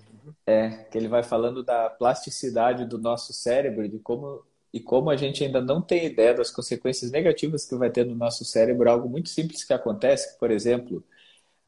É, 0.44 0.70
que 0.90 0.98
ele 0.98 1.08
vai 1.08 1.22
falando 1.22 1.62
da 1.62 1.88
plasticidade 1.88 2.84
do 2.84 2.98
nosso 2.98 3.32
cérebro, 3.32 3.88
de 3.88 3.98
como 3.98 4.42
e 4.72 4.80
como 4.80 5.08
a 5.08 5.16
gente 5.16 5.42
ainda 5.42 5.62
não 5.62 5.80
tem 5.80 6.04
ideia 6.04 6.34
das 6.34 6.50
consequências 6.50 7.10
negativas 7.10 7.64
que 7.64 7.74
vai 7.74 7.90
ter 7.90 8.04
no 8.04 8.14
nosso 8.14 8.44
cérebro, 8.44 8.90
algo 8.90 9.08
muito 9.08 9.30
simples 9.30 9.64
que 9.64 9.72
acontece, 9.72 10.38
por 10.38 10.50
exemplo, 10.50 11.02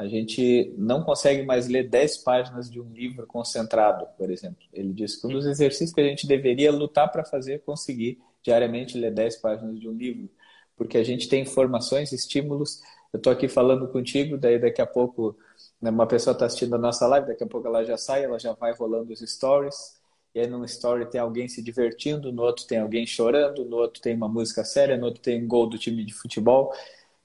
a 0.00 0.08
gente 0.08 0.72
não 0.78 1.02
consegue 1.02 1.42
mais 1.42 1.68
ler 1.68 1.86
10 1.86 2.18
páginas 2.18 2.70
de 2.70 2.80
um 2.80 2.90
livro 2.90 3.26
concentrado, 3.26 4.06
por 4.16 4.30
exemplo. 4.30 4.64
Ele 4.72 4.94
diz 4.94 5.16
que 5.16 5.26
um 5.26 5.30
dos 5.30 5.44
exercícios 5.44 5.92
que 5.92 6.00
a 6.00 6.04
gente 6.04 6.26
deveria 6.26 6.72
lutar 6.72 7.12
para 7.12 7.22
fazer 7.22 7.52
é 7.52 7.58
conseguir 7.58 8.18
diariamente 8.42 8.96
ler 8.96 9.12
10 9.12 9.36
páginas 9.36 9.78
de 9.78 9.86
um 9.86 9.92
livro, 9.92 10.30
porque 10.74 10.96
a 10.96 11.04
gente 11.04 11.28
tem 11.28 11.42
informações, 11.42 12.12
estímulos. 12.12 12.80
Eu 13.12 13.18
estou 13.18 13.30
aqui 13.30 13.46
falando 13.46 13.86
contigo, 13.88 14.38
daí 14.38 14.58
daqui 14.58 14.80
a 14.80 14.86
pouco 14.86 15.36
né, 15.78 15.90
uma 15.90 16.06
pessoa 16.06 16.32
está 16.32 16.46
assistindo 16.46 16.74
a 16.74 16.78
nossa 16.78 17.06
live, 17.06 17.26
daqui 17.26 17.44
a 17.44 17.46
pouco 17.46 17.66
ela 17.66 17.84
já 17.84 17.98
sai, 17.98 18.24
ela 18.24 18.38
já 18.38 18.54
vai 18.54 18.72
rolando 18.72 19.12
os 19.12 19.20
stories, 19.20 20.00
e 20.34 20.40
aí 20.40 20.46
num 20.46 20.64
story 20.64 21.10
tem 21.10 21.20
alguém 21.20 21.46
se 21.46 21.62
divertindo, 21.62 22.32
no 22.32 22.40
outro 22.40 22.66
tem 22.66 22.78
alguém 22.78 23.06
chorando, 23.06 23.66
no 23.66 23.76
outro 23.76 24.00
tem 24.00 24.16
uma 24.16 24.30
música 24.30 24.64
séria, 24.64 24.96
no 24.96 25.04
outro 25.04 25.20
tem 25.20 25.44
um 25.44 25.46
gol 25.46 25.68
do 25.68 25.76
time 25.76 26.02
de 26.02 26.14
futebol. 26.14 26.72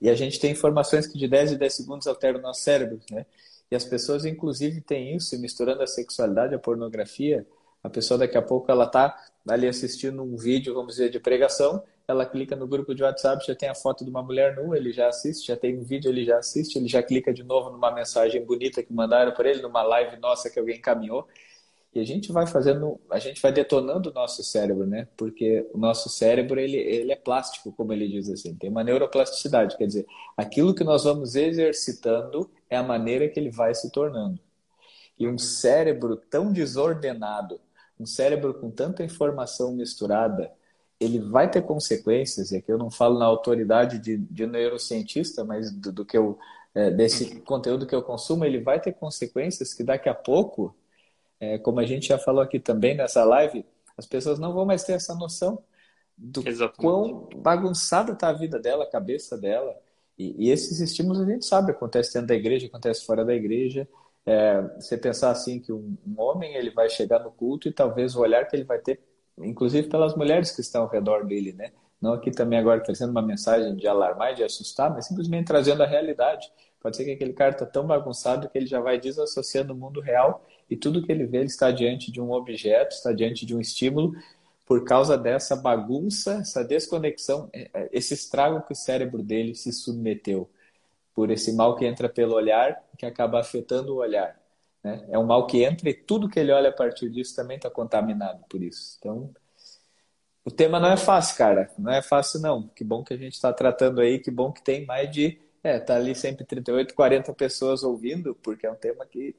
E 0.01 0.09
a 0.09 0.15
gente 0.15 0.39
tem 0.39 0.51
informações 0.51 1.07
que 1.07 1.17
de 1.17 1.27
10 1.27 1.53
em 1.53 1.57
10 1.57 1.73
segundos 1.73 2.07
alteram 2.07 2.39
o 2.39 2.41
nosso 2.41 2.61
cérebro, 2.61 2.99
né? 3.11 3.25
E 3.71 3.75
as 3.75 3.83
pessoas, 3.83 4.25
inclusive, 4.25 4.81
têm 4.81 5.15
isso, 5.15 5.39
misturando 5.39 5.81
a 5.81 5.87
sexualidade, 5.87 6.53
a 6.53 6.59
pornografia. 6.59 7.45
A 7.81 7.89
pessoa, 7.89 8.17
daqui 8.17 8.37
a 8.37 8.41
pouco, 8.41 8.71
ela 8.71 8.85
está 8.85 9.15
ali 9.47 9.67
assistindo 9.67 10.21
um 10.23 10.35
vídeo, 10.35 10.73
vamos 10.73 10.93
dizer, 10.93 11.09
de 11.09 11.19
pregação, 11.19 11.83
ela 12.07 12.25
clica 12.25 12.55
no 12.55 12.67
grupo 12.67 12.93
de 12.93 13.03
WhatsApp, 13.03 13.45
já 13.45 13.55
tem 13.55 13.69
a 13.69 13.75
foto 13.75 14.03
de 14.03 14.09
uma 14.09 14.21
mulher 14.21 14.55
nua, 14.55 14.77
ele 14.77 14.91
já 14.91 15.07
assiste, 15.07 15.47
já 15.47 15.57
tem 15.57 15.77
um 15.77 15.83
vídeo, 15.83 16.09
ele 16.09 16.23
já 16.23 16.37
assiste, 16.37 16.77
ele 16.77 16.87
já 16.87 17.01
clica 17.01 17.33
de 17.33 17.43
novo 17.43 17.71
numa 17.71 17.91
mensagem 17.91 18.43
bonita 18.43 18.83
que 18.83 18.93
mandaram 18.93 19.31
para 19.33 19.49
ele, 19.49 19.61
numa 19.61 19.81
live 19.81 20.17
nossa 20.17 20.49
que 20.49 20.59
alguém 20.59 20.77
encaminhou. 20.77 21.27
E 21.95 21.99
a 22.01 22.03
gente 22.03 22.29
vai 22.29 22.45
fazendo, 22.45 22.99
a 23.09 23.19
gente 23.19 23.41
vai 23.41 23.53
detonando 23.53 24.09
o 24.09 24.13
nosso 24.13 24.43
cérebro, 24.43 24.85
né? 24.85 25.07
Porque 25.15 25.65
o 25.73 25.77
nosso 25.77 26.09
cérebro, 26.09 26.59
ele, 26.59 26.75
ele 26.75 27.13
é 27.13 27.15
plástico, 27.15 27.71
como 27.71 27.93
ele 27.93 28.09
diz 28.09 28.29
assim, 28.29 28.53
tem 28.53 28.69
uma 28.69 28.83
neuroplasticidade, 28.83 29.77
quer 29.77 29.87
dizer, 29.87 30.05
aquilo 30.35 30.75
que 30.75 30.83
nós 30.83 31.05
vamos 31.05 31.35
exercitando 31.35 32.51
é 32.69 32.75
a 32.75 32.83
maneira 32.83 33.29
que 33.29 33.39
ele 33.39 33.49
vai 33.49 33.73
se 33.73 33.89
tornando. 33.91 34.37
E 35.17 35.25
um 35.25 35.37
cérebro 35.37 36.17
tão 36.17 36.51
desordenado, 36.51 37.61
um 37.97 38.05
cérebro 38.05 38.53
com 38.53 38.69
tanta 38.69 39.01
informação 39.01 39.71
misturada, 39.73 40.51
ele 40.99 41.19
vai 41.19 41.49
ter 41.49 41.61
consequências, 41.61 42.51
e 42.51 42.57
aqui 42.57 42.69
eu 42.69 42.77
não 42.77 42.91
falo 42.91 43.17
na 43.17 43.25
autoridade 43.25 43.99
de, 43.99 44.17
de 44.17 44.45
neurocientista, 44.45 45.45
mas 45.45 45.71
do, 45.71 45.93
do 45.93 46.05
que 46.05 46.17
eu, 46.17 46.37
é, 46.73 46.91
desse 46.91 47.39
conteúdo 47.39 47.87
que 47.87 47.95
eu 47.95 48.03
consumo, 48.03 48.43
ele 48.43 48.59
vai 48.59 48.81
ter 48.81 48.91
consequências 48.91 49.73
que 49.73 49.81
daqui 49.81 50.09
a 50.09 50.13
pouco 50.13 50.75
é, 51.39 51.57
como 51.57 51.79
a 51.79 51.85
gente 51.85 52.07
já 52.07 52.17
falou 52.17 52.41
aqui 52.41 52.59
também 52.59 52.95
nessa 52.95 53.23
live, 53.23 53.65
as 53.97 54.05
pessoas 54.05 54.39
não 54.39 54.53
vão 54.53 54.65
mais 54.65 54.83
ter 54.83 54.93
essa 54.93 55.15
noção 55.15 55.61
do 56.17 56.47
Exatamente. 56.47 56.77
quão 56.77 57.29
bagunçada 57.35 58.13
está 58.13 58.29
a 58.29 58.33
vida 58.33 58.59
dela, 58.59 58.85
a 58.85 58.89
cabeça 58.89 59.37
dela. 59.37 59.75
E, 60.17 60.47
e, 60.47 60.51
esses 60.51 60.79
estímulos 60.79 61.19
a 61.19 61.25
gente 61.25 61.45
sabe, 61.45 61.71
acontece 61.71 62.13
dentro 62.13 62.29
da 62.29 62.35
igreja, 62.35 62.67
acontece 62.67 63.05
fora 63.05 63.25
da 63.25 63.33
igreja. 63.33 63.87
É, 64.25 64.61
você 64.79 64.97
pensar 64.97 65.29
assim 65.29 65.59
que 65.59 65.71
um, 65.71 65.97
um, 66.07 66.19
homem 66.19 66.55
ele 66.55 66.71
vai 66.71 66.89
chegar 66.89 67.19
no 67.19 67.31
culto 67.31 67.67
e 67.67 67.71
talvez 67.71 68.15
o 68.15 68.21
olhar 68.21 68.47
que 68.47 68.55
ele 68.55 68.63
vai 68.63 68.79
ter, 68.79 68.99
inclusive 69.37 69.87
pelas 69.87 70.15
mulheres 70.15 70.51
que 70.51 70.61
estão 70.61 70.83
ao 70.83 70.89
redor 70.89 71.25
dele, 71.25 71.53
né? 71.53 71.71
Não 72.01 72.13
aqui 72.13 72.31
também 72.31 72.59
agora 72.59 72.81
trazendo 72.81 73.11
uma 73.11 73.21
mensagem 73.21 73.75
de 73.75 73.87
alarmar 73.87 74.33
e 74.33 74.35
de 74.35 74.43
assustar, 74.43 74.93
mas 74.93 75.07
simplesmente 75.07 75.47
trazendo 75.47 75.83
a 75.83 75.87
realidade. 75.87 76.51
Pode 76.79 76.97
ser 76.97 77.05
que 77.05 77.11
aquele 77.11 77.33
cara 77.33 77.51
está 77.51 77.65
tão 77.65 77.87
bagunçado 77.87 78.47
que 78.47 78.57
ele 78.57 78.67
já 78.67 78.79
vai 78.79 78.99
desassociando 78.99 79.73
o 79.73 79.75
mundo 79.75 79.99
real 79.99 80.45
e 80.69 80.75
tudo 80.75 81.01
que 81.01 81.11
ele 81.11 81.25
vê 81.25 81.37
ele 81.37 81.45
está 81.45 81.71
diante 81.71 82.11
de 82.11 82.21
um 82.21 82.31
objeto, 82.31 82.93
está 82.95 83.11
diante 83.11 83.45
de 83.45 83.55
um 83.55 83.59
estímulo 83.59 84.13
por 84.65 84.83
causa 84.83 85.17
dessa 85.17 85.55
bagunça, 85.55 86.39
essa 86.41 86.63
desconexão, 86.63 87.49
é, 87.53 87.69
é, 87.73 87.89
esse 87.91 88.13
estrago 88.13 88.61
que 88.65 88.73
o 88.73 88.75
cérebro 88.75 89.21
dele 89.21 89.53
se 89.53 89.71
submeteu 89.71 90.49
por 91.13 91.29
esse 91.31 91.53
mal 91.53 91.75
que 91.75 91.85
entra 91.85 92.09
pelo 92.09 92.33
olhar, 92.33 92.83
que 92.97 93.05
acaba 93.05 93.39
afetando 93.39 93.93
o 93.93 93.97
olhar. 93.97 94.39
Né? 94.83 95.05
É 95.09 95.17
um 95.17 95.25
mal 95.25 95.47
que 95.47 95.63
entra 95.63 95.89
e 95.89 95.93
tudo 95.93 96.29
que 96.29 96.39
ele 96.39 96.51
olha 96.51 96.69
a 96.69 96.73
partir 96.73 97.09
disso 97.09 97.35
também 97.35 97.57
está 97.57 97.69
contaminado 97.69 98.43
por 98.49 98.61
isso. 98.61 98.97
Então, 98.99 99.33
o 100.45 100.51
tema 100.51 100.79
não 100.79 100.91
é 100.91 100.97
fácil, 100.97 101.37
cara. 101.37 101.71
Não 101.77 101.91
é 101.91 102.01
fácil, 102.01 102.39
não. 102.39 102.67
Que 102.69 102.83
bom 102.83 103.03
que 103.03 103.13
a 103.13 103.17
gente 103.17 103.33
está 103.33 103.51
tratando 103.51 103.99
aí, 103.99 104.19
que 104.19 104.29
bom 104.29 104.51
que 104.51 104.63
tem 104.63 104.85
mais 104.85 105.09
de 105.11 105.39
é, 105.63 105.79
tá 105.79 105.95
ali 105.95 106.13
sempre 106.13 106.45
38, 106.45 106.93
40 106.93 107.33
pessoas 107.33 107.81
ouvindo, 107.81 108.35
porque 108.35 108.67
é 108.67 108.71
um 108.71 108.75
tema 108.75 109.03
que 109.03 109.35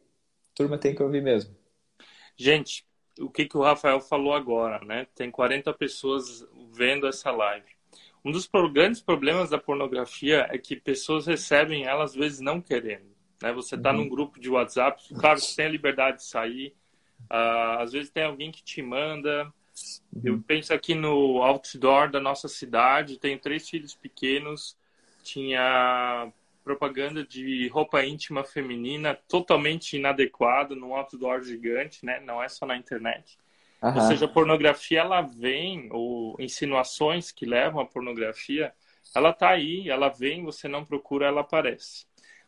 a 0.51 0.57
turma 0.57 0.77
tem 0.77 0.93
que 0.93 1.01
ouvir 1.01 1.23
mesmo. 1.23 1.57
Gente, 2.37 2.85
o 3.21 3.31
que, 3.31 3.47
que 3.47 3.57
o 3.57 3.63
Rafael 3.63 4.01
falou 4.01 4.35
agora, 4.35 4.85
né? 4.85 5.07
Tem 5.15 5.31
40 5.31 5.73
pessoas 5.75 6.45
vendo 6.73 7.07
essa 7.07 7.31
live. 7.31 7.69
Um 8.25 8.33
dos 8.33 8.51
grandes 8.73 9.01
problemas 9.01 9.51
da 9.51 9.59
pornografia 9.59 10.49
é 10.51 10.59
que 10.59 10.75
pessoas 10.75 11.29
recebem 11.29 11.85
ela 11.85 12.03
às 12.03 12.17
vezes 12.17 12.41
não 12.41 12.61
querendo. 12.61 13.07
Né? 13.41 13.53
Você 13.53 13.77
está 13.77 13.93
uhum. 13.93 13.99
num 13.99 14.09
grupo 14.09 14.41
de 14.41 14.51
WhatsApp, 14.51 15.01
claro, 15.15 15.39
você 15.39 15.55
tem 15.55 15.67
a 15.67 15.71
liberdade 15.71 16.17
de 16.17 16.25
sair. 16.25 16.75
Uh, 17.31 17.79
às 17.79 17.93
vezes 17.93 18.11
tem 18.11 18.25
alguém 18.25 18.51
que 18.51 18.65
te 18.65 18.83
manda. 18.83 19.53
Uhum. 20.15 20.23
Eu 20.25 20.43
penso 20.43 20.73
aqui 20.73 20.95
no 20.95 21.43
outdoor 21.43 22.11
da 22.11 22.21
nossa 22.21 22.49
cidade, 22.49 23.19
tenho 23.19 23.39
três 23.39 23.69
filhos 23.69 23.95
pequenos 23.95 24.77
tinha 25.27 26.33
propaganda 26.63 27.25
de 27.25 27.69
roupa 27.69 28.05
íntima 28.05 28.45
feminina 28.45 29.15
totalmente 29.29 29.97
inadequada 29.97 30.75
num 30.75 30.95
outdoor 30.95 31.43
gigante, 31.43 32.05
né? 32.05 32.21
Não 32.21 32.43
é 32.43 32.49
só 32.49 32.65
na 32.65 32.77
internet. 32.77 33.37
Uhum. 33.83 33.95
Ou 33.95 34.01
seja, 34.03 34.25
a 34.25 34.29
pornografia 34.29 35.01
ela 35.01 35.21
vem, 35.21 35.89
ou 35.93 36.37
insinuações 36.39 37.33
que 37.33 37.45
levam 37.45 37.81
à 37.81 37.85
pornografia, 37.85 38.73
ela 39.15 39.33
tá 39.33 39.51
aí, 39.51 39.89
ela 39.89 40.09
vem, 40.09 40.45
você 40.45 40.69
não 40.69 40.85
procura, 40.85 41.27
ela 41.27 41.41
aparece. 41.41 42.07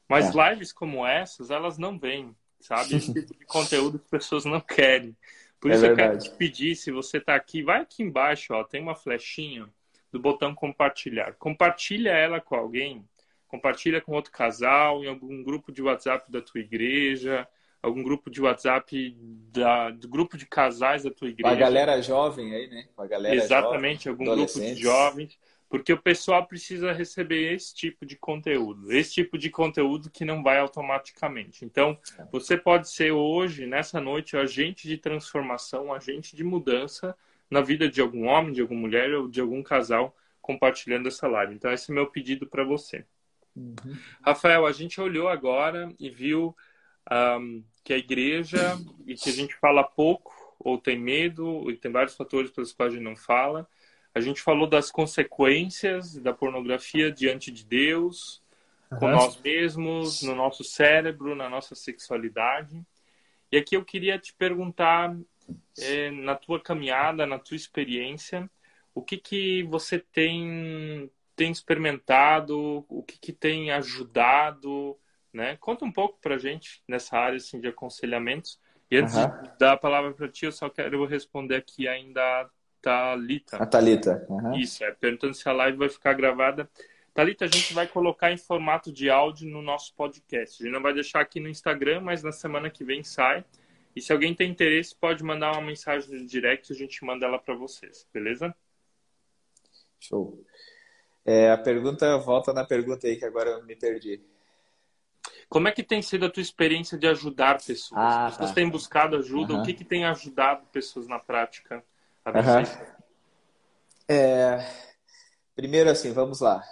Mas 0.08 0.34
é. 0.34 0.50
lives 0.50 0.72
como 0.72 1.06
essas, 1.06 1.50
elas 1.50 1.78
não 1.78 1.98
vêm, 1.98 2.34
sabe? 2.60 2.96
Esse 2.96 3.12
tipo 3.12 3.38
de 3.38 3.44
conteúdo 3.46 3.98
que 3.98 4.04
as 4.04 4.10
pessoas 4.10 4.44
não 4.44 4.60
querem. 4.60 5.16
Por 5.60 5.70
é 5.70 5.74
isso 5.74 5.82
verdade. 5.82 6.02
eu 6.02 6.18
quero 6.18 6.18
te 6.18 6.36
pedir, 6.36 6.76
se 6.76 6.90
você 6.90 7.20
tá 7.20 7.34
aqui, 7.34 7.62
vai 7.62 7.80
aqui 7.80 8.02
embaixo, 8.02 8.54
ó, 8.54 8.62
tem 8.64 8.80
uma 8.80 8.94
flechinha 8.94 9.68
do 10.12 10.18
botão 10.18 10.54
compartilhar. 10.54 11.34
Compartilha 11.34 12.10
ela 12.10 12.40
com 12.40 12.54
alguém, 12.54 13.04
compartilha 13.46 14.00
com 14.00 14.12
outro 14.12 14.32
casal, 14.32 15.04
em 15.04 15.08
algum 15.08 15.42
grupo 15.42 15.72
de 15.72 15.82
WhatsApp 15.82 16.30
da 16.30 16.40
tua 16.40 16.60
igreja, 16.60 17.46
algum 17.82 18.02
grupo 18.02 18.30
de 18.30 18.40
WhatsApp 18.40 19.16
da, 19.52 19.90
do 19.90 20.08
grupo 20.08 20.36
de 20.36 20.46
casais 20.46 21.02
da 21.02 21.10
tua 21.10 21.28
igreja. 21.28 21.54
Com 21.54 21.62
a 21.62 21.66
galera 21.66 22.00
jovem 22.00 22.54
aí, 22.54 22.68
né? 22.68 22.88
Com 22.94 23.02
a 23.02 23.06
galera 23.06 23.34
Exatamente, 23.34 24.04
jovem, 24.04 24.28
algum 24.28 24.36
grupo 24.36 24.60
de 24.60 24.74
jovens, 24.74 25.38
porque 25.68 25.92
o 25.92 26.00
pessoal 26.00 26.46
precisa 26.46 26.92
receber 26.92 27.52
esse 27.52 27.74
tipo 27.74 28.06
de 28.06 28.16
conteúdo, 28.16 28.90
esse 28.92 29.12
tipo 29.14 29.36
de 29.36 29.50
conteúdo 29.50 30.10
que 30.10 30.24
não 30.24 30.42
vai 30.42 30.58
automaticamente. 30.58 31.64
Então, 31.64 31.98
você 32.32 32.56
pode 32.56 32.88
ser 32.88 33.12
hoje, 33.12 33.66
nessa 33.66 34.00
noite, 34.00 34.36
agente 34.36 34.88
de 34.88 34.96
transformação, 34.96 35.92
agente 35.92 36.34
de 36.34 36.42
mudança 36.42 37.16
na 37.50 37.60
vida 37.60 37.88
de 37.88 38.00
algum 38.00 38.26
homem, 38.26 38.52
de 38.52 38.60
alguma 38.60 38.80
mulher 38.80 39.14
ou 39.14 39.28
de 39.28 39.40
algum 39.40 39.62
casal 39.62 40.16
compartilhando 40.40 41.08
essa 41.08 41.28
live. 41.28 41.54
Então, 41.54 41.70
esse 41.70 41.90
é 41.90 41.92
o 41.92 41.94
meu 41.94 42.06
pedido 42.06 42.46
para 42.46 42.64
você. 42.64 43.04
Uhum. 43.54 43.96
Rafael, 44.22 44.64
a 44.64 44.72
gente 44.72 45.00
olhou 45.00 45.28
agora 45.28 45.92
e 45.98 46.08
viu 46.08 46.56
um, 47.40 47.62
que 47.84 47.92
a 47.92 47.98
igreja, 47.98 48.78
e 49.06 49.14
que 49.14 49.28
a 49.28 49.32
gente 49.32 49.54
fala 49.56 49.82
pouco, 49.84 50.32
ou 50.58 50.78
tem 50.78 50.98
medo, 50.98 51.70
e 51.70 51.76
tem 51.76 51.90
vários 51.90 52.16
fatores 52.16 52.50
pelos 52.50 52.72
quais 52.72 52.92
a 52.92 52.96
gente 52.96 53.04
não 53.04 53.16
fala. 53.16 53.68
A 54.18 54.20
gente 54.20 54.42
falou 54.42 54.66
das 54.66 54.90
consequências 54.90 56.16
da 56.16 56.32
pornografia 56.32 57.10
diante 57.10 57.50
de 57.50 57.64
Deus, 57.64 58.42
uhum. 58.90 58.98
com 58.98 59.08
nós 59.08 59.40
mesmos, 59.40 60.22
no 60.22 60.34
nosso 60.34 60.64
cérebro, 60.64 61.34
na 61.34 61.48
nossa 61.48 61.74
sexualidade. 61.74 62.84
E 63.50 63.56
aqui 63.56 63.76
eu 63.76 63.84
queria 63.84 64.18
te 64.18 64.34
perguntar, 64.34 65.16
é, 65.78 66.10
na 66.10 66.34
tua 66.34 66.60
caminhada, 66.60 67.26
na 67.26 67.38
tua 67.38 67.56
experiência, 67.56 68.50
o 68.94 69.02
que 69.02 69.16
que 69.16 69.62
você 69.64 69.98
tem 69.98 71.10
tem 71.34 71.52
experimentado, 71.52 72.84
o 72.88 73.00
que 73.04 73.16
que 73.16 73.32
tem 73.32 73.70
ajudado 73.70 74.98
né? 75.32 75.56
Conta 75.60 75.84
um 75.84 75.92
pouco 75.92 76.18
para 76.20 76.38
gente 76.38 76.82
nessa 76.86 77.16
área 77.16 77.36
assim, 77.36 77.60
de 77.60 77.68
aconselhamentos. 77.68 78.58
E 78.90 78.96
antes 78.96 79.14
uhum. 79.14 79.42
de 79.42 79.58
dar 79.58 79.72
a 79.72 79.76
palavra 79.76 80.12
para 80.12 80.28
ti, 80.28 80.46
eu 80.46 80.52
só 80.52 80.68
quero 80.70 81.04
responder 81.04 81.56
aqui 81.56 81.86
ainda 81.86 82.50
Thalita. 82.80 83.56
A 83.56 83.66
Thalita. 83.66 84.26
Uhum. 84.28 84.54
Isso, 84.54 84.84
é, 84.84 84.92
perguntando 84.92 85.34
se 85.34 85.48
a 85.48 85.52
live 85.52 85.78
vai 85.78 85.88
ficar 85.88 86.12
gravada. 86.14 86.68
Thalita, 87.12 87.44
a 87.44 87.48
gente 87.48 87.74
vai 87.74 87.86
colocar 87.86 88.30
em 88.30 88.36
formato 88.36 88.92
de 88.92 89.10
áudio 89.10 89.50
no 89.50 89.60
nosso 89.60 89.94
podcast. 89.94 90.62
A 90.62 90.64
gente 90.64 90.74
não 90.74 90.82
vai 90.82 90.94
deixar 90.94 91.20
aqui 91.20 91.40
no 91.40 91.48
Instagram, 91.48 92.00
mas 92.00 92.22
na 92.22 92.32
semana 92.32 92.70
que 92.70 92.84
vem 92.84 93.02
sai. 93.02 93.44
E 93.94 94.00
se 94.00 94.12
alguém 94.12 94.34
tem 94.34 94.50
interesse, 94.50 94.94
pode 94.94 95.24
mandar 95.24 95.52
uma 95.52 95.62
mensagem 95.62 96.14
no 96.14 96.24
direct, 96.24 96.72
a 96.72 96.76
gente 96.76 97.04
manda 97.04 97.26
ela 97.26 97.38
para 97.38 97.54
vocês, 97.54 98.06
beleza? 98.14 98.54
Show. 99.98 100.44
É, 101.24 101.50
a 101.50 101.58
pergunta, 101.58 102.16
volta 102.18 102.52
na 102.52 102.64
pergunta 102.64 103.06
aí 103.06 103.16
que 103.16 103.24
agora 103.24 103.50
eu 103.50 103.64
me 103.64 103.74
perdi. 103.74 104.22
Como 105.48 105.66
é 105.66 105.72
que 105.72 105.82
tem 105.82 106.00
sido 106.00 106.26
a 106.26 106.30
tua 106.30 106.42
experiência 106.42 106.96
de 106.96 107.06
ajudar 107.06 107.56
pessoas? 107.56 108.00
Ah, 108.00 108.26
As 108.26 108.32
pessoas 108.34 108.50
tá. 108.50 108.54
têm 108.54 108.68
buscado 108.68 109.16
ajuda. 109.16 109.54
Uhum. 109.54 109.62
O 109.62 109.64
que, 109.64 109.74
que 109.74 109.84
tem 109.84 110.04
ajudado 110.04 110.64
pessoas 110.66 111.08
na 111.08 111.18
prática 111.18 111.82
uhum. 112.34 112.86
é... 114.08 114.66
Primeiro, 115.54 115.90
assim, 115.90 116.12
vamos 116.12 116.40
lá. 116.40 116.62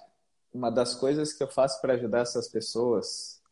Uma 0.53 0.71
das 0.71 0.95
coisas 0.95 1.33
que 1.33 1.43
eu 1.43 1.49
faço 1.49 1.81
para 1.81 1.95
ajudar 1.95 2.21
essas 2.21 2.49
pessoas 2.49 3.43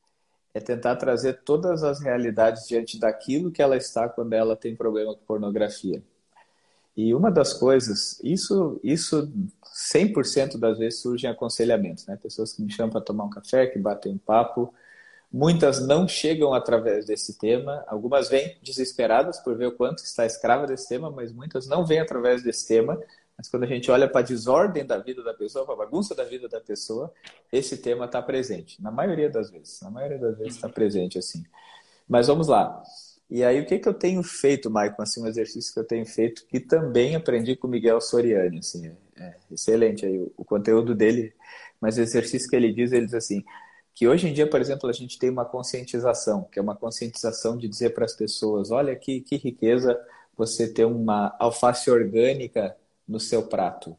é 0.54 0.60
tentar 0.60 0.94
trazer 0.96 1.42
todas 1.42 1.82
as 1.82 2.00
realidades 2.00 2.68
diante 2.68 2.98
daquilo 2.98 3.50
que 3.50 3.60
ela 3.60 3.76
está 3.76 4.08
quando 4.08 4.32
ela 4.32 4.54
tem 4.54 4.76
problema 4.76 5.14
com 5.14 5.24
pornografia. 5.24 6.02
E 6.96 7.12
uma 7.12 7.30
das 7.30 7.52
coisas, 7.52 8.20
isso, 8.22 8.78
isso 8.84 9.28
100% 9.74 10.56
das 10.56 10.78
vezes 10.78 11.00
surge 11.00 11.26
em 11.26 11.30
aconselhamentos, 11.30 12.06
né? 12.06 12.16
Pessoas 12.22 12.52
que 12.52 12.62
me 12.62 12.70
chamam 12.70 12.92
para 12.92 13.00
tomar 13.00 13.24
um 13.24 13.30
café, 13.30 13.66
que 13.66 13.80
batem 13.80 14.12
um 14.12 14.18
papo, 14.18 14.72
Muitas 15.36 15.84
não 15.84 16.06
chegam 16.06 16.54
através 16.54 17.06
desse 17.06 17.36
tema, 17.36 17.82
algumas 17.88 18.28
vêm 18.28 18.56
desesperadas 18.62 19.40
por 19.40 19.56
ver 19.56 19.66
o 19.66 19.72
quanto 19.72 20.04
está 20.04 20.24
escrava 20.24 20.64
desse 20.64 20.88
tema, 20.88 21.10
mas 21.10 21.32
muitas 21.32 21.66
não 21.66 21.84
vêm 21.84 21.98
através 21.98 22.44
desse 22.44 22.68
tema. 22.68 22.96
Mas 23.36 23.48
quando 23.48 23.64
a 23.64 23.66
gente 23.66 23.90
olha 23.90 24.08
para 24.08 24.20
a 24.20 24.22
desordem 24.22 24.86
da 24.86 24.96
vida 24.96 25.24
da 25.24 25.34
pessoa, 25.34 25.64
para 25.64 25.74
a 25.74 25.78
bagunça 25.78 26.14
da 26.14 26.22
vida 26.22 26.48
da 26.48 26.60
pessoa, 26.60 27.12
esse 27.52 27.78
tema 27.78 28.04
está 28.04 28.22
presente. 28.22 28.80
Na 28.80 28.92
maioria 28.92 29.28
das 29.28 29.50
vezes. 29.50 29.80
Na 29.80 29.90
maioria 29.90 30.18
das 30.18 30.38
vezes 30.38 30.54
está 30.54 30.68
presente 30.68 31.18
assim. 31.18 31.42
Mas 32.08 32.28
vamos 32.28 32.46
lá. 32.46 32.80
E 33.28 33.42
aí, 33.42 33.60
o 33.60 33.66
que, 33.66 33.80
que 33.80 33.88
eu 33.88 33.94
tenho 33.94 34.22
feito, 34.22 34.70
Maicon? 34.70 35.02
Assim, 35.02 35.20
um 35.20 35.26
exercício 35.26 35.74
que 35.74 35.80
eu 35.80 35.84
tenho 35.84 36.06
feito, 36.06 36.46
que 36.46 36.60
também 36.60 37.16
aprendi 37.16 37.56
com 37.56 37.66
o 37.66 37.70
Miguel 37.70 38.00
Soriani. 38.00 38.58
Assim, 38.58 38.86
é, 38.86 39.24
é 39.24 39.36
excelente 39.50 40.06
aí 40.06 40.16
o, 40.16 40.32
o 40.36 40.44
conteúdo 40.44 40.94
dele, 40.94 41.34
mas 41.80 41.98
o 41.98 42.02
exercício 42.02 42.48
que 42.48 42.54
ele 42.54 42.72
diz, 42.72 42.92
ele 42.92 43.06
diz 43.06 43.14
assim: 43.14 43.44
que 43.94 44.08
hoje 44.08 44.28
em 44.28 44.32
dia, 44.32 44.48
por 44.48 44.60
exemplo, 44.60 44.90
a 44.90 44.92
gente 44.92 45.18
tem 45.18 45.30
uma 45.30 45.44
conscientização, 45.44 46.44
que 46.50 46.58
é 46.58 46.62
uma 46.62 46.74
conscientização 46.74 47.56
de 47.56 47.68
dizer 47.68 47.94
para 47.94 48.04
as 48.04 48.12
pessoas, 48.12 48.70
olha 48.70 48.94
que, 48.96 49.20
que 49.20 49.36
riqueza 49.36 49.98
você 50.36 50.66
ter 50.72 50.84
uma 50.84 51.34
alface 51.38 51.90
orgânica 51.90 52.76
no 53.06 53.20
seu 53.20 53.46
prato. 53.46 53.96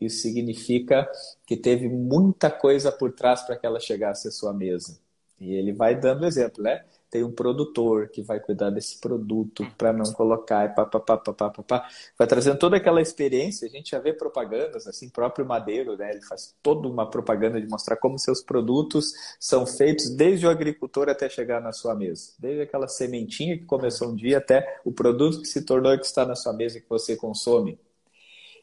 Isso 0.00 0.22
significa 0.22 1.10
que 1.46 1.56
teve 1.56 1.88
muita 1.88 2.50
coisa 2.50 2.90
por 2.90 3.12
trás 3.12 3.42
para 3.42 3.56
que 3.56 3.66
ela 3.66 3.80
chegasse 3.80 4.28
à 4.28 4.30
sua 4.30 4.52
mesa. 4.52 4.98
E 5.38 5.54
ele 5.54 5.72
vai 5.72 5.98
dando 5.98 6.26
exemplo, 6.26 6.62
né? 6.62 6.84
Tem 7.10 7.22
um 7.22 7.30
produtor 7.30 8.08
que 8.08 8.22
vai 8.22 8.40
cuidar 8.40 8.70
desse 8.70 8.98
produto 9.00 9.62
hum. 9.62 9.70
para 9.78 9.92
não 9.92 10.12
colocar, 10.12 10.66
e 10.66 10.74
pá, 10.74 10.84
pá, 10.84 11.00
pá, 11.00 11.16
pá, 11.16 11.32
pá, 11.32 11.50
pá, 11.50 11.62
pá. 11.62 11.88
vai 12.18 12.26
trazendo 12.26 12.58
toda 12.58 12.76
aquela 12.76 13.00
experiência. 13.00 13.66
A 13.66 13.70
gente 13.70 13.90
já 13.90 13.98
vê 13.98 14.12
propagandas, 14.12 14.86
assim, 14.86 15.08
próprio 15.08 15.46
Madeiro, 15.46 15.96
né? 15.96 16.10
Ele 16.10 16.22
faz 16.22 16.54
toda 16.62 16.88
uma 16.88 17.08
propaganda 17.08 17.60
de 17.60 17.68
mostrar 17.68 17.96
como 17.96 18.18
seus 18.18 18.42
produtos 18.42 19.12
são 19.38 19.66
feitos 19.66 20.10
desde 20.10 20.46
o 20.46 20.50
agricultor 20.50 21.08
até 21.08 21.28
chegar 21.28 21.60
na 21.60 21.72
sua 21.72 21.94
mesa, 21.94 22.32
desde 22.38 22.62
aquela 22.62 22.88
sementinha 22.88 23.56
que 23.56 23.64
começou 23.64 24.08
um 24.08 24.14
dia 24.16 24.38
até 24.38 24.80
o 24.84 24.92
produto 24.92 25.40
que 25.40 25.48
se 25.48 25.62
tornou 25.62 25.94
e 25.94 25.98
que 25.98 26.06
está 26.06 26.26
na 26.26 26.34
sua 26.34 26.52
mesa 26.52 26.80
que 26.80 26.88
você 26.88 27.16
consome. 27.16 27.78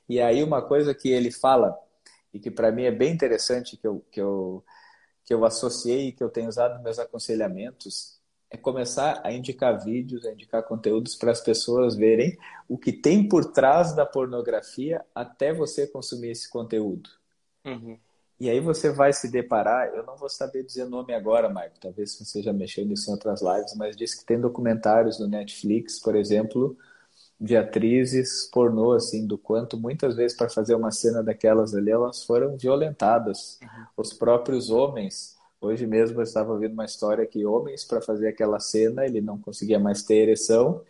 E 0.07 0.19
aí 0.19 0.43
uma 0.43 0.61
coisa 0.61 0.93
que 0.93 1.09
ele 1.09 1.31
fala 1.31 1.77
e 2.33 2.39
que 2.39 2.51
para 2.51 2.71
mim 2.71 2.83
é 2.83 2.91
bem 2.91 3.13
interessante 3.13 3.77
que 3.77 3.87
eu 3.87 4.03
que 4.11 4.19
eu 4.21 4.63
que 5.25 5.33
eu 5.33 5.45
associei 5.45 6.09
e 6.09 6.11
que 6.11 6.23
eu 6.23 6.29
tenho 6.29 6.49
usado 6.49 6.73
nos 6.75 6.83
meus 6.83 6.99
aconselhamentos 6.99 8.21
é 8.53 8.57
começar 8.57 9.19
a 9.23 9.33
indicar 9.33 9.83
vídeos, 9.83 10.25
a 10.25 10.31
indicar 10.31 10.61
conteúdos 10.61 11.15
para 11.15 11.31
as 11.31 11.41
pessoas 11.41 11.95
verem 11.95 12.37
o 12.69 12.77
que 12.77 12.93
tem 12.93 13.27
por 13.27 13.45
trás 13.45 13.95
da 13.95 14.05
pornografia 14.05 15.03
até 15.13 15.51
você 15.51 15.87
consumir 15.87 16.29
esse 16.29 16.47
conteúdo. 16.47 17.09
Uhum. 17.65 17.97
E 18.39 18.49
aí 18.51 18.59
você 18.59 18.91
vai 18.91 19.11
se 19.11 19.31
deparar, 19.31 19.87
eu 19.95 20.03
não 20.03 20.15
vou 20.15 20.29
saber 20.29 20.63
dizer 20.63 20.85
nome 20.85 21.15
agora, 21.15 21.49
Marco, 21.49 21.79
talvez 21.79 22.15
você 22.15 22.43
já 22.43 22.53
mexeu 22.53 22.85
nisso 22.85 23.09
em 23.09 23.13
outras 23.13 23.41
lives, 23.41 23.73
mas 23.75 23.95
diz 23.95 24.13
que 24.13 24.25
tem 24.25 24.39
documentários 24.39 25.19
no 25.19 25.27
Netflix, 25.27 25.99
por 25.99 26.15
exemplo, 26.15 26.77
de 27.39 27.57
atrizes 27.57 28.47
pornô, 28.51 28.93
assim, 28.93 29.25
do 29.25 29.37
quanto 29.37 29.77
muitas 29.77 30.15
vezes 30.15 30.37
para 30.37 30.49
fazer 30.49 30.75
uma 30.75 30.91
cena 30.91 31.23
daquelas 31.23 31.73
ali, 31.73 31.89
elas 31.89 32.23
foram 32.23 32.55
violentadas. 32.55 33.59
Uhum. 33.63 33.85
Os 33.97 34.13
próprios 34.13 34.69
homens 34.69 35.32
Hoje 35.63 35.87
mesmo 35.87 36.19
eu 36.19 36.23
estava 36.23 36.51
ouvindo 36.51 36.73
uma 36.73 36.83
história 36.83 37.25
que 37.25 37.45
homens, 37.45 37.85
para 37.85 38.01
fazer 38.01 38.27
aquela 38.27 38.59
cena, 38.59 39.05
ele 39.05 39.21
não 39.21 39.39
conseguia 39.39 39.79
mais 39.79 40.03
ter 40.03 40.15
ereção 40.15 40.81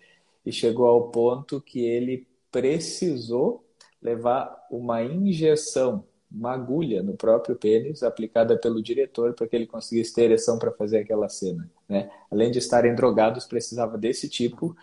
e 0.43 0.51
chegou 0.51 0.87
ao 0.87 1.11
ponto 1.11 1.61
que 1.61 1.85
ele 1.85 2.27
precisou 2.51 3.63
levar 4.01 4.65
uma 4.71 5.03
injeção, 5.03 6.03
uma 6.29 6.53
agulha 6.53 7.03
no 7.03 7.13
próprio 7.13 7.55
pênis, 7.55 8.01
aplicada 8.01 8.57
pelo 8.57 8.81
diretor 8.81 9.35
para 9.35 9.47
que 9.47 9.55
ele 9.55 9.67
conseguisse 9.67 10.11
ter 10.11 10.23
ereção 10.23 10.57
para 10.57 10.71
fazer 10.71 10.97
aquela 10.97 11.29
cena. 11.29 11.69
Né? 11.87 12.09
Além 12.31 12.49
de 12.49 12.57
estarem 12.57 12.95
drogados, 12.95 13.45
precisava 13.45 13.95
desse 13.95 14.27
tipo, 14.27 14.75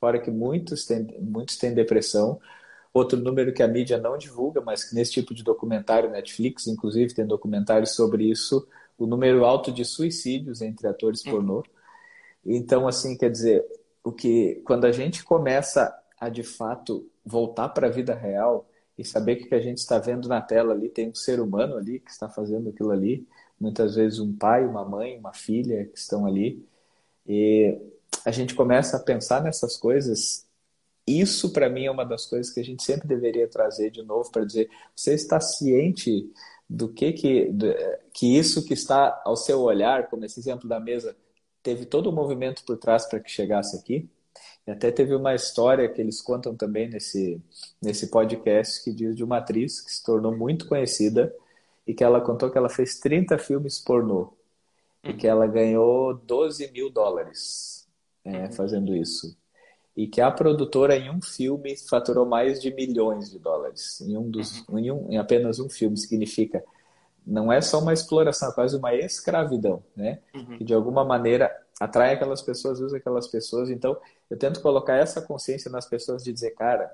fora 0.00 0.18
que 0.18 0.30
muitos 0.30 0.84
têm, 0.84 1.06
muitos 1.20 1.56
têm 1.56 1.72
depressão. 1.72 2.40
Outro 2.92 3.16
número 3.16 3.52
que 3.52 3.62
a 3.62 3.68
mídia 3.68 3.96
não 3.96 4.18
divulga, 4.18 4.60
mas 4.60 4.82
que 4.82 4.96
nesse 4.96 5.12
tipo 5.12 5.32
de 5.32 5.44
documentário, 5.44 6.10
Netflix, 6.10 6.66
inclusive, 6.66 7.14
tem 7.14 7.24
documentários 7.24 7.90
sobre 7.94 8.24
isso, 8.28 8.66
o 8.98 9.06
número 9.06 9.44
alto 9.44 9.72
de 9.72 9.84
suicídios 9.84 10.62
entre 10.62 10.86
atores 10.86 11.24
uhum. 11.24 11.32
pornô. 11.32 11.64
Então, 12.44 12.86
assim, 12.86 13.16
quer 13.16 13.30
dizer, 13.30 13.64
o 14.02 14.12
que 14.12 14.62
quando 14.64 14.84
a 14.84 14.92
gente 14.92 15.24
começa 15.24 15.92
a 16.18 16.28
de 16.28 16.42
fato 16.42 17.08
voltar 17.24 17.68
para 17.70 17.88
a 17.88 17.90
vida 17.90 18.14
real 18.14 18.68
e 18.96 19.04
saber 19.04 19.36
que 19.36 19.44
o 19.44 19.48
que 19.48 19.54
a 19.54 19.60
gente 19.60 19.78
está 19.78 19.98
vendo 19.98 20.28
na 20.28 20.40
tela 20.40 20.72
ali 20.72 20.88
tem 20.88 21.10
um 21.10 21.14
ser 21.14 21.40
humano 21.40 21.76
ali 21.76 22.00
que 22.00 22.10
está 22.10 22.28
fazendo 22.28 22.70
aquilo 22.70 22.90
ali, 22.90 23.26
muitas 23.60 23.96
vezes 23.96 24.18
um 24.18 24.34
pai, 24.34 24.64
uma 24.64 24.84
mãe, 24.84 25.18
uma 25.18 25.32
filha 25.32 25.86
que 25.86 25.98
estão 25.98 26.24
ali, 26.24 26.64
e 27.26 27.76
a 28.24 28.30
gente 28.30 28.54
começa 28.54 28.96
a 28.96 29.00
pensar 29.00 29.42
nessas 29.42 29.76
coisas. 29.76 30.46
Isso 31.06 31.52
para 31.52 31.68
mim 31.68 31.84
é 31.84 31.90
uma 31.90 32.04
das 32.04 32.26
coisas 32.26 32.52
que 32.52 32.60
a 32.60 32.64
gente 32.64 32.82
sempre 32.82 33.06
deveria 33.06 33.48
trazer 33.48 33.90
de 33.90 34.02
novo 34.02 34.30
para 34.30 34.44
dizer: 34.44 34.68
você 34.94 35.14
está 35.14 35.40
ciente 35.40 36.30
do 36.68 36.88
que 36.88 37.12
que, 37.12 37.52
que 38.12 38.36
isso 38.36 38.64
que 38.64 38.74
está 38.74 39.20
ao 39.24 39.36
seu 39.36 39.60
olhar, 39.60 40.08
como 40.08 40.24
esse 40.24 40.40
exemplo 40.40 40.68
da 40.68 40.80
mesa, 40.80 41.16
teve 41.62 41.86
todo 41.86 42.08
o 42.08 42.12
movimento 42.12 42.64
por 42.64 42.76
trás 42.76 43.06
para 43.06 43.20
que 43.20 43.30
chegasse 43.30 43.76
aqui. 43.76 44.08
E 44.66 44.70
até 44.70 44.90
teve 44.90 45.14
uma 45.14 45.34
história 45.34 45.88
que 45.88 46.00
eles 46.00 46.20
contam 46.20 46.56
também 46.56 46.88
nesse, 46.88 47.40
nesse 47.80 48.10
podcast 48.10 48.82
que 48.82 48.92
diz 48.92 49.14
de 49.14 49.22
uma 49.22 49.38
atriz 49.38 49.80
que 49.80 49.92
se 49.92 50.02
tornou 50.02 50.36
muito 50.36 50.66
conhecida 50.68 51.34
e 51.86 51.94
que 51.94 52.02
ela 52.02 52.20
contou 52.20 52.50
que 52.50 52.58
ela 52.58 52.68
fez 52.68 52.98
30 52.98 53.38
filmes 53.38 53.78
pornô 53.78 54.32
e 55.04 55.14
que 55.14 55.26
ela 55.26 55.46
ganhou 55.46 56.14
12 56.14 56.72
mil 56.72 56.90
dólares 56.90 57.86
é, 58.24 58.50
fazendo 58.50 58.94
isso. 58.94 59.36
E 59.96 60.06
que 60.06 60.20
a 60.20 60.30
produtora 60.30 60.96
em 60.96 61.10
um 61.10 61.22
filme 61.22 61.76
faturou 61.76 62.26
mais 62.26 62.60
de 62.60 62.72
milhões 62.72 63.30
de 63.30 63.38
dólares 63.38 64.00
em 64.02 64.16
um 64.16 64.28
dos 64.28 64.60
uhum. 64.68 64.78
em, 64.78 64.90
um, 64.90 65.12
em 65.12 65.18
apenas 65.18 65.58
um 65.58 65.70
filme 65.70 65.96
significa 65.96 66.62
não 67.26 67.52
é 67.52 67.60
só 67.60 67.80
uma 67.80 67.92
exploração, 67.92 68.50
é 68.50 68.54
quase 68.54 68.76
uma 68.76 68.94
escravidão, 68.94 69.82
né? 69.96 70.20
Uhum. 70.32 70.58
Que 70.58 70.64
de 70.64 70.72
alguma 70.72 71.04
maneira 71.04 71.50
atrai 71.80 72.14
aquelas 72.14 72.40
pessoas, 72.40 72.78
usa 72.78 72.98
aquelas 72.98 73.26
pessoas. 73.26 73.68
Então, 73.68 73.96
eu 74.30 74.38
tento 74.38 74.62
colocar 74.62 74.94
essa 74.94 75.20
consciência 75.20 75.70
nas 75.70 75.86
pessoas 75.86 76.22
de 76.22 76.32
dizer, 76.32 76.52
cara, 76.52 76.88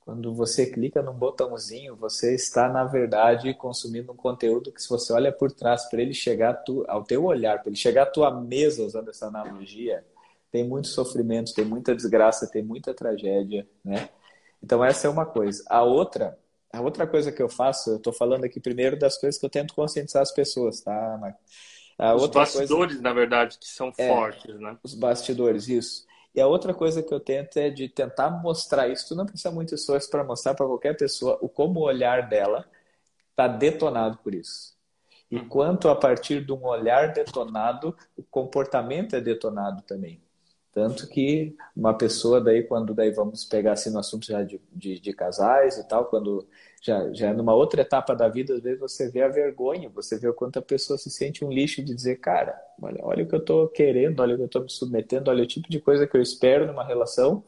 quando 0.00 0.34
você 0.34 0.66
clica 0.66 1.00
num 1.00 1.14
botãozinho, 1.14 1.94
você 1.94 2.34
está, 2.34 2.68
na 2.68 2.82
verdade, 2.84 3.54
consumindo 3.54 4.10
um 4.10 4.16
conteúdo 4.16 4.72
que, 4.72 4.82
se 4.82 4.88
você 4.88 5.12
olha 5.12 5.30
por 5.30 5.52
trás, 5.52 5.88
para 5.88 6.02
ele 6.02 6.12
chegar 6.12 6.54
tu, 6.54 6.84
ao 6.88 7.04
teu 7.04 7.24
olhar, 7.24 7.60
para 7.60 7.68
ele 7.68 7.76
chegar 7.76 8.02
à 8.02 8.06
tua 8.06 8.28
mesa, 8.28 8.82
usando 8.82 9.10
essa 9.10 9.26
analogia, 9.26 10.04
tem 10.52 10.62
muito 10.62 10.88
sofrimento, 10.88 11.54
tem 11.54 11.64
muita 11.64 11.94
desgraça, 11.94 12.46
tem 12.46 12.62
muita 12.62 12.92
tragédia, 12.92 13.66
né? 13.82 14.10
Então, 14.62 14.84
essa 14.84 15.06
é 15.06 15.10
uma 15.10 15.24
coisa. 15.24 15.64
A 15.66 15.82
outra, 15.82 16.38
a 16.70 16.80
outra 16.82 17.06
coisa 17.06 17.32
que 17.32 17.42
eu 17.42 17.48
faço, 17.48 17.90
eu 17.90 17.96
estou 17.96 18.12
falando 18.12 18.44
aqui 18.44 18.60
primeiro 18.60 18.96
das 18.98 19.18
coisas 19.18 19.40
que 19.40 19.46
eu 19.46 19.50
tento 19.50 19.74
conscientizar 19.74 20.22
as 20.22 20.30
pessoas, 20.30 20.82
tá, 20.82 21.18
Marco? 21.18 21.40
A 21.98 22.14
os 22.14 22.26
bastidores, 22.26 22.94
coisa... 22.94 23.02
na 23.02 23.12
verdade, 23.14 23.58
que 23.58 23.66
são 23.66 23.92
é, 23.96 24.08
fortes, 24.08 24.60
né? 24.60 24.76
Os 24.82 24.94
bastidores, 24.94 25.68
isso. 25.68 26.06
E 26.34 26.40
a 26.40 26.46
outra 26.46 26.74
coisa 26.74 27.02
que 27.02 27.12
eu 27.12 27.20
tento 27.20 27.56
é 27.56 27.70
de 27.70 27.88
tentar 27.88 28.30
mostrar 28.30 28.88
isso. 28.88 29.08
Tu 29.08 29.14
não 29.14 29.26
precisa 29.26 29.50
muito 29.50 29.74
esforço 29.74 30.10
para 30.10 30.22
mostrar 30.22 30.54
para 30.54 30.66
qualquer 30.66 30.96
pessoa 30.96 31.38
o 31.40 31.48
como 31.48 31.80
o 31.80 31.84
olhar 31.84 32.28
dela 32.28 32.66
está 33.30 33.48
detonado 33.48 34.18
por 34.18 34.34
isso. 34.34 34.74
E 35.30 35.36
uhum. 35.36 35.48
quanto 35.48 35.88
a 35.88 35.96
partir 35.96 36.44
de 36.44 36.52
um 36.52 36.64
olhar 36.64 37.12
detonado, 37.12 37.96
o 38.16 38.22
comportamento 38.22 39.16
é 39.16 39.20
detonado 39.20 39.82
também. 39.82 40.22
Tanto 40.72 41.06
que 41.06 41.54
uma 41.76 41.92
pessoa 41.92 42.40
daí, 42.40 42.62
quando 42.62 42.94
daí 42.94 43.10
vamos 43.10 43.44
pegar 43.44 43.72
assim 43.72 43.90
no 43.90 43.98
assunto 43.98 44.26
já 44.26 44.42
de, 44.42 44.58
de, 44.72 44.98
de, 44.98 45.12
casais 45.12 45.76
e 45.76 45.86
tal, 45.86 46.06
quando 46.06 46.46
já, 46.80 47.12
já 47.12 47.28
é 47.28 47.32
numa 47.34 47.54
outra 47.54 47.82
etapa 47.82 48.16
da 48.16 48.26
vida, 48.26 48.54
às 48.54 48.62
vezes 48.62 48.80
você 48.80 49.10
vê 49.10 49.20
a 49.20 49.28
vergonha, 49.28 49.90
você 49.90 50.18
vê 50.18 50.28
o 50.28 50.32
quanto 50.32 50.58
a 50.58 50.62
pessoa 50.62 50.98
se 50.98 51.10
sente 51.10 51.44
um 51.44 51.52
lixo 51.52 51.82
de 51.84 51.94
dizer, 51.94 52.16
cara, 52.20 52.58
olha, 52.80 52.98
olha 53.02 53.22
o 53.22 53.28
que 53.28 53.34
eu 53.34 53.40
estou 53.40 53.68
querendo, 53.68 54.20
olha 54.20 54.32
o 54.32 54.36
que 54.38 54.42
eu 54.44 54.46
estou 54.46 54.62
me 54.62 54.70
submetendo, 54.70 55.30
olha 55.30 55.44
o 55.44 55.46
tipo 55.46 55.68
de 55.68 55.78
coisa 55.78 56.06
que 56.06 56.16
eu 56.16 56.22
espero 56.22 56.66
numa 56.66 56.84
relação. 56.84 57.44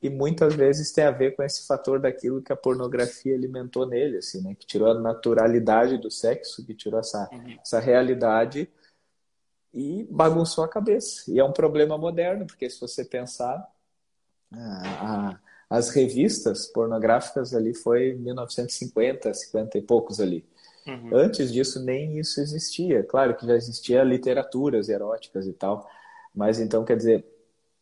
E 0.00 0.08
muitas 0.08 0.54
vezes 0.54 0.92
tem 0.92 1.04
a 1.04 1.10
ver 1.10 1.34
com 1.34 1.42
esse 1.42 1.66
fator 1.66 1.98
daquilo 1.98 2.42
que 2.42 2.52
a 2.52 2.56
pornografia 2.56 3.34
alimentou 3.34 3.86
nele, 3.86 4.18
assim, 4.18 4.42
né? 4.42 4.56
Que 4.58 4.66
tirou 4.66 4.90
a 4.90 4.94
naturalidade 4.94 5.96
do 5.98 6.10
sexo, 6.10 6.64
que 6.64 6.74
tirou 6.74 6.98
essa, 6.98 7.28
uhum. 7.32 7.56
essa 7.60 7.78
realidade 7.78 8.68
e 9.72 10.06
bagunçou 10.10 10.64
a 10.64 10.68
cabeça. 10.68 11.30
E 11.30 11.38
é 11.38 11.44
um 11.44 11.52
problema 11.52 11.96
moderno, 11.96 12.46
porque 12.46 12.68
se 12.68 12.80
você 12.80 13.04
pensar, 13.04 13.66
a, 14.52 15.38
as 15.70 15.90
revistas 15.90 16.66
pornográficas 16.66 17.54
ali 17.54 17.74
foi 17.74 18.14
1950, 18.14 19.32
50 19.32 19.78
e 19.78 19.82
poucos 19.82 20.20
ali. 20.20 20.44
Uhum. 20.86 21.10
Antes 21.14 21.52
disso, 21.52 21.82
nem 21.82 22.18
isso 22.18 22.40
existia. 22.40 23.02
Claro 23.04 23.34
que 23.36 23.46
já 23.46 23.54
existia 23.54 24.02
literaturas 24.02 24.88
eróticas 24.88 25.46
e 25.46 25.52
tal, 25.52 25.88
mas 26.34 26.58
então, 26.58 26.84
quer 26.84 26.96
dizer, 26.96 27.24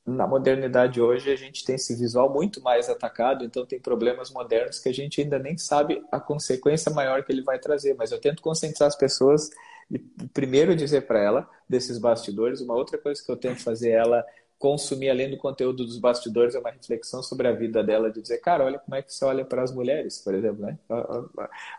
na 0.06 0.26
modernidade 0.26 1.00
hoje 1.00 1.30
a 1.30 1.36
gente 1.36 1.64
tem 1.64 1.76
esse 1.76 1.94
visual 1.94 2.32
muito 2.32 2.60
mais 2.62 2.88
atacado, 2.88 3.44
então 3.44 3.66
tem 3.66 3.80
problemas 3.80 4.30
modernos 4.30 4.78
que 4.78 4.88
a 4.88 4.94
gente 4.94 5.20
ainda 5.20 5.38
nem 5.38 5.56
sabe 5.56 6.04
a 6.10 6.18
consequência 6.18 6.92
maior 6.92 7.24
que 7.24 7.32
ele 7.32 7.42
vai 7.42 7.58
trazer. 7.58 7.94
Mas 7.94 8.10
eu 8.12 8.20
tento 8.20 8.42
conscientizar 8.42 8.88
as 8.88 8.96
pessoas 8.96 9.50
e 9.90 9.98
primeiro 10.32 10.76
dizer 10.76 11.06
para 11.06 11.20
ela 11.20 11.50
desses 11.68 11.98
bastidores. 11.98 12.60
Uma 12.60 12.74
outra 12.74 12.96
coisa 12.96 13.22
que 13.24 13.30
eu 13.30 13.36
tento 13.36 13.62
fazer 13.62 13.90
ela 13.90 14.24
consumir 14.60 15.08
além 15.08 15.30
do 15.30 15.38
conteúdo 15.38 15.86
dos 15.86 15.98
bastidores 15.98 16.54
é 16.54 16.58
uma 16.58 16.70
reflexão 16.70 17.22
sobre 17.22 17.48
a 17.48 17.52
vida 17.52 17.82
dela 17.82 18.10
de 18.12 18.20
dizer, 18.20 18.38
cara, 18.38 18.62
olha 18.62 18.78
como 18.78 18.94
é 18.94 19.00
que 19.00 19.10
você 19.10 19.24
olha 19.24 19.42
para 19.42 19.62
as 19.62 19.74
mulheres, 19.74 20.18
por 20.18 20.34
exemplo, 20.34 20.60
né? 20.60 20.78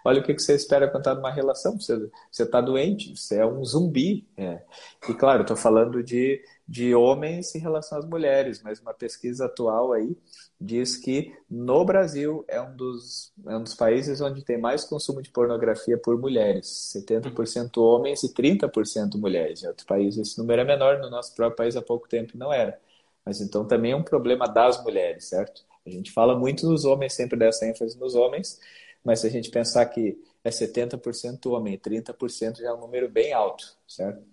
Olha 0.04 0.20
o 0.20 0.24
que 0.24 0.34
você 0.34 0.56
espera 0.56 0.88
quando 0.88 1.02
está 1.02 1.14
numa 1.14 1.32
relação, 1.32 1.80
você 1.80 2.10
está 2.32 2.60
doente, 2.60 3.16
você 3.16 3.38
é 3.38 3.46
um 3.46 3.64
zumbi. 3.64 4.28
É. 4.36 4.64
E 5.08 5.14
claro, 5.14 5.44
estou 5.44 5.56
falando 5.56 6.02
de 6.02 6.44
de 6.72 6.96
homens 6.96 7.54
em 7.54 7.60
relação 7.60 7.98
às 7.98 8.06
mulheres, 8.06 8.62
mas 8.64 8.80
uma 8.80 8.94
pesquisa 8.94 9.44
atual 9.44 9.92
aí 9.92 10.16
diz 10.60 10.96
que 10.96 11.36
no 11.50 11.84
Brasil 11.84 12.46
é 12.48 12.62
um 12.62 12.74
dos, 12.74 13.34
é 13.46 13.58
um 13.58 13.64
dos 13.64 13.76
países 13.76 14.22
onde 14.22 14.42
tem 14.42 14.58
mais 14.58 14.86
consumo 14.86 15.22
de 15.22 15.30
pornografia 15.30 15.98
por 15.98 16.18
mulheres, 16.18 16.94
70% 16.96 17.76
homens 17.76 18.24
e 18.24 18.34
30% 18.34 19.20
mulheres. 19.20 19.62
Em 19.62 19.68
outros 19.68 19.86
países 19.86 20.30
esse 20.30 20.38
número 20.38 20.62
é 20.62 20.64
menor, 20.64 21.00
no 21.00 21.10
nosso 21.10 21.36
próprio 21.36 21.58
país 21.58 21.76
há 21.76 21.82
pouco 21.82 22.08
tempo 22.08 22.38
não 22.38 22.54
era. 22.54 22.80
Mas 23.26 23.42
então 23.42 23.68
também 23.68 23.92
é 23.92 23.96
um 23.98 24.04
problema 24.04 24.48
das 24.48 24.82
mulheres, 24.82 25.26
certo? 25.26 25.66
A 25.86 25.90
gente 25.90 26.10
fala 26.10 26.40
muito 26.40 26.66
dos 26.66 26.86
homens, 26.86 27.12
sempre 27.12 27.38
dessa 27.38 27.66
ênfase 27.66 28.00
nos 28.00 28.16
homens, 28.16 28.62
mas 29.04 29.20
se 29.20 29.28
a 29.28 29.30
gente 29.30 29.50
pensar 29.50 29.86
que 29.88 30.18
é 30.42 30.50
70% 30.50 31.52
homem 31.52 31.74
e 31.74 31.78
30% 31.78 32.60
já 32.60 32.70
é 32.70 32.74
um 32.74 32.80
número 32.80 33.10
bem 33.10 33.34
alto, 33.34 33.76
certo? 33.86 34.24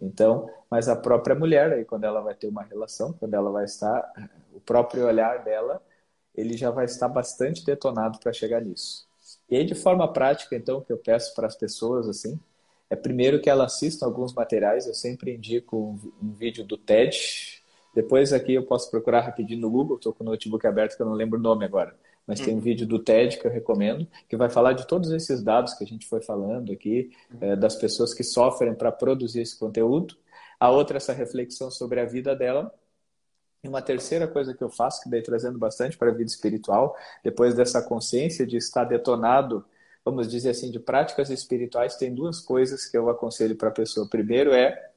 Então, 0.00 0.48
mas 0.70 0.88
a 0.88 0.96
própria 0.96 1.34
mulher, 1.34 1.72
aí, 1.72 1.84
quando 1.84 2.04
ela 2.04 2.20
vai 2.20 2.34
ter 2.34 2.46
uma 2.46 2.62
relação, 2.62 3.12
quando 3.12 3.34
ela 3.34 3.50
vai 3.50 3.64
estar, 3.64 4.12
o 4.54 4.60
próprio 4.60 5.06
olhar 5.06 5.44
dela, 5.44 5.82
ele 6.34 6.56
já 6.56 6.70
vai 6.70 6.86
estar 6.86 7.08
bastante 7.08 7.64
detonado 7.64 8.18
para 8.18 8.32
chegar 8.32 8.60
nisso. 8.60 9.06
E 9.48 9.56
aí, 9.56 9.64
de 9.64 9.74
forma 9.74 10.10
prática, 10.12 10.56
então, 10.56 10.78
o 10.78 10.82
que 10.82 10.92
eu 10.92 10.98
peço 10.98 11.34
para 11.34 11.46
as 11.46 11.56
pessoas, 11.56 12.08
assim, 12.08 12.38
é 12.88 12.96
primeiro 12.96 13.40
que 13.40 13.50
ela 13.50 13.64
assistam 13.64 14.06
alguns 14.06 14.32
materiais. 14.32 14.86
Eu 14.86 14.94
sempre 14.94 15.34
indico 15.34 15.76
um, 15.76 16.12
um 16.22 16.32
vídeo 16.32 16.64
do 16.64 16.76
TED. 16.76 17.62
Depois 17.94 18.32
aqui 18.32 18.54
eu 18.54 18.64
posso 18.64 18.90
procurar 18.90 19.20
rapidinho 19.20 19.60
no 19.60 19.70
Google. 19.70 19.96
Estou 19.96 20.12
com 20.12 20.24
o 20.24 20.26
notebook 20.26 20.66
aberto 20.66 20.96
que 20.96 21.02
eu 21.02 21.06
não 21.06 21.12
lembro 21.12 21.38
o 21.38 21.42
nome 21.42 21.64
agora 21.64 21.94
mas 22.30 22.38
tem 22.38 22.54
um 22.54 22.58
uhum. 22.58 22.62
vídeo 22.62 22.86
do 22.86 23.00
TED 23.00 23.38
que 23.38 23.44
eu 23.44 23.50
recomendo, 23.50 24.06
que 24.28 24.36
vai 24.36 24.48
falar 24.48 24.72
de 24.72 24.86
todos 24.86 25.10
esses 25.10 25.42
dados 25.42 25.74
que 25.74 25.82
a 25.82 25.86
gente 25.86 26.06
foi 26.06 26.20
falando 26.20 26.70
aqui, 26.70 27.10
é, 27.40 27.56
das 27.56 27.74
pessoas 27.74 28.14
que 28.14 28.22
sofrem 28.22 28.72
para 28.72 28.92
produzir 28.92 29.40
esse 29.40 29.58
conteúdo. 29.58 30.16
A 30.60 30.70
outra, 30.70 30.96
essa 30.96 31.12
reflexão 31.12 31.72
sobre 31.72 31.98
a 31.98 32.04
vida 32.04 32.36
dela. 32.36 32.72
E 33.64 33.68
uma 33.68 33.82
terceira 33.82 34.28
coisa 34.28 34.54
que 34.54 34.62
eu 34.62 34.70
faço, 34.70 35.02
que 35.02 35.10
daí 35.10 35.22
trazendo 35.22 35.58
bastante 35.58 35.98
para 35.98 36.12
a 36.12 36.14
vida 36.14 36.30
espiritual, 36.30 36.96
depois 37.24 37.52
dessa 37.52 37.82
consciência 37.82 38.46
de 38.46 38.56
estar 38.56 38.84
detonado, 38.84 39.64
vamos 40.04 40.28
dizer 40.28 40.50
assim, 40.50 40.70
de 40.70 40.78
práticas 40.78 41.30
espirituais, 41.30 41.96
tem 41.96 42.14
duas 42.14 42.38
coisas 42.38 42.86
que 42.86 42.96
eu 42.96 43.08
aconselho 43.08 43.56
para 43.56 43.70
a 43.70 43.72
pessoa. 43.72 44.08
Primeiro 44.08 44.52
é 44.52 44.88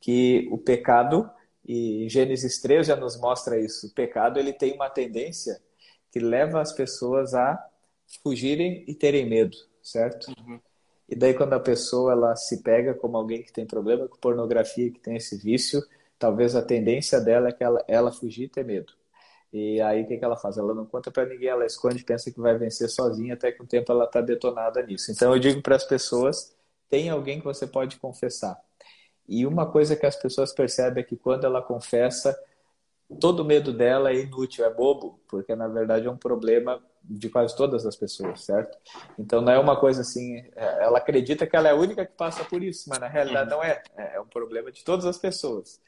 que 0.00 0.48
o 0.50 0.58
pecado, 0.58 1.30
e 1.64 2.08
Gênesis 2.08 2.60
3 2.60 2.88
já 2.88 2.96
nos 2.96 3.16
mostra 3.16 3.56
isso, 3.56 3.86
o 3.86 3.90
pecado 3.90 4.40
ele 4.40 4.52
tem 4.52 4.74
uma 4.74 4.90
tendência 4.90 5.64
que 6.16 6.20
leva 6.20 6.62
as 6.62 6.72
pessoas 6.72 7.34
a 7.34 7.62
fugirem 8.22 8.82
e 8.88 8.94
terem 8.94 9.28
medo, 9.28 9.54
certo? 9.82 10.28
Uhum. 10.28 10.58
E 11.06 11.14
daí 11.14 11.34
quando 11.34 11.52
a 11.52 11.60
pessoa 11.60 12.12
ela 12.12 12.34
se 12.34 12.62
pega 12.62 12.94
como 12.94 13.18
alguém 13.18 13.42
que 13.42 13.52
tem 13.52 13.66
problema 13.66 14.08
com 14.08 14.16
pornografia, 14.16 14.90
que 14.90 14.98
tem 14.98 15.16
esse 15.16 15.36
vício, 15.36 15.84
talvez 16.18 16.56
a 16.56 16.62
tendência 16.62 17.20
dela 17.20 17.50
é 17.50 17.52
que 17.52 17.62
ela, 17.62 17.84
ela 17.86 18.10
fugir 18.10 18.44
e 18.44 18.48
ter 18.48 18.64
medo. 18.64 18.94
E 19.52 19.78
aí 19.82 20.04
o 20.04 20.06
que, 20.06 20.16
que 20.16 20.24
ela 20.24 20.38
faz? 20.38 20.56
Ela 20.56 20.74
não 20.74 20.86
conta 20.86 21.10
para 21.10 21.26
ninguém, 21.26 21.50
ela 21.50 21.66
esconde, 21.66 22.02
pensa 22.02 22.30
que 22.30 22.40
vai 22.40 22.56
vencer 22.56 22.88
sozinha, 22.88 23.34
até 23.34 23.52
que 23.52 23.62
o 23.62 23.66
tempo 23.66 23.92
ela 23.92 24.06
está 24.06 24.22
detonada 24.22 24.80
nisso. 24.80 25.12
Então 25.12 25.34
eu 25.34 25.38
digo 25.38 25.60
para 25.60 25.76
as 25.76 25.84
pessoas, 25.84 26.56
tem 26.88 27.10
alguém 27.10 27.40
que 27.40 27.44
você 27.44 27.66
pode 27.66 27.98
confessar. 27.98 28.58
E 29.28 29.46
uma 29.46 29.70
coisa 29.70 29.94
que 29.94 30.06
as 30.06 30.16
pessoas 30.16 30.50
percebem 30.50 31.02
é 31.02 31.06
que 31.06 31.14
quando 31.14 31.44
ela 31.44 31.60
confessa, 31.60 32.34
todo 33.20 33.44
medo 33.44 33.72
dela 33.72 34.10
é 34.10 34.20
inútil, 34.20 34.64
é 34.64 34.72
bobo, 34.72 35.20
porque 35.28 35.54
na 35.54 35.68
verdade 35.68 36.06
é 36.06 36.10
um 36.10 36.16
problema 36.16 36.82
de 37.02 37.28
quase 37.28 37.56
todas 37.56 37.86
as 37.86 37.94
pessoas, 37.94 38.44
certo? 38.44 38.76
Então 39.18 39.40
não 39.40 39.52
é 39.52 39.58
uma 39.58 39.78
coisa 39.78 40.00
assim, 40.00 40.38
é, 40.56 40.84
ela 40.84 40.98
acredita 40.98 41.46
que 41.46 41.54
ela 41.54 41.68
é 41.68 41.70
a 41.70 41.76
única 41.76 42.04
que 42.04 42.12
passa 42.12 42.44
por 42.44 42.62
isso, 42.62 42.88
mas 42.88 42.98
na 42.98 43.06
realidade 43.06 43.50
não 43.50 43.62
é, 43.62 43.82
é, 43.96 44.16
é 44.16 44.20
um 44.20 44.26
problema 44.26 44.72
de 44.72 44.82
todas 44.82 45.06
as 45.06 45.18
pessoas. 45.18 45.80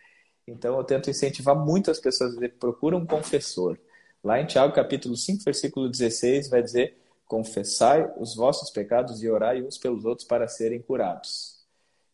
Então 0.46 0.76
eu 0.76 0.84
tento 0.84 1.10
incentivar 1.10 1.56
muitas 1.56 1.98
pessoas 2.00 2.30
a 2.30 2.34
dizer, 2.34 2.54
procura 2.58 2.96
um 2.96 3.04
confessor. 3.04 3.78
Lá 4.22 4.40
em 4.40 4.46
Tiago 4.46 4.72
capítulo 4.72 5.16
5, 5.16 5.44
versículo 5.44 5.88
16, 5.88 6.48
vai 6.48 6.62
dizer, 6.62 6.96
confessai 7.26 8.10
os 8.16 8.34
vossos 8.34 8.70
pecados 8.70 9.22
e 9.22 9.28
orai 9.28 9.62
uns 9.62 9.76
pelos 9.76 10.04
outros 10.04 10.26
para 10.26 10.48
serem 10.48 10.80
curados. 10.80 11.57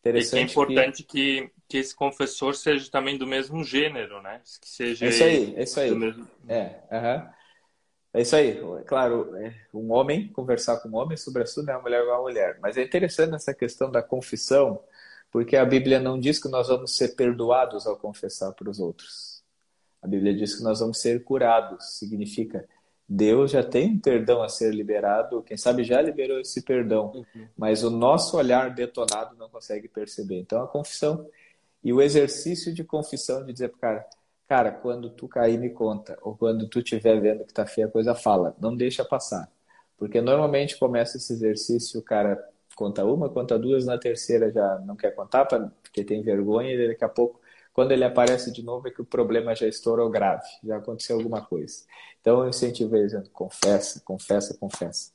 Interessante 0.05 0.39
e 0.39 0.39
é 0.39 0.43
importante 0.43 1.03
que... 1.03 1.41
que 1.41 1.55
que 1.67 1.77
esse 1.77 1.95
confessor 1.95 2.53
seja 2.53 2.91
também 2.91 3.17
do 3.17 3.25
mesmo 3.25 3.63
gênero, 3.63 4.21
né? 4.21 4.39
Que 4.61 4.69
seja 4.69 5.07
é 5.07 5.09
isso 5.09 5.23
aí, 5.23 5.55
é 5.55 5.63
isso 5.63 5.79
aí. 5.79 5.95
Mesmo... 5.95 6.27
É, 6.47 6.79
uhum. 6.91 7.29
é 8.13 8.21
isso 8.21 8.35
aí. 8.35 8.61
Claro, 8.85 9.35
é, 9.35 9.55
um 9.73 9.91
homem 9.91 10.27
conversar 10.27 10.77
com 10.77 10.89
um 10.89 10.95
homem 10.95 11.17
sobre 11.17 11.41
assunto 11.41 11.69
é 11.69 11.73
uma 11.73 11.81
mulher 11.81 12.03
com 12.05 12.11
uma 12.11 12.21
mulher. 12.21 12.59
Mas 12.61 12.77
é 12.77 12.83
interessante 12.83 13.33
essa 13.33 13.51
questão 13.51 13.89
da 13.89 14.03
confissão, 14.03 14.79
porque 15.31 15.57
a 15.57 15.65
Bíblia 15.65 15.99
não 15.99 16.19
diz 16.19 16.37
que 16.37 16.47
nós 16.47 16.67
vamos 16.67 16.95
ser 16.95 17.15
perdoados 17.15 17.87
ao 17.87 17.97
confessar 17.97 18.53
para 18.53 18.69
os 18.69 18.79
outros. 18.79 19.43
A 20.03 20.07
Bíblia 20.07 20.35
diz 20.35 20.55
que 20.55 20.61
nós 20.61 20.81
vamos 20.81 21.01
ser 21.01 21.23
curados. 21.23 21.97
Significa 21.97 22.69
Deus 23.07 23.51
já 23.51 23.63
tem 23.63 23.91
um 23.91 23.99
perdão 23.99 24.41
a 24.41 24.49
ser 24.49 24.73
liberado, 24.73 25.43
quem 25.43 25.55
sabe 25.55 25.83
já 25.83 26.01
liberou 26.01 26.39
esse 26.39 26.63
perdão, 26.63 27.11
uhum. 27.13 27.47
mas 27.55 27.83
o 27.83 27.89
nosso 27.89 28.35
olhar 28.35 28.73
detonado 28.73 29.35
não 29.37 29.47
consegue 29.47 29.87
perceber. 29.87 30.39
Então 30.39 30.63
a 30.63 30.67
confissão 30.67 31.27
e 31.83 31.93
o 31.93 32.01
exercício 32.01 32.73
de 32.73 32.83
confissão 32.83 33.45
de 33.45 33.53
dizer 33.53 33.69
para 33.69 33.79
cara, 33.79 34.05
cara, 34.47 34.71
quando 34.71 35.09
tu 35.11 35.27
cair 35.27 35.59
me 35.59 35.69
conta, 35.69 36.17
ou 36.23 36.35
quando 36.35 36.67
tu 36.67 36.79
estiver 36.79 37.21
vendo 37.21 37.45
que 37.45 37.53
tá 37.53 37.65
feia 37.65 37.85
a 37.85 37.91
coisa, 37.91 38.15
fala, 38.15 38.55
não 38.59 38.75
deixa 38.75 39.05
passar. 39.05 39.51
Porque 39.97 40.19
normalmente 40.19 40.77
começa 40.77 41.17
esse 41.17 41.31
exercício, 41.31 41.99
o 41.99 42.03
cara 42.03 42.43
conta 42.75 43.05
uma, 43.05 43.29
conta 43.29 43.57
duas, 43.57 43.85
na 43.85 43.97
terceira 43.97 44.51
já 44.51 44.79
não 44.79 44.95
quer 44.95 45.11
contar 45.11 45.45
porque 45.45 46.03
tem 46.03 46.21
vergonha 46.21 46.73
e 46.73 46.87
daqui 46.89 47.05
a 47.05 47.09
pouco 47.09 47.39
quando 47.75 47.91
ele 47.91 48.05
aparece 48.05 48.53
de 48.53 48.63
novo 48.63 48.87
é 48.87 48.91
que 48.91 49.01
o 49.01 49.05
problema 49.05 49.53
já 49.53 49.67
estourou 49.67 50.09
grave, 50.09 50.47
já 50.63 50.77
aconteceu 50.77 51.17
alguma 51.17 51.41
coisa. 51.41 51.83
Então 52.21 52.41
eu 52.41 52.47
incentivo 52.47 52.95
ele 52.95 53.07
dizendo, 53.07 53.29
confessa, 53.31 53.99
confessa, 53.99 54.57
confessa. 54.57 55.11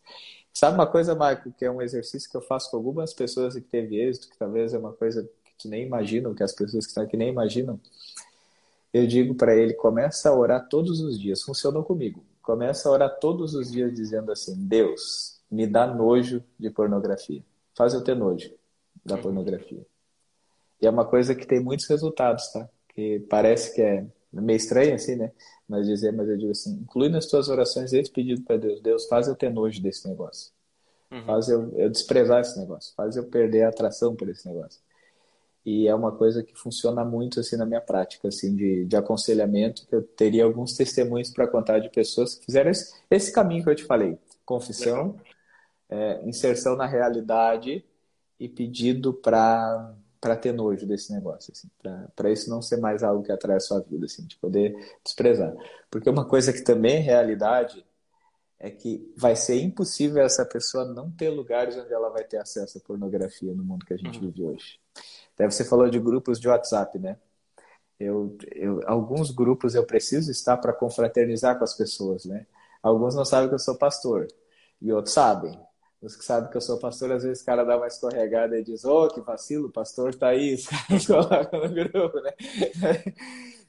Sabe 0.53 0.75
uma 0.75 0.87
coisa, 0.87 1.15
Marco, 1.15 1.51
que 1.53 1.65
é 1.65 1.71
um 1.71 1.81
exercício 1.81 2.31
que 2.31 2.37
eu 2.37 2.43
faço 2.43 2.71
com 2.71 2.77
algumas 2.77 3.15
pessoas 3.15 3.55
que 3.55 3.63
teve 3.63 3.99
êxito, 3.99 4.29
que 4.29 4.37
talvez 4.37 4.75
é 4.75 4.79
uma 4.79 4.93
coisa 4.93 5.23
que 5.23 5.53
tu 5.59 5.71
nem 5.71 5.87
imaginam, 5.87 6.35
que 6.35 6.43
as 6.43 6.53
pessoas 6.53 6.85
que 6.85 6.91
estão 6.91 7.03
aqui 7.03 7.17
nem 7.17 7.31
imaginam. 7.31 7.81
Eu 8.93 9.07
digo 9.07 9.35
para 9.35 9.57
ele, 9.57 9.73
começa 9.73 10.29
a 10.29 10.35
orar 10.37 10.69
todos 10.69 11.01
os 11.01 11.19
dias. 11.19 11.41
Funcionou 11.41 11.83
comigo. 11.83 12.23
Começa 12.43 12.91
a 12.91 12.93
orar 12.93 13.19
todos 13.19 13.55
os 13.55 13.73
dias 13.73 13.95
dizendo 13.95 14.31
assim, 14.31 14.55
Deus, 14.55 15.41
me 15.51 15.67
dá 15.67 15.87
nojo 15.87 16.45
de 16.59 16.69
pornografia. 16.69 17.43
Faz 17.75 17.95
eu 17.95 18.05
ter 18.05 18.15
nojo 18.15 18.53
da 19.03 19.17
pornografia. 19.17 19.87
E 20.81 20.87
é 20.87 20.91
uma 20.91 21.05
coisa 21.05 21.35
que 21.35 21.47
tem 21.47 21.61
muitos 21.61 21.87
resultados, 21.87 22.51
tá? 22.53 22.69
Que 22.89 23.21
parece 23.29 23.75
que 23.75 23.83
é 23.83 24.07
meio 24.33 24.57
estranho 24.57 24.95
assim, 24.95 25.17
né? 25.17 25.33
Mas 25.69 25.87
dizer, 25.87 26.13
mas 26.13 26.29
eu 26.29 26.37
digo 26.37 26.51
assim, 26.51 26.73
inclui 26.83 27.09
nas 27.09 27.27
tuas 27.27 27.49
orações 27.49 27.93
esse 27.93 28.11
pedido 28.11 28.43
para 28.43 28.57
Deus. 28.57 28.81
Deus, 28.81 29.07
faz 29.07 29.29
eu 29.29 29.37
ter 29.37 29.51
nojo 29.51 29.81
desse 29.83 30.09
negócio. 30.09 30.53
Uhum. 31.11 31.25
Faz 31.25 31.49
eu, 31.49 31.73
eu 31.77 31.91
desprezar 31.91 32.41
esse 32.41 32.59
negócio. 32.59 32.95
Faz 32.95 33.17
eu 33.17 33.25
perder 33.25 33.63
a 33.63 33.69
atração 33.69 34.15
por 34.15 34.29
esse 34.29 34.47
negócio. 34.47 34.81
E 35.65 35.87
é 35.87 35.95
uma 35.95 36.13
coisa 36.13 36.43
que 36.43 36.55
funciona 36.57 37.05
muito 37.05 37.39
assim 37.39 37.57
na 37.57 37.67
minha 37.67 37.81
prática, 37.81 38.29
assim, 38.29 38.57
de, 38.57 38.87
de 38.87 38.97
aconselhamento, 38.97 39.87
que 39.87 39.95
eu 39.95 40.03
teria 40.03 40.45
alguns 40.45 40.75
testemunhos 40.75 41.31
para 41.31 41.47
contar 41.47 41.81
de 41.81 41.91
pessoas 41.91 42.35
que 42.35 42.47
fizeram 42.47 42.71
esse, 42.71 42.95
esse 43.11 43.33
caminho 43.33 43.63
que 43.63 43.71
eu 43.71 43.75
te 43.75 43.85
falei. 43.85 44.19
Confissão, 44.45 45.17
é, 45.89 46.27
inserção 46.27 46.77
na 46.77 46.87
realidade 46.87 47.85
e 48.39 48.49
pedido 48.49 49.13
para 49.13 49.95
para 50.21 50.37
ter 50.37 50.53
nojo 50.53 50.87
desse 50.87 51.13
negócio, 51.13 51.53
assim, 51.53 51.69
para 52.15 52.31
isso 52.31 52.51
não 52.51 52.61
ser 52.61 52.77
mais 52.77 53.03
algo 53.03 53.23
que 53.23 53.33
atrai 53.33 53.57
a 53.57 53.61
sua 53.61 53.81
vida, 53.81 54.05
assim, 54.05 54.27
de 54.27 54.37
poder 54.37 54.77
desprezar. 55.03 55.55
Porque 55.91 56.11
uma 56.11 56.27
coisa 56.27 56.53
que 56.53 56.61
também 56.61 56.97
é 56.97 57.01
realidade 57.01 57.85
é 58.59 58.71
que 58.71 59.11
vai 59.17 59.35
ser 59.35 59.59
impossível 59.63 60.23
essa 60.23 60.45
pessoa 60.45 60.85
não 60.85 61.11
ter 61.11 61.31
lugares 61.31 61.75
onde 61.79 61.93
ela 61.93 62.11
vai 62.11 62.23
ter 62.25 62.37
acesso 62.37 62.77
à 62.77 62.81
pornografia 62.83 63.55
no 63.55 63.65
mundo 63.65 63.87
que 63.87 63.95
a 63.95 63.97
gente 63.97 64.19
uhum. 64.19 64.27
vive 64.27 64.43
hoje. 64.43 64.79
Até 65.35 65.51
você 65.51 65.65
falou 65.65 65.89
de 65.89 65.99
grupos 65.99 66.39
de 66.39 66.47
WhatsApp, 66.47 66.99
né? 66.99 67.17
Eu, 67.99 68.37
eu, 68.55 68.81
alguns 68.87 69.31
grupos 69.31 69.75
eu 69.75 69.87
preciso 69.87 70.31
estar 70.31 70.59
para 70.59 70.75
confraternizar 70.75 71.57
com 71.57 71.65
as 71.65 71.75
pessoas, 71.75 72.27
né? 72.27 72.47
Alguns 72.83 73.15
não 73.15 73.25
sabem 73.25 73.49
que 73.49 73.55
eu 73.55 73.59
sou 73.59 73.77
pastor 73.77 74.29
e 74.81 74.93
outros 74.93 75.15
sabem. 75.15 75.59
Os 76.03 76.17
que 76.17 76.25
sabem 76.25 76.51
que 76.51 76.57
eu 76.57 76.61
sou 76.63 76.79
pastor, 76.79 77.13
às 77.13 77.23
vezes 77.23 77.43
o 77.43 77.47
cara 77.47 77.63
dá 77.63 77.77
uma 77.77 77.87
escorregada 77.87 78.59
e 78.59 78.65
diz, 78.65 78.85
ô, 78.85 79.05
oh, 79.05 79.09
que 79.09 79.21
vacilo, 79.21 79.69
o 79.69 79.73
pastor 79.73 80.15
tá 80.15 80.29
aí, 80.29 80.55
os 80.55 80.67
caras 80.67 81.07
colocam 81.07 81.61
no 81.61 81.69
grupo, 81.69 82.21
né? 82.21 82.33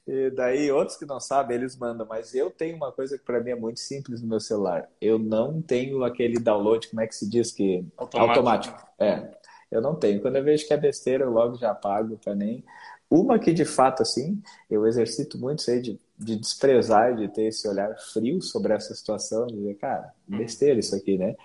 E 0.08 0.30
daí 0.32 0.72
outros 0.72 0.98
que 0.98 1.06
não 1.06 1.20
sabem, 1.20 1.58
eles 1.58 1.78
mandam, 1.78 2.08
mas 2.10 2.34
eu 2.34 2.50
tenho 2.50 2.76
uma 2.76 2.92
coisa 2.92 3.18
que 3.18 3.24
para 3.24 3.40
mim 3.40 3.52
é 3.52 3.56
muito 3.56 3.80
simples 3.80 4.22
no 4.22 4.28
meu 4.28 4.40
celular. 4.40 4.90
Eu 5.00 5.20
não 5.20 5.62
tenho 5.62 6.04
aquele 6.04 6.40
download, 6.40 6.88
como 6.88 7.02
é 7.02 7.08
que 7.08 7.16
se 7.16 7.30
diz 7.30 7.52
que 7.52 7.86
automático. 7.98 8.30
automático. 8.30 8.88
É. 9.00 9.30
Eu 9.70 9.82
não 9.82 9.96
tenho. 9.96 10.22
Quando 10.22 10.38
eu 10.38 10.44
vejo 10.44 10.66
que 10.66 10.74
é 10.74 10.78
besteira, 10.78 11.24
eu 11.24 11.32
logo 11.32 11.56
já 11.58 11.72
apago 11.72 12.18
para 12.18 12.34
nem 12.34 12.64
uma 13.10 13.38
que 13.38 13.54
de 13.54 13.66
fato 13.66 14.02
assim, 14.02 14.42
eu 14.70 14.88
exercito 14.88 15.38
muito 15.38 15.60
isso 15.60 15.72
aí 15.72 15.82
de, 15.82 16.00
de 16.18 16.36
desprezar, 16.38 17.16
de 17.16 17.28
ter 17.28 17.44
esse 17.44 17.68
olhar 17.68 17.94
frio 18.14 18.42
sobre 18.42 18.74
essa 18.74 18.96
situação, 18.96 19.46
de 19.48 19.56
dizer, 19.56 19.76
cara, 19.76 20.14
uhum. 20.30 20.38
besteira 20.38 20.80
isso 20.80 20.96
aqui, 20.96 21.18
né? 21.18 21.36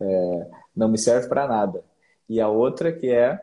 É, 0.00 0.50
não 0.74 0.88
me 0.88 0.98
serve 0.98 1.28
para 1.28 1.46
nada. 1.46 1.84
E 2.28 2.40
a 2.40 2.48
outra 2.48 2.92
que 2.92 3.08
é 3.10 3.40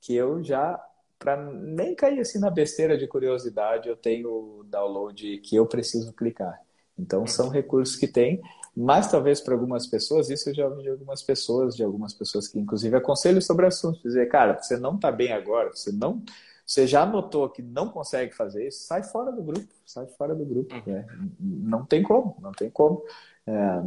que 0.00 0.14
eu 0.14 0.42
já, 0.42 0.82
para 1.18 1.36
nem 1.36 1.94
cair 1.94 2.20
assim 2.20 2.38
na 2.38 2.50
besteira 2.50 2.96
de 2.96 3.06
curiosidade, 3.06 3.88
eu 3.88 3.96
tenho 3.96 4.28
o 4.28 4.64
download 4.64 5.38
que 5.38 5.56
eu 5.56 5.66
preciso 5.66 6.12
clicar. 6.12 6.60
Então 6.98 7.26
são 7.26 7.48
recursos 7.48 7.96
que 7.96 8.08
tem, 8.08 8.40
mas 8.76 9.10
talvez 9.10 9.40
para 9.40 9.54
algumas 9.54 9.86
pessoas, 9.86 10.30
isso 10.30 10.50
eu 10.50 10.54
já 10.54 10.66
ouvi 10.66 10.82
de 10.82 10.90
algumas 10.90 11.22
pessoas, 11.22 11.76
de 11.76 11.84
algumas 11.84 12.12
pessoas 12.12 12.48
que 12.48 12.58
inclusive 12.58 12.96
aconselho 12.96 13.40
sobre 13.40 13.66
assuntos, 13.66 14.02
dizer, 14.02 14.28
cara, 14.28 14.60
você 14.60 14.76
não 14.76 14.96
está 14.96 15.10
bem 15.12 15.32
agora, 15.32 15.70
você 15.70 15.92
não 15.92 16.22
você 16.68 16.86
já 16.86 17.06
notou 17.06 17.48
que 17.48 17.62
não 17.62 17.88
consegue 17.88 18.34
fazer 18.34 18.68
isso, 18.68 18.84
sai 18.84 19.02
fora 19.02 19.32
do 19.32 19.42
grupo, 19.42 19.66
sai 19.86 20.06
fora 20.06 20.34
do 20.34 20.44
grupo. 20.44 20.74
Né? 20.86 21.06
Não 21.40 21.82
tem 21.82 22.02
como, 22.02 22.36
não 22.42 22.52
tem 22.52 22.68
como. 22.68 23.02
É, 23.48 23.82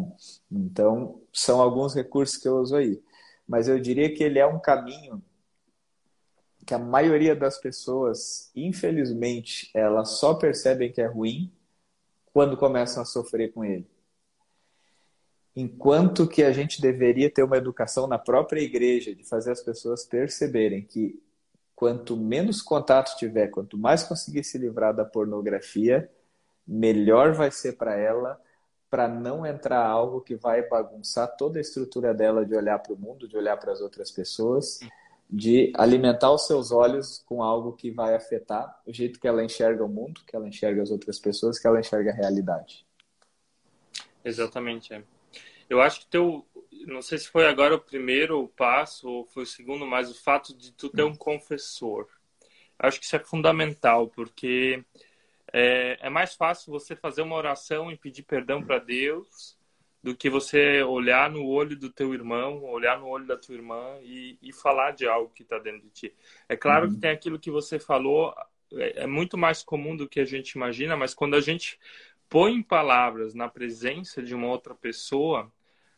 então, 0.51 1.21
são 1.31 1.61
alguns 1.61 1.93
recursos 1.93 2.35
que 2.35 2.47
eu 2.47 2.57
uso 2.57 2.75
aí. 2.75 2.99
Mas 3.47 3.67
eu 3.67 3.79
diria 3.79 4.11
que 4.11 4.23
ele 4.23 4.39
é 4.39 4.45
um 4.45 4.59
caminho 4.59 5.21
que 6.65 6.73
a 6.73 6.79
maioria 6.79 7.35
das 7.35 7.59
pessoas, 7.59 8.49
infelizmente, 8.55 9.69
elas 9.73 10.19
só 10.19 10.33
percebem 10.33 10.91
que 10.91 11.01
é 11.01 11.05
ruim 11.05 11.51
quando 12.33 12.57
começam 12.57 13.03
a 13.03 13.05
sofrer 13.05 13.53
com 13.53 13.63
ele. 13.63 13.87
Enquanto 15.55 16.27
que 16.27 16.43
a 16.43 16.51
gente 16.51 16.81
deveria 16.81 17.29
ter 17.29 17.43
uma 17.43 17.57
educação 17.57 18.07
na 18.07 18.17
própria 18.17 18.61
igreja 18.61 19.13
de 19.13 19.23
fazer 19.23 19.51
as 19.51 19.61
pessoas 19.61 20.05
perceberem 20.05 20.81
que 20.81 21.21
quanto 21.75 22.17
menos 22.17 22.61
contato 22.61 23.15
tiver, 23.17 23.49
quanto 23.49 23.77
mais 23.77 24.01
conseguir 24.01 24.43
se 24.43 24.57
livrar 24.57 24.95
da 24.95 25.05
pornografia, 25.05 26.09
melhor 26.65 27.33
vai 27.33 27.51
ser 27.51 27.73
para 27.73 27.95
ela 27.95 28.39
para 28.91 29.07
não 29.07 29.45
entrar 29.45 29.85
algo 29.85 30.19
que 30.19 30.35
vai 30.35 30.67
bagunçar 30.67 31.37
toda 31.37 31.57
a 31.57 31.61
estrutura 31.61 32.13
dela 32.13 32.45
de 32.45 32.53
olhar 32.53 32.77
para 32.77 32.91
o 32.91 32.97
mundo, 32.97 33.25
de 33.25 33.37
olhar 33.37 33.55
para 33.55 33.71
as 33.71 33.79
outras 33.79 34.11
pessoas, 34.11 34.81
de 35.29 35.71
alimentar 35.77 36.29
os 36.29 36.45
seus 36.45 36.73
olhos 36.73 37.23
com 37.25 37.41
algo 37.41 37.71
que 37.71 37.89
vai 37.89 38.13
afetar 38.13 38.81
o 38.85 38.91
jeito 38.91 39.17
que 39.17 39.29
ela 39.29 39.45
enxerga 39.45 39.85
o 39.85 39.87
mundo, 39.87 40.19
que 40.27 40.35
ela 40.35 40.45
enxerga 40.45 40.81
as 40.81 40.91
outras 40.91 41.17
pessoas, 41.17 41.57
que 41.57 41.65
ela 41.65 41.79
enxerga 41.79 42.11
a 42.11 42.13
realidade. 42.13 42.85
Exatamente. 44.25 44.93
É. 44.93 45.01
Eu 45.69 45.81
acho 45.81 46.01
que 46.01 46.07
teu, 46.07 46.45
não 46.85 47.01
sei 47.01 47.17
se 47.17 47.29
foi 47.29 47.47
agora 47.47 47.73
o 47.73 47.79
primeiro 47.79 48.45
passo 48.57 49.07
ou 49.07 49.25
foi 49.25 49.43
o 49.43 49.47
segundo, 49.47 49.87
mas 49.87 50.11
o 50.11 50.21
fato 50.21 50.53
de 50.53 50.73
tu 50.73 50.89
ter 50.89 51.03
um 51.03 51.15
confessor, 51.15 52.09
acho 52.77 52.99
que 52.99 53.05
isso 53.05 53.15
é 53.15 53.19
fundamental 53.19 54.09
porque 54.09 54.83
é, 55.53 55.97
é 56.01 56.09
mais 56.09 56.35
fácil 56.35 56.71
você 56.71 56.95
fazer 56.95 57.21
uma 57.21 57.35
oração 57.35 57.91
e 57.91 57.97
pedir 57.97 58.23
perdão 58.23 58.63
para 58.63 58.79
Deus 58.79 59.57
do 60.03 60.15
que 60.15 60.29
você 60.29 60.81
olhar 60.81 61.29
no 61.29 61.45
olho 61.45 61.77
do 61.77 61.89
teu 61.89 62.13
irmão, 62.13 62.63
olhar 62.63 62.99
no 62.99 63.07
olho 63.07 63.25
da 63.25 63.37
tua 63.37 63.53
irmã 63.53 63.97
e, 64.01 64.37
e 64.41 64.51
falar 64.51 64.91
de 64.91 65.07
algo 65.07 65.31
que 65.33 65.43
está 65.43 65.59
dentro 65.59 65.81
de 65.81 65.89
ti. 65.89 66.15
É 66.49 66.55
claro 66.55 66.87
uhum. 66.87 66.93
que 66.95 66.99
tem 66.99 67.11
aquilo 67.11 67.37
que 67.37 67.51
você 67.51 67.77
falou, 67.77 68.33
é, 68.73 69.03
é, 69.03 69.07
muito 69.07 69.37
mais 69.37 69.61
comum 69.61 69.95
do 69.95 70.07
que 70.07 70.19
a 70.19 70.25
gente 70.25 70.51
imagina, 70.51 70.97
mas 70.97 71.13
quando 71.13 71.35
a 71.35 71.41
gente 71.41 71.79
põe 72.27 72.53
em 72.53 72.63
palavras 72.63 73.35
na 73.35 73.47
presença 73.47 74.23
de 74.23 74.33
uma 74.33 74.47
outra 74.47 74.73
pessoa, 74.73 75.51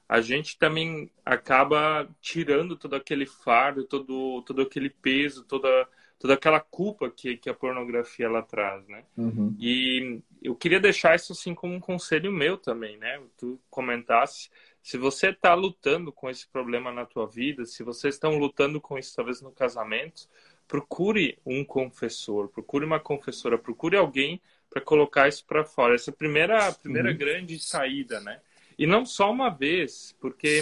a 0.10 0.20
gente 0.20 0.58
também 0.58 1.10
acaba 1.26 2.10
tirando 2.20 2.76
todo 2.76 2.96
aquele 2.96 3.26
fardo, 3.26 3.86
todo, 3.86 4.42
todo 4.42 4.62
aquele 4.64 4.90
peso, 4.90 5.46
toda 5.46 5.88
toda 6.24 6.36
aquela 6.36 6.62
culpa 6.62 7.12
que, 7.12 7.36
que 7.36 7.50
a 7.50 7.54
pornografia 7.54 8.28
ela 8.28 8.42
traz, 8.42 8.88
né? 8.88 9.04
Uhum. 9.18 9.54
E 9.60 10.22
eu 10.42 10.56
queria 10.56 10.80
deixar 10.80 11.18
isso 11.18 11.34
assim 11.34 11.54
como 11.54 11.74
um 11.74 11.82
conselho 11.82 12.32
meu 12.32 12.58
também, 12.58 12.96
né? 12.98 13.22
Tu 13.38 13.60
comentasse 13.70 14.50
se 14.82 14.98
você 14.98 15.32
está 15.32 15.54
lutando 15.54 16.14
com 16.14 16.30
esse 16.30 16.48
problema 16.48 16.94
na 16.94 17.06
tua 17.06 17.28
vida, 17.28 17.66
se 17.66 17.84
vocês 17.84 18.16
estão 18.16 18.38
lutando 18.38 18.80
com 18.80 18.98
isso 18.98 19.14
talvez 19.14 19.42
no 19.42 19.52
casamento, 19.52 20.30
procure 20.66 21.38
um 21.46 21.66
confessor, 21.66 22.48
procure 22.48 22.86
uma 22.86 23.02
confessora, 23.02 23.58
procure 23.58 23.98
alguém 23.98 24.42
para 24.70 24.80
colocar 24.80 25.28
isso 25.28 25.46
para 25.46 25.66
fora. 25.66 25.96
Essa 25.96 26.10
é 26.10 26.14
a 26.14 26.16
primeira, 26.16 26.68
a 26.70 26.72
primeira 26.72 27.12
uhum. 27.12 27.18
grande 27.18 27.60
saída, 27.60 28.22
né? 28.22 28.40
E 28.80 28.88
não 28.88 29.06
só 29.06 29.30
uma 29.30 29.50
vez, 29.50 30.16
porque 30.22 30.62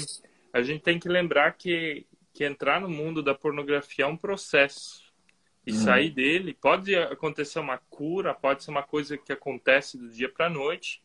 a 0.52 0.64
gente 0.64 0.82
tem 0.82 0.98
que 0.98 1.08
lembrar 1.08 1.52
que, 1.52 2.08
que 2.34 2.44
entrar 2.44 2.82
no 2.82 2.90
mundo 2.90 3.22
da 3.22 3.36
pornografia 3.36 4.06
é 4.06 4.08
um 4.08 4.18
processo 4.18 5.11
e 5.66 5.72
uhum. 5.72 5.78
sair 5.78 6.10
dele. 6.10 6.54
Pode 6.54 6.96
acontecer 6.96 7.60
uma 7.60 7.78
cura, 7.78 8.34
pode 8.34 8.64
ser 8.64 8.72
uma 8.72 8.84
coisa 8.84 9.18
que 9.18 9.32
acontece 9.32 9.98
do 9.98 10.10
dia 10.10 10.30
para 10.30 10.48
a 10.48 10.50
noite, 10.50 11.02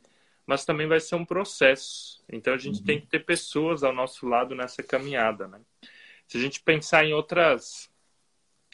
mas 0.47 0.65
também 0.65 0.87
vai 0.87 1.01
ser 1.01 1.15
um 1.15 1.25
processo. 1.25 2.23
Então 2.31 2.55
a 2.55 2.59
gente 2.59 2.81
uhum. 2.81 2.85
tem 2.85 3.01
que 3.01 3.07
ter 3.07 3.25
pessoas 3.25 3.83
ao 3.83 3.93
nosso 3.93 4.27
lado 4.27 4.55
nessa 4.55 4.83
caminhada, 4.83 5.49
né? 5.49 5.61
Se 6.27 6.39
a 6.39 6.41
gente 6.41 6.61
pensar 6.61 7.05
em 7.05 7.13
outras 7.13 7.91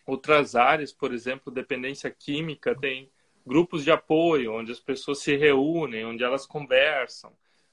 outras 0.04 0.56
áreas, 0.56 0.92
por 0.92 1.14
exemplo, 1.14 1.52
dependência 1.52 2.10
química, 2.10 2.74
tem 2.74 3.08
grupos 3.46 3.84
de 3.84 3.90
apoio, 3.90 4.52
onde 4.52 4.72
as 4.72 4.80
pessoas 4.80 5.18
se 5.18 5.36
reúnem, 5.36 6.04
onde 6.04 6.24
elas 6.24 6.44
conversam. 6.44 7.32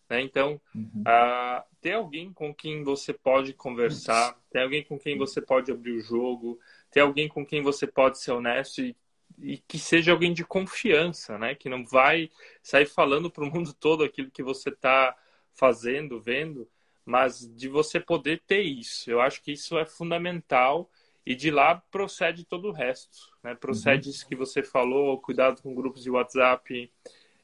Né? 0.10 0.22
Então, 0.22 0.60
uhum. 0.74 1.01
uh, 1.01 1.64
ter 1.82 1.93
alguém 1.93 2.34
com 2.34 2.53
quem 2.53 2.84
você 2.84 3.14
pode 3.14 3.53
conversar, 3.53 4.36
ter 4.51 4.62
alguém 4.62 4.84
com 4.84 4.97
quem 4.97 5.18
você 5.18 5.41
pode 5.41 5.72
abrir 5.72 5.91
o 5.91 6.01
jogo, 6.01 6.60
ter 6.92 7.02
alguém 7.02 7.28
com 7.28 7.46
quem 7.46 7.62
você 7.62 7.86
pode 7.86 8.20
ser 8.20 8.32
honesto 8.32 8.82
e, 8.82 8.96
e 9.40 9.58
que 9.58 9.78
seja 9.78 10.12
alguém 10.12 10.34
de 10.34 10.44
confiança, 10.44 11.38
né? 11.38 11.56
Que 11.56 11.70
não 11.70 11.86
vai 11.86 12.30
sair 12.62 12.86
falando 12.86 13.30
para 13.30 13.44
o 13.44 13.52
mundo 13.52 13.74
todo 13.80 14.04
aquilo 14.04 14.32
que 14.32 14.44
você 14.44 14.70
está 14.70 15.16
fazendo, 15.54 16.20
vendo, 16.20 16.68
mas 17.06 17.48
de 17.56 17.68
você 17.68 18.00
poder 18.00 18.42
ter 18.48 18.62
isso. 18.62 19.10
Eu 19.10 19.22
acho 19.22 19.42
que 19.42 19.52
isso 19.52 19.78
é 19.78 19.86
fundamental 19.86 20.90
e 21.26 21.36
de 21.36 21.52
lá 21.52 21.76
procede 21.92 22.44
todo 22.44 22.70
o 22.70 22.72
resto, 22.72 23.18
né? 23.44 23.54
Procede 23.56 24.08
uhum. 24.08 24.14
isso 24.14 24.28
que 24.28 24.36
você 24.36 24.64
falou, 24.64 25.20
cuidado 25.20 25.62
com 25.62 25.76
grupos 25.76 26.04
de 26.04 26.10
WhatsApp, 26.10 26.92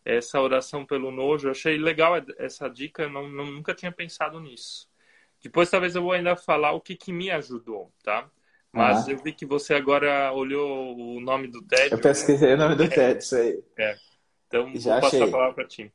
essa 0.04 0.40
oração 0.40 0.86
pelo 0.86 1.12
nojo. 1.12 1.48
Eu 1.48 1.52
achei 1.52 1.78
legal 1.78 2.14
essa 2.38 2.68
dica, 2.70 3.08
não, 3.10 3.30
não, 3.30 3.46
nunca 3.46 3.74
tinha 3.74 3.92
pensado 3.92 4.40
nisso. 4.40 4.90
Depois 5.42 5.70
talvez 5.70 5.96
eu 5.96 6.02
vou 6.02 6.14
ainda 6.14 6.36
falar 6.36 6.72
o 6.72 6.82
que, 6.82 6.96
que 6.96 7.14
me 7.14 7.30
ajudou, 7.30 7.92
tá? 8.04 8.30
Mas 8.76 9.08
ah. 9.08 9.12
eu 9.12 9.18
vi 9.24 9.32
que 9.32 9.46
você 9.46 9.74
agora 9.74 10.34
olhou 10.34 10.98
o 10.98 11.22
nome 11.22 11.48
do 11.48 11.62
TED. 11.62 11.94
Eu 11.94 11.98
pesquisei 11.98 12.56
o 12.56 12.58
nome 12.58 12.76
do 12.76 12.90
TED, 12.90 13.24
isso 13.24 13.38
aí. 13.38 13.64
É. 13.78 13.96
Então 14.48 14.76
Já 14.76 14.94
vou 14.94 15.02
passar 15.02 15.18
achei. 15.18 15.30
a 15.30 15.32
palavra 15.32 15.54
para 15.54 15.66
ti. 15.66 15.94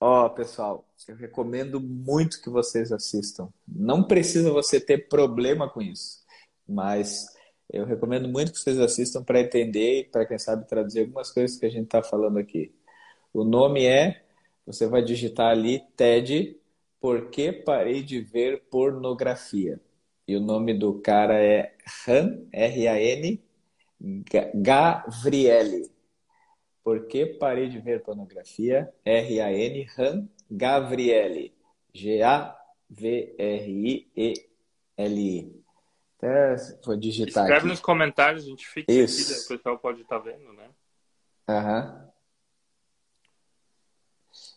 Ó, 0.00 0.26
oh, 0.26 0.30
pessoal, 0.30 0.84
eu 1.06 1.14
recomendo 1.14 1.80
muito 1.80 2.42
que 2.42 2.50
vocês 2.50 2.90
assistam. 2.90 3.48
Não 3.66 4.02
precisa 4.02 4.50
você 4.50 4.80
ter 4.80 5.08
problema 5.08 5.70
com 5.70 5.80
isso, 5.80 6.18
mas 6.68 7.26
eu 7.72 7.86
recomendo 7.86 8.28
muito 8.28 8.52
que 8.52 8.58
vocês 8.58 8.78
assistam 8.80 9.22
para 9.22 9.40
entender 9.40 10.00
e 10.00 10.04
para 10.04 10.26
quem 10.26 10.38
sabe 10.38 10.66
traduzir 10.66 11.00
algumas 11.00 11.30
coisas 11.30 11.56
que 11.56 11.64
a 11.64 11.70
gente 11.70 11.84
está 11.84 12.02
falando 12.02 12.38
aqui. 12.38 12.74
O 13.32 13.44
nome 13.44 13.86
é, 13.86 14.22
você 14.66 14.86
vai 14.86 15.02
digitar 15.02 15.52
ali 15.52 15.80
TED, 15.96 16.58
Por 17.00 17.30
que 17.30 17.52
parei 17.52 18.02
de 18.02 18.20
ver 18.20 18.64
pornografia? 18.68 19.80
E 20.26 20.36
o 20.36 20.40
nome 20.40 20.74
do 20.74 21.00
cara 21.00 21.40
é 21.42 21.76
Han, 22.06 22.46
R-A-N, 22.52 23.40
Gavrieli. 24.54 25.90
Por 26.82 27.06
que 27.06 27.26
parei 27.26 27.68
de 27.68 27.78
ver 27.78 28.02
pornografia? 28.02 28.92
R-A-N, 29.04 29.86
Han, 29.98 30.28
Gavrieli. 30.50 31.54
G-A-V-R-I-E-L-I. 31.94 32.56
Até 36.18 36.56
vou 36.84 36.96
digitar 36.96 37.44
Escreve 37.44 37.58
aqui. 37.58 37.68
nos 37.68 37.80
comentários, 37.80 38.44
a 38.44 38.48
gente 38.48 38.66
fica 38.66 38.90
Isso. 38.90 39.32
aqui, 39.32 39.44
o 39.44 39.48
pessoal 39.56 39.78
pode 39.78 40.02
estar 40.02 40.18
tá 40.18 40.24
vendo, 40.24 40.52
né? 40.52 40.68
Aham. 41.48 42.00
Uhum. 42.00 42.05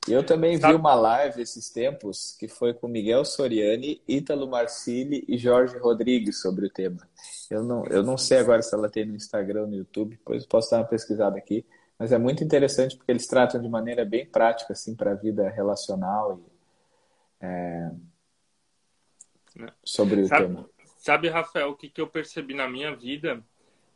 Eu 0.08 0.26
também 0.26 0.58
vi 0.58 0.74
uma 0.74 0.96
live 0.96 1.42
esses 1.42 1.70
tempos 1.70 2.36
que 2.40 2.48
foi 2.48 2.74
com 2.74 2.88
Miguel 2.88 3.26
Soriani, 3.26 4.02
Ítalo 4.08 4.48
Marcilli 4.48 5.24
e 5.28 5.38
Jorge 5.38 5.78
Rodrigues 5.78 6.42
sobre 6.42 6.66
o 6.66 6.70
tema. 6.70 7.08
Eu 7.50 7.64
não, 7.64 7.86
eu 7.86 8.02
não 8.02 8.18
sei 8.18 8.38
agora 8.40 8.62
se 8.62 8.74
ela 8.74 8.90
tem 8.90 9.06
no 9.06 9.16
Instagram, 9.16 9.68
no 9.68 9.76
YouTube, 9.76 10.16
depois 10.16 10.46
posso 10.46 10.72
dar 10.72 10.78
uma 10.78 10.88
pesquisada 10.88 11.38
aqui, 11.38 11.66
mas 11.98 12.12
é 12.12 12.18
muito 12.18 12.44
interessante 12.44 12.96
porque 12.96 13.12
eles 13.12 13.28
tratam 13.28 13.62
de 13.62 13.68
maneira 13.68 14.06
bem 14.06 14.26
prática 14.26 14.74
assim 14.74 14.96
para 14.96 15.12
a 15.12 15.16
vida 15.16 15.50
relacional 15.50 16.40
e 16.40 16.60
é, 17.42 17.92
sobre 19.84 20.26
sabe, 20.28 20.44
o 20.44 20.48
tema. 20.48 20.70
Sabe, 20.98 21.30
Rafael, 21.30 21.70
o 21.70 21.76
que, 21.76 21.90
que 21.90 22.02
eu 22.02 22.08
percebi 22.08 22.54
na 22.54 22.70
minha 22.70 22.96
vida. 22.96 23.44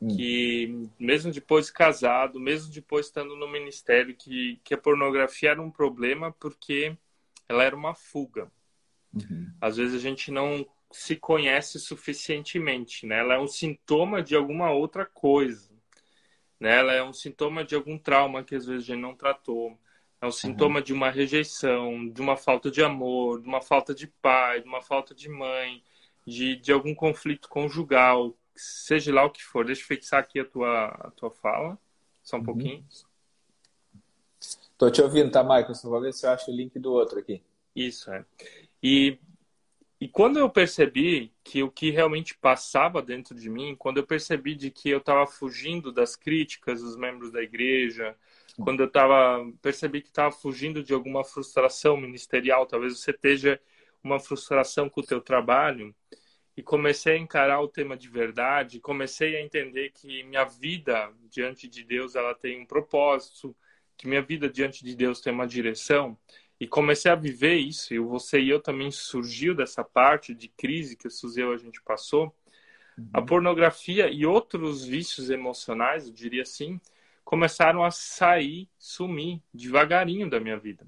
Que 0.07 0.89
mesmo 0.99 1.31
depois 1.31 1.69
casado, 1.69 2.39
mesmo 2.39 2.71
depois 2.71 3.07
estando 3.07 3.35
no 3.35 3.47
ministério, 3.47 4.15
que, 4.15 4.59
que 4.63 4.73
a 4.73 4.77
pornografia 4.77 5.51
era 5.51 5.61
um 5.61 5.71
problema 5.71 6.31
porque 6.31 6.97
ela 7.47 7.63
era 7.63 7.75
uma 7.75 7.93
fuga. 7.93 8.51
Uhum. 9.13 9.51
Às 9.61 9.77
vezes 9.77 9.95
a 9.95 9.99
gente 9.99 10.31
não 10.31 10.65
se 10.91 11.15
conhece 11.15 11.79
suficientemente, 11.79 13.05
né? 13.05 13.19
Ela 13.19 13.35
é 13.35 13.39
um 13.39 13.47
sintoma 13.47 14.21
de 14.21 14.35
alguma 14.35 14.71
outra 14.71 15.05
coisa, 15.05 15.71
né? 16.59 16.77
Ela 16.79 16.93
é 16.93 17.03
um 17.03 17.13
sintoma 17.13 17.63
de 17.63 17.75
algum 17.75 17.97
trauma 17.97 18.43
que 18.43 18.55
às 18.55 18.65
vezes 18.65 18.83
a 18.83 18.93
gente 18.93 19.01
não 19.01 19.15
tratou. 19.15 19.77
É 20.21 20.25
um 20.25 20.31
sintoma 20.31 20.79
uhum. 20.79 20.83
de 20.83 20.93
uma 20.93 21.09
rejeição, 21.09 22.09
de 22.09 22.21
uma 22.21 22.37
falta 22.37 22.71
de 22.71 22.81
amor, 22.83 23.41
de 23.41 23.47
uma 23.47 23.61
falta 23.61 23.93
de 23.93 24.07
pai, 24.07 24.61
de 24.61 24.67
uma 24.67 24.81
falta 24.81 25.13
de 25.13 25.27
mãe, 25.29 25.83
de, 26.25 26.55
de 26.55 26.71
algum 26.71 26.95
conflito 26.95 27.49
conjugal 27.49 28.35
seja 28.55 29.13
lá 29.13 29.23
o 29.23 29.31
que 29.31 29.43
for. 29.43 29.65
Deixa 29.65 29.81
eu 29.81 29.87
fixar 29.87 30.19
aqui 30.19 30.39
a 30.39 30.45
tua, 30.45 30.87
a 30.87 31.11
tua 31.11 31.31
fala, 31.31 31.77
só 32.21 32.37
um 32.37 32.39
uhum. 32.39 32.45
pouquinho. 32.45 32.85
Tô 34.77 34.89
te 34.89 35.01
ouvindo, 35.01 35.31
tá, 35.31 35.43
Michael? 35.43 35.75
Só 35.75 35.89
vou 35.89 36.01
ver 36.01 36.13
se 36.13 36.25
eu 36.25 36.31
acho 36.31 36.51
o 36.51 36.55
link 36.55 36.77
do 36.79 36.91
outro 36.91 37.19
aqui. 37.19 37.41
Isso, 37.75 38.11
é. 38.11 38.25
E, 38.81 39.17
e 39.99 40.07
quando 40.07 40.37
eu 40.37 40.49
percebi 40.49 41.31
que 41.43 41.63
o 41.63 41.71
que 41.71 41.89
realmente 41.89 42.35
passava 42.35 43.01
dentro 43.01 43.35
de 43.35 43.49
mim, 43.49 43.75
quando 43.75 43.97
eu 43.97 44.05
percebi 44.05 44.55
de 44.55 44.69
que 44.69 44.89
eu 44.89 44.97
estava 44.97 45.25
fugindo 45.25 45.91
das 45.91 46.15
críticas 46.15 46.81
dos 46.81 46.95
membros 46.95 47.31
da 47.31 47.41
igreja, 47.41 48.15
quando 48.61 48.81
eu 48.83 48.89
tava, 48.89 49.49
percebi 49.61 50.01
que 50.01 50.09
estava 50.09 50.31
fugindo 50.31 50.83
de 50.83 50.93
alguma 50.93 51.23
frustração 51.23 51.97
ministerial, 51.97 52.65
talvez 52.65 52.99
você 52.99 53.11
esteja 53.11 53.59
uma 54.03 54.19
frustração 54.19 54.89
com 54.89 55.01
o 55.01 55.05
teu 55.05 55.21
trabalho, 55.21 55.95
e 56.55 56.61
comecei 56.61 57.15
a 57.15 57.17
encarar 57.17 57.61
o 57.61 57.67
tema 57.67 57.97
de 57.97 58.07
verdade, 58.07 58.79
comecei 58.79 59.35
a 59.35 59.41
entender 59.41 59.91
que 59.91 60.23
minha 60.23 60.45
vida 60.45 61.11
diante 61.29 61.67
de 61.67 61.83
Deus 61.83 62.15
ela 62.15 62.35
tem 62.35 62.61
um 62.61 62.65
propósito, 62.65 63.55
que 63.97 64.07
minha 64.07 64.21
vida 64.21 64.49
diante 64.49 64.83
de 64.83 64.95
Deus 64.95 65.19
tem 65.19 65.33
uma 65.33 65.47
direção, 65.47 66.17
e 66.59 66.67
comecei 66.67 67.11
a 67.11 67.15
viver 67.15 67.55
isso. 67.55 67.93
E 67.93 67.99
você 67.99 68.39
e 68.39 68.49
eu 68.49 68.59
também 68.59 68.91
surgiu 68.91 69.55
dessa 69.55 69.83
parte 69.83 70.33
de 70.33 70.47
crise 70.47 70.95
que 70.95 71.07
o 71.07 71.11
Suzeu 71.11 71.51
a 71.51 71.57
gente 71.57 71.81
passou. 71.81 72.33
Uhum. 72.97 73.09
A 73.13 73.21
pornografia 73.21 74.09
e 74.09 74.25
outros 74.25 74.85
vícios 74.85 75.29
emocionais, 75.29 76.07
eu 76.07 76.13
diria 76.13 76.43
assim, 76.43 76.79
começaram 77.23 77.83
a 77.83 77.91
sair, 77.91 78.69
sumir 78.77 79.41
devagarinho 79.53 80.29
da 80.29 80.39
minha 80.39 80.57
vida. 80.57 80.85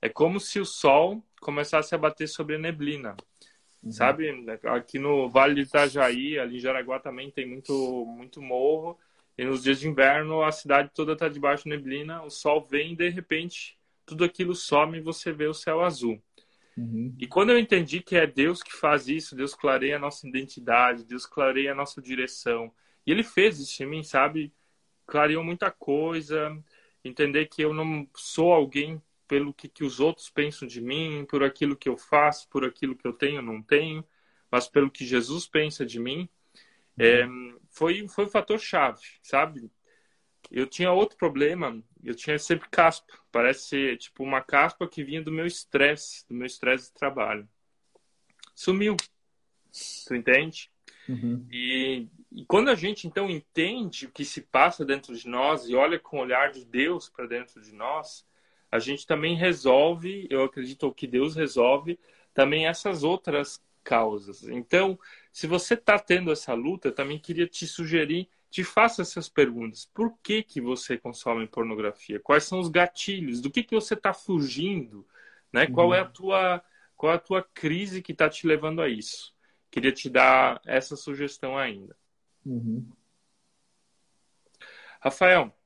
É 0.00 0.08
como 0.08 0.38
se 0.38 0.60
o 0.60 0.64
sol 0.64 1.22
começasse 1.40 1.94
a 1.94 1.98
bater 1.98 2.28
sobre 2.28 2.54
a 2.54 2.58
neblina. 2.58 3.16
Uhum. 3.82 3.92
Sabe? 3.92 4.28
Aqui 4.64 4.98
no 4.98 5.28
Vale 5.28 5.54
do 5.54 5.60
Itajaí, 5.60 6.38
ali 6.38 6.56
em 6.56 6.60
Jaraguá 6.60 6.98
também 6.98 7.30
tem 7.30 7.46
muito, 7.46 8.04
muito 8.06 8.42
morro. 8.42 8.98
E 9.36 9.44
nos 9.44 9.62
dias 9.62 9.78
de 9.78 9.88
inverno 9.88 10.42
a 10.42 10.50
cidade 10.50 10.90
toda 10.92 11.12
está 11.12 11.28
debaixo 11.28 11.64
de 11.64 11.70
neblina, 11.70 12.22
o 12.22 12.30
sol 12.30 12.66
vem 12.68 12.92
e 12.92 12.96
de 12.96 13.08
repente 13.08 13.78
tudo 14.04 14.24
aquilo 14.24 14.54
some 14.54 14.98
e 14.98 15.02
você 15.02 15.32
vê 15.32 15.46
o 15.46 15.54
céu 15.54 15.80
azul. 15.84 16.20
Uhum. 16.76 17.14
E 17.18 17.26
quando 17.26 17.50
eu 17.50 17.58
entendi 17.58 18.00
que 18.00 18.16
é 18.16 18.26
Deus 18.26 18.62
que 18.62 18.72
faz 18.72 19.08
isso, 19.08 19.36
Deus 19.36 19.54
clareia 19.54 19.96
a 19.96 19.98
nossa 19.98 20.26
identidade, 20.26 21.04
Deus 21.04 21.26
clareia 21.26 21.72
a 21.72 21.74
nossa 21.74 22.00
direção. 22.00 22.72
E 23.06 23.10
Ele 23.10 23.22
fez 23.22 23.58
isso 23.58 23.82
em 23.82 23.86
mim, 23.86 24.02
sabe? 24.02 24.52
Clareou 25.06 25.44
muita 25.44 25.70
coisa. 25.70 26.56
Entender 27.04 27.46
que 27.46 27.62
eu 27.62 27.72
não 27.72 28.08
sou 28.14 28.52
alguém 28.52 29.00
pelo 29.28 29.52
que, 29.52 29.68
que 29.68 29.84
os 29.84 30.00
outros 30.00 30.30
pensam 30.30 30.66
de 30.66 30.80
mim, 30.80 31.26
por 31.28 31.44
aquilo 31.44 31.76
que 31.76 31.88
eu 31.88 31.96
faço, 31.96 32.48
por 32.48 32.64
aquilo 32.64 32.96
que 32.96 33.06
eu 33.06 33.12
tenho 33.12 33.36
ou 33.36 33.42
não 33.42 33.62
tenho, 33.62 34.04
mas 34.50 34.66
pelo 34.66 34.90
que 34.90 35.04
Jesus 35.04 35.46
pensa 35.46 35.84
de 35.84 36.00
mim, 36.00 36.28
é, 36.98 37.28
foi, 37.70 38.08
foi 38.08 38.24
um 38.24 38.30
fator 38.30 38.58
chave, 38.58 39.02
sabe? 39.22 39.70
Eu 40.50 40.66
tinha 40.66 40.90
outro 40.90 41.16
problema, 41.16 41.80
eu 42.02 42.14
tinha 42.14 42.38
sempre 42.38 42.68
caspa, 42.70 43.12
parece 43.30 43.68
ser 43.68 43.98
tipo 43.98 44.24
uma 44.24 44.40
caspa 44.40 44.88
que 44.88 45.04
vinha 45.04 45.22
do 45.22 45.30
meu 45.30 45.46
estresse, 45.46 46.26
do 46.26 46.34
meu 46.34 46.46
estresse 46.46 46.88
de 46.88 46.94
trabalho. 46.94 47.46
Sumiu, 48.54 48.96
tu 50.06 50.14
entende? 50.14 50.70
Uhum. 51.08 51.46
E, 51.50 52.08
e 52.32 52.44
quando 52.46 52.70
a 52.70 52.74
gente 52.74 53.06
então 53.06 53.30
entende 53.30 54.06
o 54.06 54.10
que 54.10 54.24
se 54.24 54.40
passa 54.40 54.84
dentro 54.84 55.14
de 55.14 55.28
nós 55.28 55.68
e 55.68 55.74
olha 55.74 55.98
com 55.98 56.18
o 56.18 56.20
olhar 56.20 56.50
de 56.50 56.64
Deus 56.64 57.08
para 57.08 57.26
dentro 57.26 57.60
de 57.60 57.72
nós, 57.72 58.26
a 58.70 58.78
gente 58.78 59.06
também 59.06 59.34
resolve, 59.34 60.26
eu 60.30 60.44
acredito 60.44 60.92
que 60.92 61.06
Deus 61.06 61.34
resolve 61.34 61.98
também 62.34 62.66
essas 62.66 63.02
outras 63.02 63.62
causas. 63.82 64.44
Então, 64.44 64.98
se 65.32 65.46
você 65.46 65.74
está 65.74 65.98
tendo 65.98 66.30
essa 66.30 66.52
luta, 66.52 66.92
também 66.92 67.18
queria 67.18 67.46
te 67.46 67.66
sugerir, 67.66 68.28
te 68.50 68.62
faça 68.62 69.02
essas 69.02 69.28
perguntas. 69.28 69.88
Por 69.94 70.16
que, 70.22 70.42
que 70.42 70.60
você 70.60 70.98
consome 70.98 71.46
pornografia? 71.46 72.20
Quais 72.20 72.44
são 72.44 72.60
os 72.60 72.68
gatilhos? 72.68 73.40
Do 73.40 73.50
que, 73.50 73.62
que 73.62 73.74
você 73.74 73.94
está 73.94 74.12
fugindo? 74.12 75.06
Né? 75.52 75.64
Uhum. 75.64 75.72
Qual 75.72 75.94
é 75.94 76.00
a 76.00 76.04
tua 76.04 76.62
qual 76.96 77.12
é 77.12 77.16
a 77.16 77.20
tua 77.20 77.42
crise 77.42 78.02
que 78.02 78.10
está 78.10 78.28
te 78.28 78.46
levando 78.46 78.82
a 78.82 78.88
isso? 78.88 79.32
Queria 79.70 79.92
te 79.92 80.10
dar 80.10 80.60
essa 80.66 80.96
sugestão 80.96 81.56
ainda. 81.56 81.96
Uhum. 82.44 82.84
Rafael, 85.00 85.56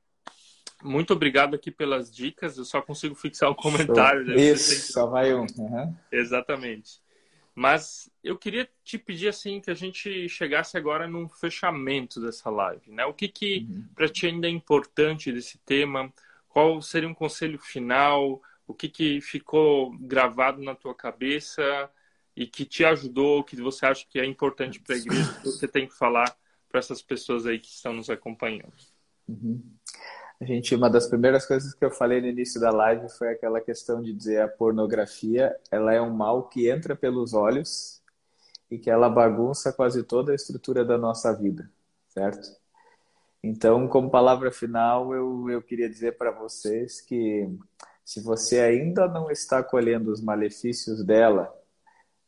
muito 0.83 1.13
obrigado 1.13 1.55
aqui 1.55 1.71
pelas 1.71 2.13
dicas. 2.13 2.57
Eu 2.57 2.65
só 2.65 2.81
consigo 2.81 3.15
fixar 3.15 3.49
um 3.49 3.55
comentário. 3.55 4.37
Isso, 4.39 4.91
só 4.91 5.07
vai 5.07 5.33
um. 5.33 5.45
Uhum. 5.57 5.95
Exatamente. 6.11 7.01
Mas 7.55 8.09
eu 8.23 8.37
queria 8.37 8.67
te 8.83 8.97
pedir 8.97 9.27
assim 9.27 9.61
que 9.61 9.69
a 9.69 9.75
gente 9.75 10.27
chegasse 10.27 10.75
agora 10.75 11.07
num 11.07 11.29
fechamento 11.29 12.19
dessa 12.19 12.49
live, 12.49 12.91
né? 12.91 13.05
O 13.05 13.13
que 13.13 13.27
que 13.27 13.67
uhum. 13.69 13.85
para 13.95 14.09
ti 14.09 14.25
ainda 14.25 14.47
é 14.47 14.49
importante 14.49 15.31
desse 15.31 15.59
tema? 15.59 16.11
Qual 16.49 16.81
seria 16.81 17.07
um 17.07 17.13
conselho 17.13 17.59
final? 17.59 18.41
O 18.65 18.73
que 18.73 18.89
que 18.89 19.21
ficou 19.21 19.95
gravado 19.99 20.63
na 20.63 20.73
tua 20.73 20.95
cabeça 20.95 21.89
e 22.35 22.47
que 22.47 22.65
te 22.65 22.83
ajudou, 22.83 23.43
que 23.43 23.55
você 23.55 23.85
acha 23.85 24.05
que 24.09 24.19
é 24.19 24.25
importante 24.25 24.79
para 24.79 24.95
a 24.95 24.97
igreja, 24.97 25.33
que 25.33 25.45
você 25.45 25.67
tem 25.67 25.87
que 25.87 25.93
falar 25.93 26.35
para 26.67 26.79
essas 26.79 27.03
pessoas 27.03 27.45
aí 27.45 27.59
que 27.59 27.67
estão 27.67 27.93
nos 27.93 28.09
acompanhando? 28.09 28.73
Uhum. 29.27 29.61
A 30.43 30.45
gente, 30.45 30.75
uma 30.75 30.89
das 30.89 31.07
primeiras 31.07 31.45
coisas 31.45 31.73
que 31.73 31.85
eu 31.85 31.89
falei 31.89 32.19
no 32.19 32.27
início 32.27 32.59
da 32.59 32.69
live 32.69 33.07
foi 33.17 33.29
aquela 33.29 33.61
questão 33.61 34.01
de 34.01 34.11
dizer 34.11 34.41
a 34.41 34.47
pornografia, 34.49 35.55
ela 35.71 35.93
é 35.93 36.01
um 36.01 36.13
mal 36.13 36.49
que 36.49 36.69
entra 36.69 36.97
pelos 36.97 37.33
olhos 37.33 38.03
e 38.69 38.77
que 38.77 38.89
ela 38.89 39.07
bagunça 39.07 39.71
quase 39.71 40.03
toda 40.03 40.33
a 40.33 40.35
estrutura 40.35 40.83
da 40.83 40.97
nossa 40.97 41.31
vida, 41.31 41.71
certo? 42.09 42.57
Então, 43.41 43.87
como 43.87 44.11
palavra 44.11 44.51
final, 44.51 45.15
eu, 45.15 45.49
eu 45.49 45.61
queria 45.61 45.89
dizer 45.89 46.17
para 46.17 46.31
vocês 46.31 46.99
que 46.99 47.49
se 48.03 48.21
você 48.21 48.59
ainda 48.59 49.07
não 49.07 49.31
está 49.31 49.63
colhendo 49.63 50.11
os 50.11 50.21
malefícios 50.21 51.05
dela, 51.05 51.57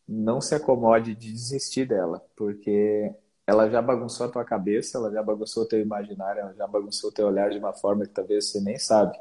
não 0.08 0.40
se 0.40 0.56
acomode 0.56 1.14
de 1.16 1.34
desistir 1.34 1.86
dela, 1.86 2.26
porque 2.34 3.14
ela 3.48 3.70
já 3.70 3.82
bagunçou 3.82 4.26
a 4.26 4.30
tua 4.30 4.44
cabeça, 4.44 4.98
ela 4.98 5.12
já 5.12 5.22
bagunçou 5.22 5.64
o 5.64 5.68
teu 5.68 5.80
imaginário, 5.80 6.42
ela 6.42 6.54
já 6.54 6.68
bagunçou 6.68 7.10
o 7.10 7.14
teu 7.14 7.28
olhar 7.28 7.50
de 7.50 7.60
uma 7.60 7.74
forma 7.74 8.06
que 8.06 8.14
talvez 8.14 8.50
você 8.50 8.60
nem 8.60 8.78
sabe. 8.80 9.18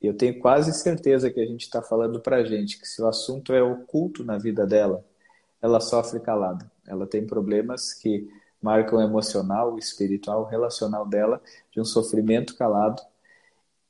E 0.00 0.06
eu 0.06 0.14
tenho 0.14 0.38
quase 0.40 0.72
certeza 0.72 1.30
que 1.30 1.40
a 1.40 1.46
gente 1.46 1.62
está 1.62 1.80
falando 1.80 2.20
para 2.20 2.44
gente 2.44 2.78
que 2.78 2.86
se 2.86 3.00
o 3.00 3.06
assunto 3.06 3.52
é 3.52 3.62
oculto 3.62 4.24
na 4.24 4.36
vida 4.36 4.66
dela, 4.66 5.04
ela 5.62 5.80
sofre 5.80 6.18
calada. 6.20 6.70
Ela 6.86 7.06
tem 7.06 7.24
problemas 7.24 7.94
que 7.94 8.28
marcam 8.60 8.98
o 8.98 9.02
emocional, 9.02 9.74
o 9.74 9.78
espiritual, 9.78 10.42
o 10.42 10.46
relacional 10.46 11.06
dela 11.06 11.40
de 11.70 11.80
um 11.80 11.84
sofrimento 11.84 12.56
calado. 12.56 13.00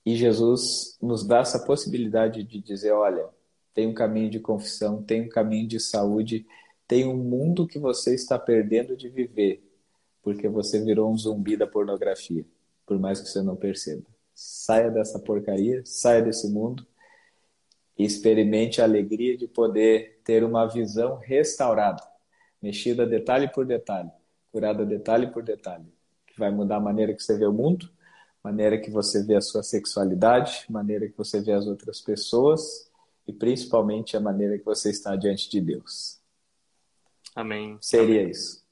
E 0.04 0.14
Jesus 0.14 0.98
nos 1.00 1.26
dá 1.26 1.38
essa 1.38 1.58
possibilidade 1.58 2.44
de 2.44 2.60
dizer, 2.60 2.92
olha, 2.92 3.26
tem 3.72 3.88
um 3.88 3.94
caminho 3.94 4.30
de 4.30 4.38
confissão, 4.38 5.02
tem 5.02 5.22
um 5.22 5.28
caminho 5.28 5.66
de 5.66 5.80
saúde 5.80 6.46
tem 6.92 7.08
um 7.08 7.16
mundo 7.16 7.66
que 7.66 7.78
você 7.78 8.14
está 8.14 8.38
perdendo 8.38 8.94
de 8.94 9.08
viver, 9.08 9.66
porque 10.22 10.46
você 10.46 10.78
virou 10.78 11.10
um 11.10 11.16
zumbi 11.16 11.56
da 11.56 11.66
pornografia, 11.66 12.44
por 12.84 12.98
mais 12.98 13.18
que 13.18 13.30
você 13.30 13.40
não 13.40 13.56
perceba. 13.56 14.02
Saia 14.34 14.90
dessa 14.90 15.18
porcaria, 15.18 15.80
saia 15.86 16.20
desse 16.20 16.50
mundo 16.50 16.86
e 17.98 18.04
experimente 18.04 18.82
a 18.82 18.84
alegria 18.84 19.38
de 19.38 19.48
poder 19.48 20.20
ter 20.22 20.44
uma 20.44 20.66
visão 20.66 21.16
restaurada, 21.16 22.02
mexida 22.60 23.06
detalhe 23.06 23.48
por 23.48 23.64
detalhe, 23.64 24.10
curada 24.52 24.84
detalhe 24.84 25.28
por 25.28 25.42
detalhe, 25.42 25.86
que 26.26 26.38
vai 26.38 26.50
mudar 26.50 26.76
a 26.76 26.80
maneira 26.80 27.14
que 27.14 27.22
você 27.22 27.38
vê 27.38 27.46
o 27.46 27.54
mundo, 27.54 27.88
maneira 28.44 28.76
que 28.78 28.90
você 28.90 29.24
vê 29.24 29.36
a 29.36 29.40
sua 29.40 29.62
sexualidade, 29.62 30.66
maneira 30.68 31.08
que 31.08 31.16
você 31.16 31.40
vê 31.40 31.52
as 31.52 31.66
outras 31.66 32.02
pessoas 32.02 32.90
e 33.26 33.32
principalmente 33.32 34.14
a 34.14 34.20
maneira 34.20 34.58
que 34.58 34.64
você 34.66 34.90
está 34.90 35.16
diante 35.16 35.48
de 35.48 35.58
Deus. 35.58 36.20
Amém. 37.34 37.78
Seria 37.80 38.20
Amém. 38.20 38.30
isso. 38.30 38.62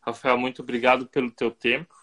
Rafael, 0.00 0.38
muito 0.38 0.62
obrigado 0.62 1.06
pelo 1.06 1.30
teu 1.30 1.50
tempo. 1.50 1.94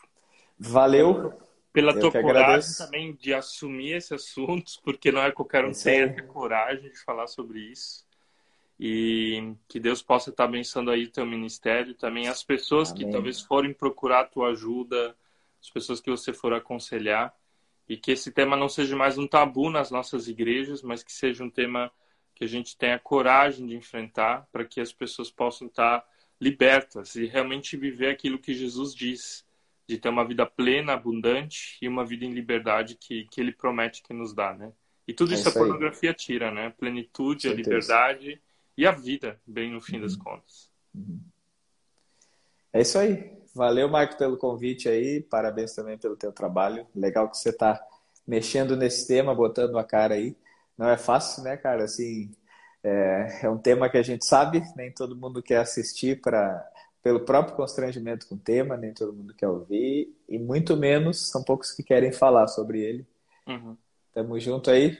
Valeu. 0.57 1.33
Pela 1.73 1.91
Eu 1.93 1.99
tua 1.99 2.11
coragem 2.11 2.43
agradeço. 2.43 2.85
também 2.85 3.13
de 3.15 3.33
assumir 3.33 3.93
esse 3.93 4.13
assunto, 4.13 4.73
porque 4.83 5.11
não 5.11 5.21
é 5.21 5.31
qualquer 5.31 5.65
um 5.65 5.71
que 5.71 5.89
essa 5.89 6.23
coragem 6.23 6.91
de 6.91 6.99
falar 6.99 7.27
sobre 7.27 7.59
isso. 7.59 8.05
E 8.79 9.53
que 9.67 9.79
Deus 9.79 10.01
possa 10.01 10.29
estar 10.29 10.43
abençoando 10.45 10.91
aí 10.91 11.07
teu 11.07 11.25
ministério, 11.25 11.95
também 11.95 12.27
as 12.27 12.43
pessoas 12.43 12.91
Amém. 12.91 13.05
que 13.05 13.11
talvez 13.11 13.41
forem 13.41 13.73
procurar 13.73 14.21
a 14.21 14.25
tua 14.25 14.49
ajuda, 14.49 15.15
as 15.59 15.69
pessoas 15.69 15.99
que 15.99 16.11
você 16.11 16.31
for 16.31 16.53
aconselhar, 16.53 17.33
e 17.89 17.97
que 17.97 18.11
esse 18.11 18.31
tema 18.31 18.55
não 18.55 18.69
seja 18.69 18.95
mais 18.95 19.17
um 19.17 19.27
tabu 19.27 19.69
nas 19.69 19.89
nossas 19.89 20.27
igrejas, 20.27 20.83
mas 20.83 21.01
que 21.03 21.11
seja 21.11 21.43
um 21.43 21.49
tema 21.49 21.91
que 22.37 22.43
a 22.43 22.47
gente 22.47 22.77
tenha 22.77 22.99
coragem 22.99 23.65
de 23.65 23.75
enfrentar 23.75 24.47
para 24.51 24.63
que 24.63 24.79
as 24.79 24.93
pessoas 24.93 25.31
possam 25.31 25.65
estar 25.65 26.07
libertas 26.39 27.15
e 27.15 27.25
realmente 27.25 27.75
viver 27.75 28.11
aquilo 28.11 28.37
que 28.37 28.53
Jesus 28.53 28.93
diz, 28.93 29.43
de 29.89 29.97
ter 29.97 30.09
uma 30.09 30.23
vida 30.23 30.45
plena, 30.45 30.93
abundante 30.93 31.79
e 31.81 31.87
uma 31.87 32.05
vida 32.05 32.25
em 32.25 32.31
liberdade 32.31 32.95
que, 32.95 33.25
que 33.31 33.41
ele 33.41 33.51
promete 33.51 34.03
que 34.03 34.13
nos 34.13 34.35
dá, 34.35 34.53
né? 34.53 34.71
E 35.07 35.13
tudo 35.13 35.31
é 35.31 35.33
isso, 35.33 35.49
isso 35.49 35.57
a 35.57 35.59
pornografia 35.59 36.13
tira, 36.13 36.51
né? 36.51 36.71
Plenitude, 36.77 37.49
a 37.49 37.53
liberdade 37.53 38.39
e 38.77 38.85
a 38.85 38.91
vida, 38.91 39.41
bem 39.47 39.71
no 39.71 39.81
fim 39.81 39.95
uhum. 39.95 40.01
das 40.03 40.15
contas. 40.15 40.69
Uhum. 40.93 41.19
É 42.71 42.81
isso 42.81 42.99
aí. 42.99 43.35
Valeu, 43.55 43.89
Marco, 43.89 44.15
pelo 44.15 44.37
convite 44.37 44.87
aí. 44.87 45.21
Parabéns 45.21 45.73
também 45.73 45.97
pelo 45.97 46.15
teu 46.15 46.31
trabalho. 46.31 46.85
Legal 46.93 47.31
que 47.31 47.37
você 47.37 47.49
está 47.49 47.83
mexendo 48.27 48.77
nesse 48.77 49.07
tema, 49.07 49.33
botando 49.33 49.79
a 49.79 49.83
cara 49.83 50.13
aí 50.13 50.35
não 50.77 50.89
é 50.89 50.97
fácil, 50.97 51.43
né, 51.43 51.57
cara? 51.57 51.83
Assim, 51.83 52.31
é, 52.83 53.39
é 53.43 53.49
um 53.49 53.57
tema 53.57 53.89
que 53.89 53.97
a 53.97 54.03
gente 54.03 54.25
sabe, 54.25 54.63
nem 54.75 54.91
todo 54.91 55.15
mundo 55.15 55.41
quer 55.41 55.57
assistir 55.57 56.21
para 56.21 56.65
pelo 57.03 57.21
próprio 57.21 57.55
constrangimento 57.55 58.27
com 58.27 58.35
o 58.35 58.39
tema, 58.39 58.75
nem 58.75 58.93
todo 58.93 59.13
mundo 59.13 59.33
quer 59.33 59.47
ouvir, 59.47 60.13
e 60.27 60.37
muito 60.37 60.75
menos 60.75 61.29
são 61.29 61.41
poucos 61.41 61.71
que 61.71 61.81
querem 61.81 62.11
falar 62.11 62.47
sobre 62.47 62.81
ele. 62.81 63.07
Uhum. 63.47 63.77
Tamo 64.13 64.37
junto 64.39 64.69
aí. 64.69 64.97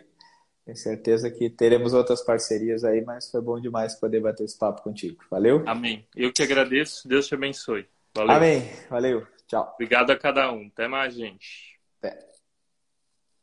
Tenho 0.64 0.78
certeza 0.78 1.30
que 1.30 1.50
teremos 1.50 1.94
outras 1.94 2.22
parcerias 2.22 2.84
aí, 2.84 3.04
mas 3.04 3.30
foi 3.30 3.42
bom 3.42 3.60
demais 3.60 3.96
poder 3.96 4.22
bater 4.22 4.44
esse 4.44 4.58
papo 4.58 4.84
contigo. 4.84 5.24
Valeu? 5.30 5.64
Amém. 5.66 6.06
Eu 6.16 6.32
que 6.32 6.44
agradeço. 6.44 7.08
Deus 7.08 7.28
te 7.28 7.36
abençoe. 7.36 7.88
Valeu. 8.16 8.36
Amém. 8.36 8.72
Valeu. 8.90 9.28
Tchau. 9.46 9.72
Obrigado 9.74 10.12
a 10.12 10.18
cada 10.18 10.52
um. 10.52 10.68
Até 10.68 10.88
mais, 10.88 11.14
gente. 11.14 11.78
Até. 12.02 12.27